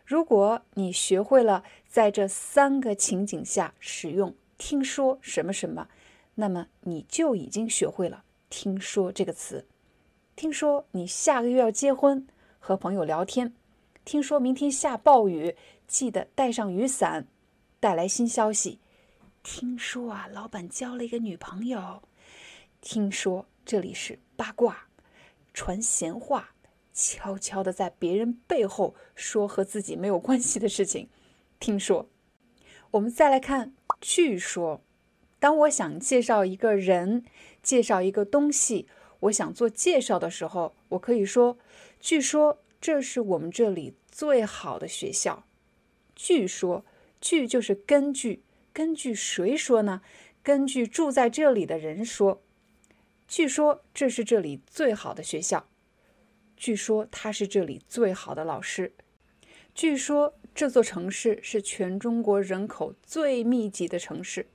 [0.04, 5.88] 如果你学会了在这三个情景下使用“听说什么什么”，
[6.36, 9.66] 那么你就已经学会了“听说”这个词。
[10.36, 12.26] 听说你下个月要结婚，
[12.58, 13.48] 和朋友聊天；
[14.04, 15.56] 听说明天下暴雨，
[15.88, 17.26] 记得带上雨伞。
[17.78, 18.80] 带来新消息。
[19.42, 22.02] 听说啊，老板交了一个女朋友。
[22.80, 24.88] 听说这里是八卦，
[25.52, 26.55] 传闲话。
[26.96, 31.10] 悄悄地在别人背后说和自己没有关系的事情。
[31.60, 32.08] 听说，
[32.92, 34.80] 我们再来看，据说，
[35.38, 37.22] 当我想介绍一个人、
[37.62, 38.88] 介绍一个东西，
[39.20, 41.58] 我想做介绍的时候，我可以说
[42.00, 45.44] ：“据说这是我们这里最好的学校。”
[46.16, 46.82] 据说，
[47.20, 48.42] 据就是根据，
[48.72, 50.00] 根据谁说呢？
[50.42, 52.40] 根据住在这里的人说。
[53.28, 55.66] 据说这是这里最好的学校。
[56.56, 58.92] 据说他是这里最好的老师。
[59.74, 64.46] 据说这座城市是全中国人口最密集的城市。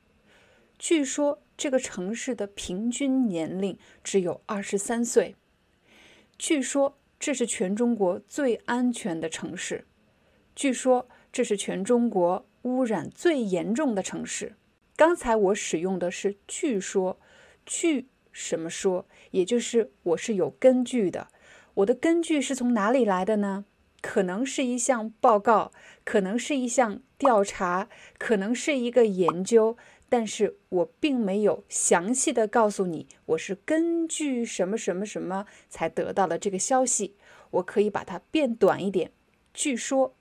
[0.80, 5.36] 据说这个城市的平均年龄只有二十三岁。
[6.40, 9.86] 据说这是全中国最安全的城市。
[10.56, 14.56] 据说这是全中国污染最严重的城市。
[14.96, 17.20] 刚才我使用的是“据说”，
[17.66, 19.06] 据什么说？
[19.30, 21.28] 也就是我是有根据的。
[21.76, 23.66] 我的根据是从哪里来的呢？
[24.02, 25.72] 可能是一项报告，
[26.04, 27.88] 可能是一项调查，
[28.18, 29.78] 可能是一个研究，
[30.10, 37.16] 但是我并没有详细的告诉你我是根据什么什么什么才得到了这个消息。
[37.52, 39.12] 我可以把它变短一点，
[39.54, 40.16] 据说，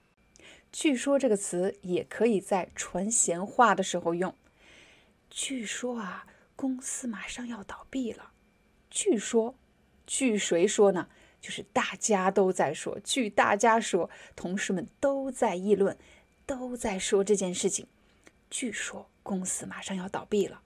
[0.70, 4.34] 据说这个词也可以在传闲话的时候用。
[5.30, 8.32] 据说啊，公司马上要倒闭了。
[8.90, 9.54] 据说，
[10.06, 11.08] 据谁说呢？
[11.40, 15.96] 就是大家都在说，据大家说，同事们都在议论，
[16.46, 17.86] 都在说这件事情。
[18.50, 20.62] 据说公司马上要倒闭了。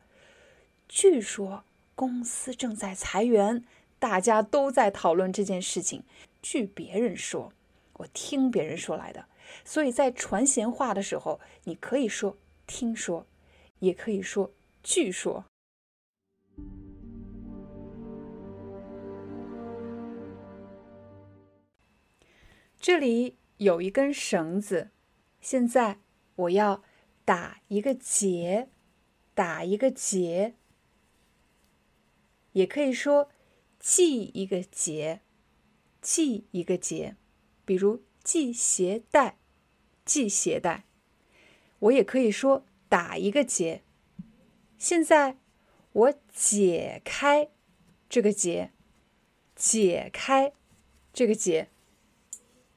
[0.88, 1.64] 据说
[1.94, 3.64] 公司正在裁员，
[3.98, 6.02] 大家都在讨论这件事情。
[6.42, 7.52] 据别人说，
[7.94, 9.26] 我听别人说来的。
[9.64, 12.36] 所以在传闲话的时候，你可以说
[12.66, 13.26] 听说，
[13.78, 14.50] 也可以说
[14.82, 15.44] 据说。
[22.84, 24.90] 这里有一根绳子，
[25.40, 26.00] 现在
[26.36, 26.84] 我要
[27.24, 28.68] 打一个结，
[29.32, 30.54] 打一个结，
[32.52, 33.30] 也可以说
[33.80, 35.22] 系一个结，
[36.02, 37.16] 系一个结，
[37.64, 39.38] 比如系鞋带，
[40.04, 40.84] 系鞋带。
[41.78, 43.82] 我也可以说打一个结。
[44.76, 45.38] 现在
[45.92, 47.48] 我解开
[48.10, 48.72] 这个结，
[49.56, 50.52] 解开
[51.14, 51.70] 这个结。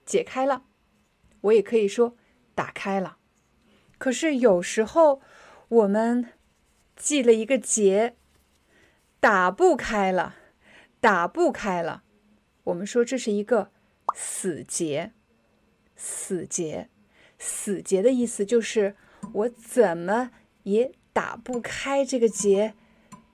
[0.08, 0.64] 解开了，
[1.42, 2.16] 我也可以说
[2.56, 3.18] 打开了。
[4.00, 5.22] 可是有时候
[5.68, 6.34] 我们
[6.96, 8.16] 系了一个结，
[9.20, 10.36] 打不开了，
[11.00, 12.04] 打不开了。
[12.64, 13.72] 我们说这是一个
[14.16, 15.12] 死结，
[15.96, 16.90] 死结，
[17.38, 18.96] 死结的意思就是
[19.34, 20.32] 我怎么
[20.64, 22.74] 也打不开这个结，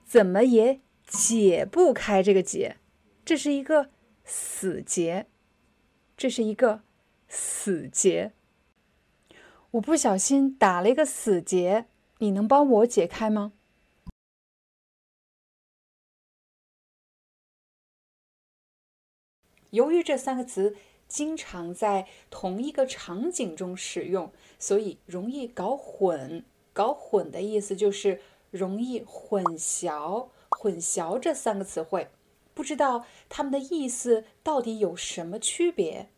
[0.04, 2.76] 怎么也解不开这个结，
[3.24, 3.90] 这是一个
[4.24, 5.26] 死结。
[6.24, 6.80] 这是一个
[7.28, 8.32] 死结，
[9.72, 11.84] 我不小心打了一个死结，
[12.16, 13.52] 你能帮我解开吗？
[19.68, 20.74] 由于这三个词
[21.06, 26.42] 经常在同一个场景中使用，所以容易搞混。
[26.72, 32.08] 搞混的意思就是容易混淆，混淆这三个词汇。
[32.54, 36.08] 不知道它们的意思到底有什么区别，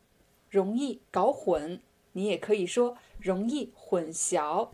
[0.51, 1.81] 容易搞混。
[2.13, 4.71] 你也可以说容易混淆。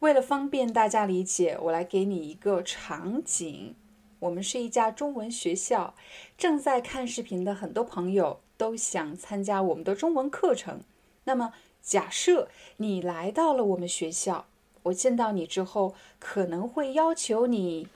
[0.00, 3.74] 为了方便大家理解，我来给你一个场景：
[4.20, 5.94] 我们是一家中文学校，
[6.38, 10.80] 正在看视频的很多朋友都想参加我们的中文课程。
[11.24, 14.46] 那么，假设你来到了我们学校，
[14.84, 17.88] 我见到你之后，可能会要求你。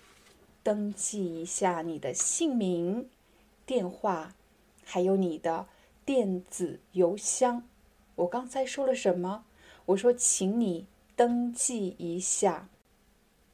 [0.62, 3.08] 登记一下你的姓名、
[3.64, 4.34] 电话，
[4.84, 5.66] 还有你的
[6.12, 7.62] 电子邮箱。
[8.16, 9.44] 我刚才说了什么？
[9.86, 12.68] 我说，请你登记一下。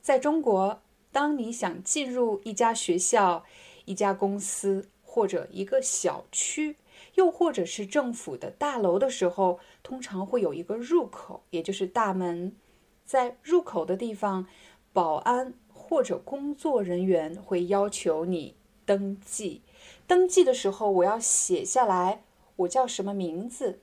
[0.01, 0.81] 在中国，
[1.12, 3.45] 当你想进入一家学校、
[3.85, 6.78] 一家公司或者一个小区，
[7.16, 12.57] 又或者是政府的大楼的时候，通常会有一个入口，也就是大门。
[13.05, 14.47] 在入口的地方，
[14.95, 15.53] 保安。
[15.69, 18.57] 或者工作人员会要求你
[18.87, 19.61] 登记，
[20.07, 22.24] 登记的时候我要写下来，
[22.57, 23.81] 我叫什么名字，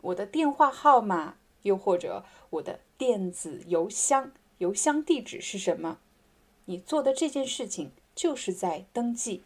[0.00, 5.98] 我的电话号码，又或者我的电子邮箱，邮箱地址是什么？
[6.66, 9.42] 你做的这件事情就是在登记，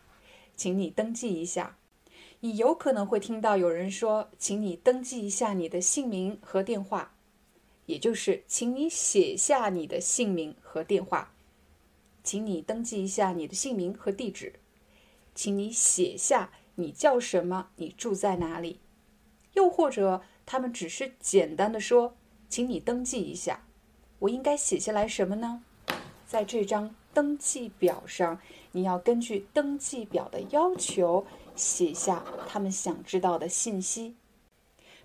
[0.56, 1.76] 请你登记一下。
[2.40, 7.14] 你有可能会听到有人说，请你登记一下你的姓名和电话，
[7.86, 11.34] 也就是请你写下你的姓名和电话。
[12.22, 14.54] 请你登记一下你的姓名和地址，
[15.34, 18.80] 请你写下你叫什么，你住在哪里。
[19.52, 22.14] 又或者他们只是简单的说，
[22.48, 23.64] 请你登记一下。
[24.20, 25.62] 我应该写下来什么呢？
[26.26, 28.40] 在这张登记表上，
[28.72, 34.14] 你要根据登记表的要求写下他们想知道的信息。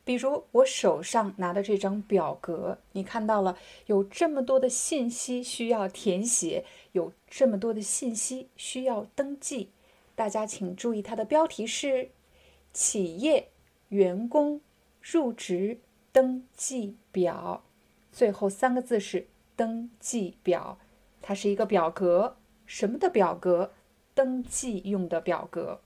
[0.04, 3.58] 比如我手上拿的这张表格，你看到了
[3.88, 9.72] 有这么多的信息需要填写，有这么多的信息需要登记。
[10.16, 12.10] 大家请注意，它的标题是
[12.74, 13.50] “企业
[13.90, 14.62] 员工
[15.02, 15.80] 入职
[16.12, 17.64] 登记表”，
[18.12, 20.80] 最后三个字是“登记表”。
[21.22, 23.74] 它是一个表格，什么的表格？
[24.14, 25.82] 登记用的表格。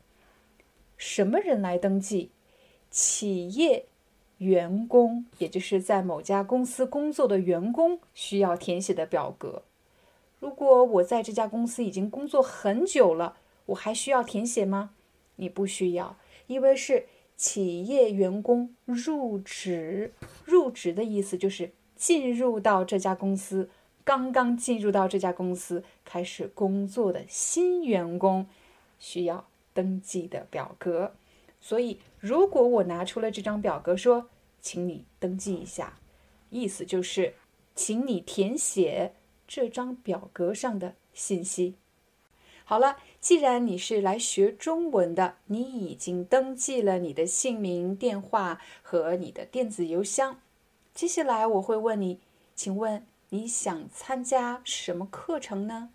[0.97, 2.31] 什么人来登记？
[2.89, 3.87] 企业。
[4.37, 9.63] 员工，也就是在某家公司工作的员工需要填写的表格。
[10.39, 13.35] 如果我在这家公司已经工作很久了，
[13.69, 14.91] 我还需要填写吗？
[15.35, 16.17] 你不需要，
[16.47, 17.05] 因为是
[17.35, 20.13] 企业员工入职。
[20.45, 23.69] 入职的意思就是进入到这家公司，
[24.03, 28.47] 刚刚进入到这家公司开始工作的新员工
[28.97, 31.13] 需要登记的表格。
[31.61, 34.29] 所以，如果我拿出了这张表格，说，
[34.61, 35.99] 请你登记一下，
[36.49, 37.35] 意思就是，
[37.75, 39.13] 请你填写
[39.47, 41.75] 这张表格上的信息。
[42.63, 50.39] 好了，既然你是来学中文的，你已经登记了你的姓名、电话和你的电子邮箱。
[50.93, 52.21] 接下来我会问你，
[52.55, 55.89] 请问你想参加什么课程呢？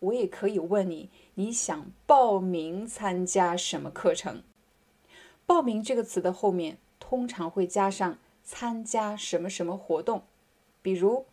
[0.00, 4.42] 我也可以问你，你想报名参加什么课程？
[5.46, 10.24] 报名这个词的后面通常会加上参加什么什么活动，
[10.82, 11.26] 比如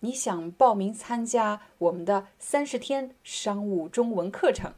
[0.00, 4.74] 你想报名参加我们的三十天商务中文课程。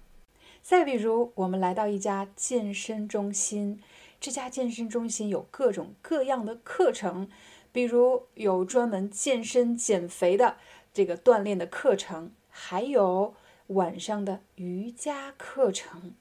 [0.71, 3.81] 再比如，我们来到一家健身中心，
[4.21, 7.29] 这家健身中心有各种各样的课程，
[7.73, 10.59] 比如有专门健身减肥的
[10.95, 13.35] 这个锻炼的课程，还有
[13.67, 16.15] 晚上的瑜伽课程。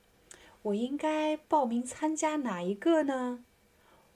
[0.63, 3.45] 我应该报名参加哪一个呢？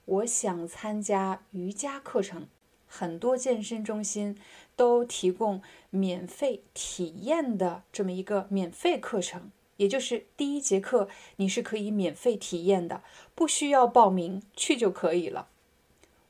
[0.05, 2.47] 我想参加瑜伽课程。
[2.87, 4.35] 很多健身中心
[4.75, 5.61] 都提供
[5.91, 15.47] 免费体验的这么一个免费课程，也就是第一节课你是可以免费体验的，不需要报名去就可以了。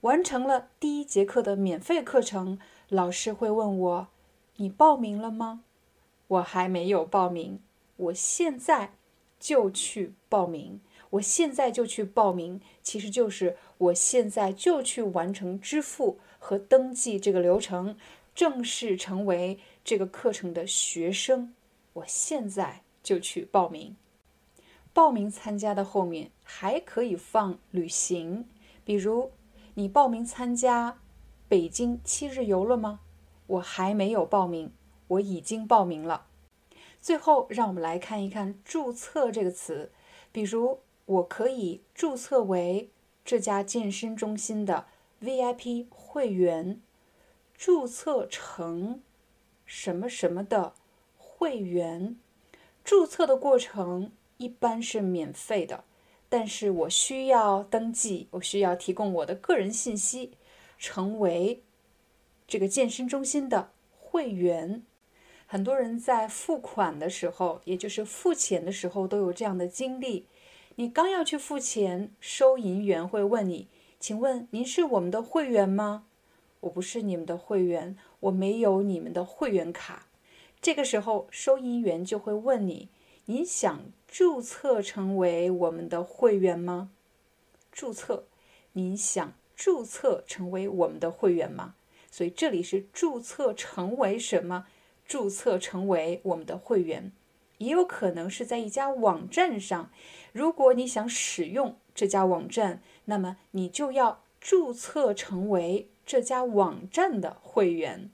[0.02, 2.60] 完成了第一节课的免费课程，
[2.90, 4.08] 老师会问我
[4.58, 5.64] ：“你报名了吗？”
[6.28, 7.60] 我还没有报名，
[7.98, 8.94] 我现在。
[9.40, 10.80] 就去报名，
[11.10, 17.98] 我现在就去报名，其实就是我现在就去完成支付和登记这个流程，
[18.34, 21.54] 正式成为这个课程的学生。
[21.92, 23.96] 我现在就去报名。
[24.94, 28.48] 报名参加的后面还可以放旅行，
[28.86, 29.32] 比如
[29.74, 31.00] 你报名参加
[31.48, 33.02] 北京七日游了吗？
[33.46, 34.72] 我还没有报名，
[35.08, 36.28] 我已经报名了。
[37.02, 39.92] 最后，让我们来看一看“注册”这个词。
[40.32, 42.90] 比如，我可以注册为
[43.26, 44.86] 这家健身中心的
[45.22, 46.82] VIP 会员，
[47.58, 49.02] 注册成
[49.66, 50.74] 什么什么的
[51.18, 52.16] 会员。
[52.84, 55.84] 注册的过程一般是免费的，
[56.28, 60.34] 但是我需要登记，我需要提供我的个人信息，
[60.78, 61.64] 成为
[62.46, 64.84] 这个健身中心的会员。
[65.46, 70.26] 很多人在付款的时候，也就是付钱的时候，都有这样的经历。
[70.76, 73.68] 你刚要去付钱，收银员会问你
[74.00, 76.06] ：“请问您是我们的会员吗
[76.62, 80.08] ？”“我不是你们的会员，我没有你们的会员卡。”
[80.64, 82.88] 这个时候，收银员就会问你
[83.28, 86.92] ：“你想注册成为我们的会员吗？”
[87.70, 88.28] 注册，
[88.72, 91.76] 你想注册成为我们的会员吗？
[92.10, 94.66] 所以这里是注册成为什么？
[95.06, 97.12] 注册成为我们的会员，
[97.58, 99.92] 也有可能是在一家网站上。
[100.32, 108.10] 如果你想使用这家网站，那么你就要注册成为这家网站的会员。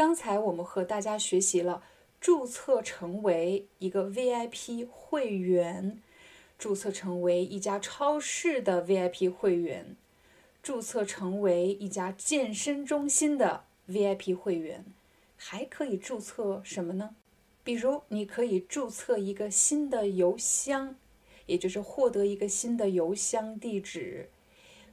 [0.00, 1.82] 刚才我们和大家学习了
[2.22, 6.00] 注册成为一个 VIP 会员，
[6.58, 9.94] 注册成为一家超市的 VIP 会员，
[10.62, 14.86] 注册成为一家健身中心的 VIP 会员。
[15.36, 17.14] 还可以注册什么呢？
[17.62, 20.96] 比如，你可以注册一个新的邮箱，
[21.44, 24.30] 也就是获得一个新的邮箱地址。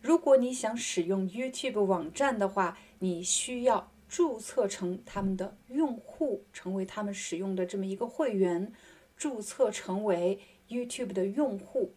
[0.02, 8.72] 如果你想使用 YouTube 网站的话，你需要注册成他们的用户，成为他们使用的这么一个会员，
[9.16, 10.40] 注册成为
[10.70, 11.94] YouTube 的用户。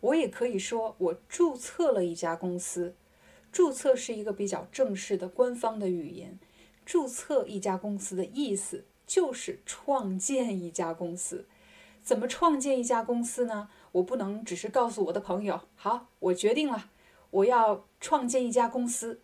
[0.00, 2.94] 我也可以说，我注册了一家公司。
[3.50, 6.38] 注册是一个比较正式的官方的语言。
[6.84, 11.46] 注册一家公司的意思就是创建一家公司。
[12.02, 13.68] 怎么创建一家公司呢？
[13.92, 16.90] 我不能只是告诉我的朋友，好，我决定了，
[17.30, 19.20] 我要创建一家公司，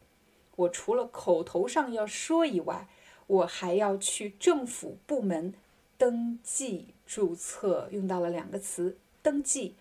[0.57, 2.89] 我除了口头上要说以外，
[3.27, 5.55] 我还要去政府部门
[5.97, 9.75] 登记注册，用到了两个词：登记。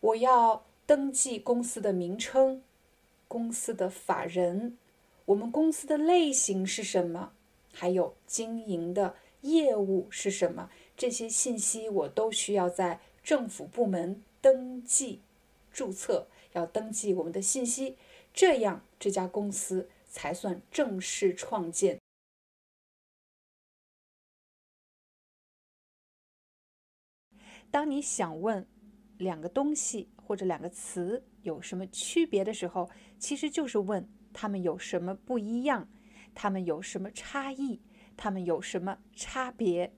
[0.00, 2.62] 我要登记公司的名称、
[3.26, 4.78] 公司的法人、
[5.24, 7.32] 我们公司的类型是什么，
[7.72, 15.20] 还有经营的业务是什么，这些信息我都需要在政府部门登记
[15.72, 17.96] 注册，要登记我们的信息，
[18.32, 22.00] 这样这家公司才算正式创建。
[27.70, 28.66] 当你想问
[29.18, 32.88] 两个东西或者两个词有什么区别的时候，
[33.18, 35.86] 其实就是问它们有什么不一样，
[36.34, 37.82] 它们有什么差异，
[38.16, 39.92] 它们有什么差别。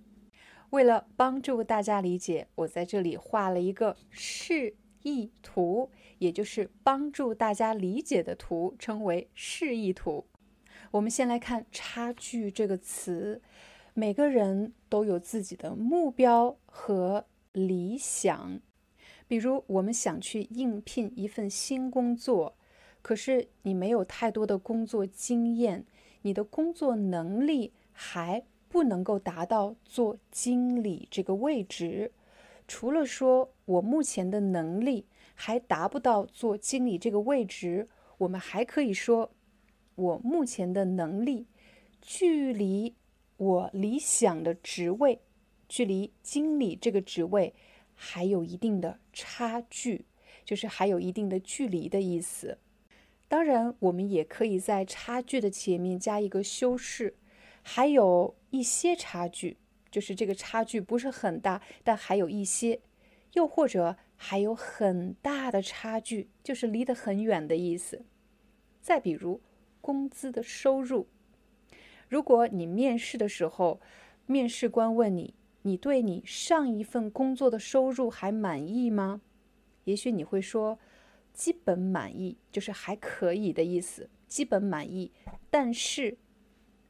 [0.70, 10.26] 为了帮助大家理解，我在这里画了一个是意图，也就是帮助大家理解的图，称为示意图。
[10.90, 13.42] 我们先来看“差距”这个词，
[13.94, 17.26] 每个人都有自己的目标和。
[17.52, 18.60] 理想，
[19.26, 22.54] 比如我们想去应聘一份新工作，
[23.02, 25.84] 可是你没有太多的工作经验，
[26.22, 32.12] 你的工作能力还不能够达到做经理这个位置。
[32.68, 37.88] 除了说我目前的能力还达不到做经理这个位置，
[38.18, 39.32] 我们还可以说，
[39.94, 41.46] 我目前的能力
[42.00, 42.94] 距离
[43.38, 45.20] 我理想的职位。
[45.68, 47.54] 距离经理这个职位
[47.94, 50.06] 还有一定的差距，
[50.44, 52.58] 就是还有一定的距离的意思。
[53.28, 57.16] 当然，我们也可以在差距的前面加一个修饰，
[57.62, 59.58] 还有一些差距，
[59.90, 62.80] 就是这个差距不是很大，但还有一些。
[63.34, 68.04] 又或者还有很大的差距，就是离得很远的意思。
[68.80, 69.40] 再比如
[69.82, 71.06] 工资的收入，
[72.08, 73.80] 如果你面试的时候，
[74.26, 75.34] 面试官问你。
[75.62, 79.20] 你对你上一份工作的收入还满意吗？
[79.84, 80.78] 也许你会说，
[81.34, 85.12] 基本满意，就是还可以的意思，基本满意。
[85.50, 86.16] 但是，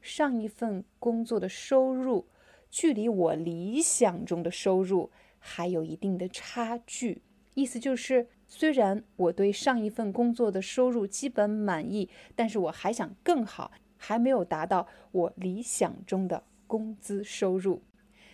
[0.01, 2.29] 上一份工作的收入
[2.71, 7.23] 距离我理想中的收入还有一定的差距。
[7.55, 17.83] 意思就是，虽然我对上一份工作的收入基本满意，但是我还想更好，还没有达到我理想中的工资收入。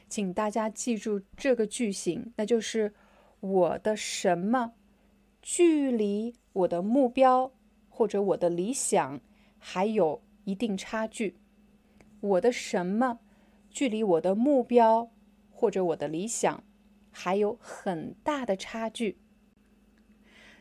[0.09, 2.93] 请大家记住这个句型，那就是
[3.41, 4.73] 我的什么
[5.41, 7.51] 距离我的目标
[7.89, 9.19] 或者我的理想
[9.59, 11.37] 还有一定差距。
[12.21, 13.19] 我的什么
[13.75, 15.11] 距离我的目标
[15.51, 16.63] 或者我的理想
[17.11, 19.19] 还有很大的差距。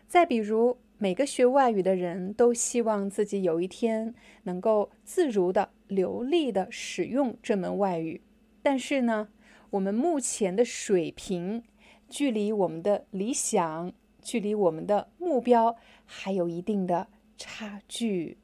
[0.07, 4.13] 再比如，每个学外语的人都希望自己有一天
[4.43, 8.21] 能够自如的、流利的使用这门外语。
[8.61, 9.29] 但是呢，
[9.71, 11.63] 我们目前的水平，
[12.09, 15.75] 距离我们的理想，距离我们的目标，
[16.05, 17.07] 还有一定的
[17.37, 18.37] 差距。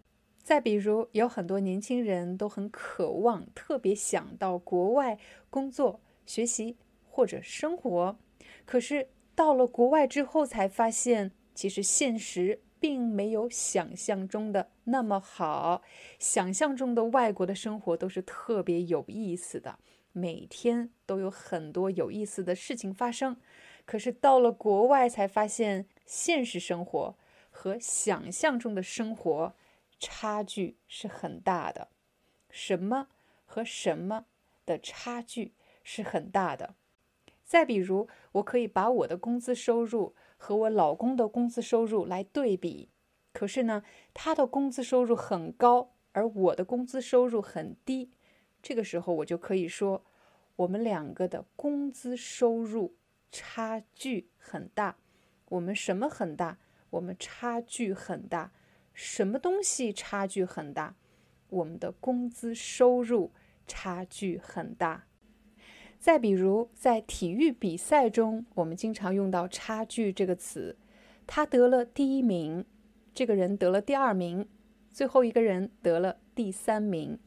[0.50, 5.20] 再比如，有很多年轻人都很渴望，特别想到国外
[5.52, 6.76] 工作、学习
[7.08, 8.18] 或者生活，
[8.66, 15.84] 可是到了国外之后，才发现其实现实并没有想象中的那么好。
[16.18, 19.78] 想象中的外国的生活都是特别有意思的。
[20.14, 23.38] 每天都有很多有意思的事情发生，
[23.86, 27.16] 可是到了国外才发现，现实生活
[27.52, 29.54] 和想象中的生活
[30.00, 31.90] 差距是很大的。
[32.50, 33.10] 什么
[33.46, 34.26] 和什么
[34.66, 35.54] 的差距
[35.84, 36.76] 是很大的？
[37.46, 42.90] 再比如，我可以把我的工资收入和我老公的工资收入来对比，
[43.34, 48.12] 可是呢，他的工资收入很高，而我的工资收入很低。
[48.62, 50.04] 这个时候，我就可以说，
[50.58, 52.96] 我们两个的工资收入
[53.32, 54.98] 差距很大。
[55.50, 56.60] 我们什么很大？
[56.92, 58.52] 我们差距很大。
[59.02, 60.94] 什么东西差距很大？
[61.48, 63.32] 我们的工资收入
[63.66, 65.06] 差距很大。
[65.98, 70.78] 再比如，在体育比赛中，我们经常用到“差距”这个词。
[71.26, 72.66] 他得了第一名，
[73.14, 74.46] 这个人得了第二名，
[74.92, 77.18] 最后一个人得了第三名。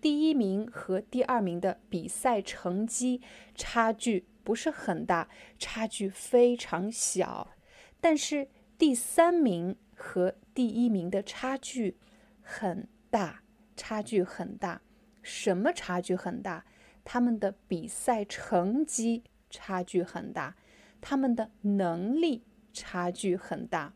[0.00, 3.20] 第一名和第二名的比赛成绩
[3.54, 5.28] 差距不是很大，
[5.58, 7.52] 差距非常小。
[8.00, 8.48] 但是
[8.78, 11.96] 第三名和第一名的差距
[12.40, 13.44] 很大，
[13.76, 14.82] 差距很大。
[15.22, 16.64] 什么差距很大？
[17.04, 20.56] 他们的比赛成绩差距很大，
[21.00, 22.42] 他们的能力
[22.72, 23.94] 差距很大。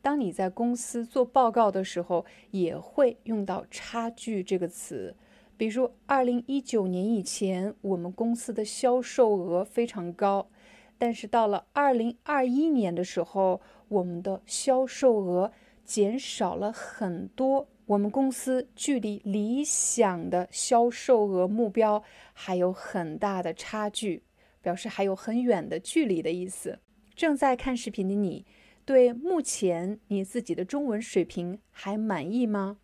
[0.00, 5.16] 当你在公司做报告的时候，也会用到“差距”这个词。
[5.56, 10.48] 比如，二零一九年以前，我们公司的销售额非常高，
[10.98, 13.60] 但是到了二零二一年的时候，
[13.92, 15.52] 我们的销售额
[15.84, 17.68] 减少了很多。
[17.84, 22.02] 我们公司距离理想的销售额目标
[22.32, 24.22] 还有很大的差距，
[24.62, 26.78] 表示还有很远的距离的意思。
[27.14, 28.46] 正在看视频的你，
[28.86, 32.78] 对目前你自己的中文水平还满意吗？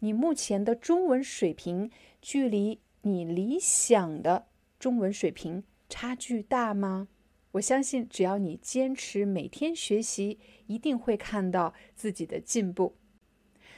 [0.00, 1.88] 你目前的中文水平
[2.20, 4.46] 距离你理想的
[4.80, 7.06] 中文水平差距大吗？
[7.52, 12.96] 我相信，只要你坚持每天学习，一定会看到自己的进步。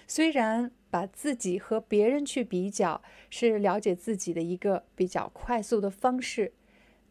[0.06, 6.52] 虽然把自己和别人去比较是了解自己的一个比较快速的方式，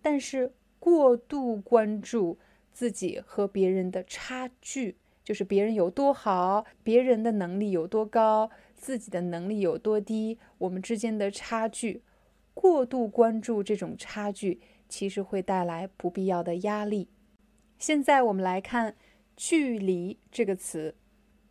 [0.01, 2.37] 但是过度关注
[2.71, 8.49] 自己和别人的差距，就是别人有多好，别人的能力有多高。
[8.75, 12.03] 自己的能力有多低，我们之间的差距，
[12.53, 14.59] 过度关注这种差距，
[14.93, 17.07] 其实会带来不必要的压力。
[17.79, 18.95] 现在我们来看
[19.35, 20.93] “距离”这个词，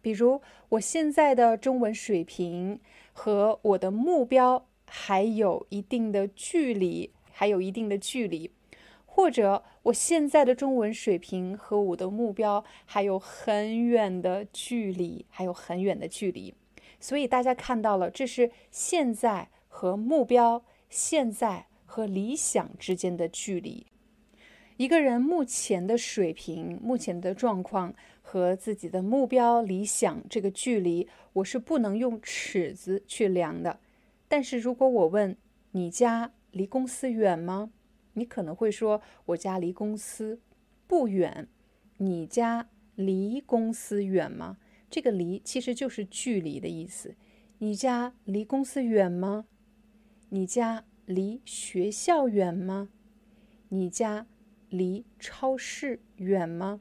[0.01, 2.79] 比如我现在的中文水平
[3.13, 8.49] 和我的目标还有一定的距离，还有一定的距离，
[9.07, 16.55] 或者我现在的中文水平和我的目标还有很远的距离，还有很远的距离。
[17.01, 23.87] 所以大家看到了，这是现在和目标、现在和理想之间的距离。
[24.79, 33.79] 一个人目前的水平、目前的状况和自己的目标、理想这个距离，我是不能用尺子去量的。
[34.27, 35.37] 但是如果我问
[35.73, 37.71] 你家离公司远吗？
[38.15, 40.41] 你可能会说我家离公司
[40.87, 41.47] 不远。
[41.99, 44.57] 你家离公司远吗？
[44.89, 47.15] 这个“离”其实就是距离的意思。
[47.59, 49.45] 你家离公司远吗？
[50.31, 52.89] 你家离学校远吗？
[53.69, 54.27] 你家
[54.69, 56.81] 离超市远吗？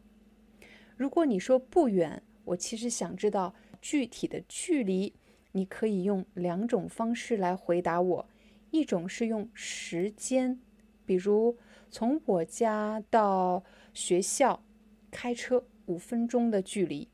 [0.95, 5.14] 如果你说不远，我其实想知道具体的距离。
[5.53, 8.30] 你可以用两种方式来回答我：
[8.69, 10.61] 一种是用时间，
[11.06, 11.57] 比如
[11.89, 14.64] 从我家到学校
[15.10, 17.10] 开车五分钟的距离。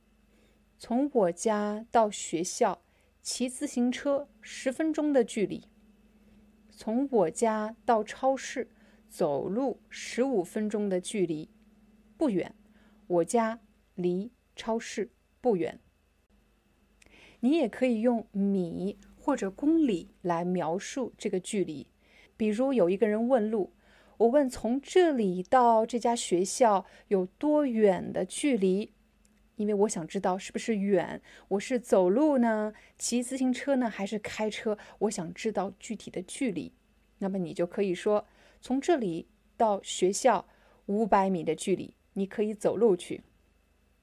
[0.78, 2.84] 从我家到学校
[3.24, 5.64] 骑自行车十分钟的距离，
[6.78, 8.70] 从我家到超市
[9.10, 11.50] 走路十五分钟的距离，
[12.16, 12.54] 不远。
[13.08, 13.60] 我家
[13.96, 15.10] 离超市
[15.42, 15.80] 不远。
[17.40, 21.88] 你也可以用米或者公里来描述这个距离。
[22.38, 23.74] 比如有一个人问路，
[24.18, 28.94] 我问从这里到这家学校有多远的距离？
[29.58, 34.78] 因为我想知道是不是远，我是走路呢，骑自行车呢，还是开车？
[35.00, 36.72] 我想知道具体的距离。
[37.18, 38.28] 那么你就可以说，
[38.62, 39.28] 从这里
[39.58, 40.48] 到学校
[40.86, 43.22] 五百米的距离，你可以走路去；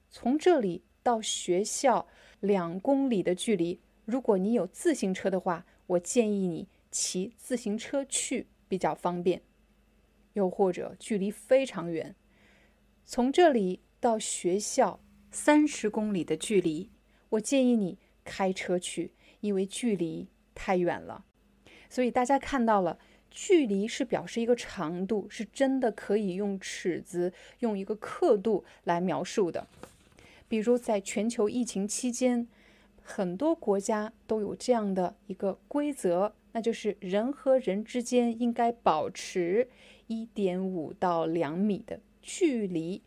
[0.09, 2.05] 从这里到学校
[2.41, 9.41] 两公里的距离，如果你有自行车的话，我建议你骑自行车去比较方便。
[10.33, 12.13] 又或者距离非常远，
[13.05, 14.99] 从这里到学校。
[15.35, 16.89] 三十公里的距离，
[17.27, 21.25] 我建议你开车去，因为距离太远了。
[21.89, 22.97] 所以大家看到了，
[23.29, 29.67] 距离是表示一个长度，是真的可以用尺子、用一个刻度来描述的。
[30.47, 32.47] 比如在全球疫情期间，
[33.03, 39.67] 很多国家都有这样的一个规则，那就是人和人之间应该保持
[40.07, 43.01] 一点五到两米的距离，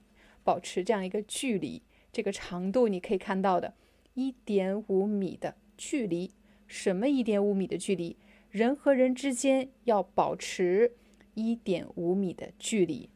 [0.45, 1.81] 保持这样一个距离。
[2.13, 3.75] 这个长度你可以看到的，
[4.15, 6.33] 一点五米的距离，
[6.67, 8.17] 什么一点五米的距离？
[8.51, 10.93] 人和人之间要保持
[11.35, 13.11] 一点五米的距离。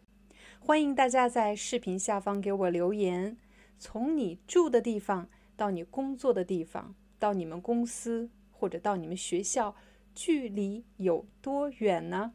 [0.60, 3.36] 欢迎大家在视频下方给我留言，
[3.78, 9.74] 从你住的地方到你工作的地方，到你们公司或者到你们学校，
[10.14, 12.34] 距离有多远呢？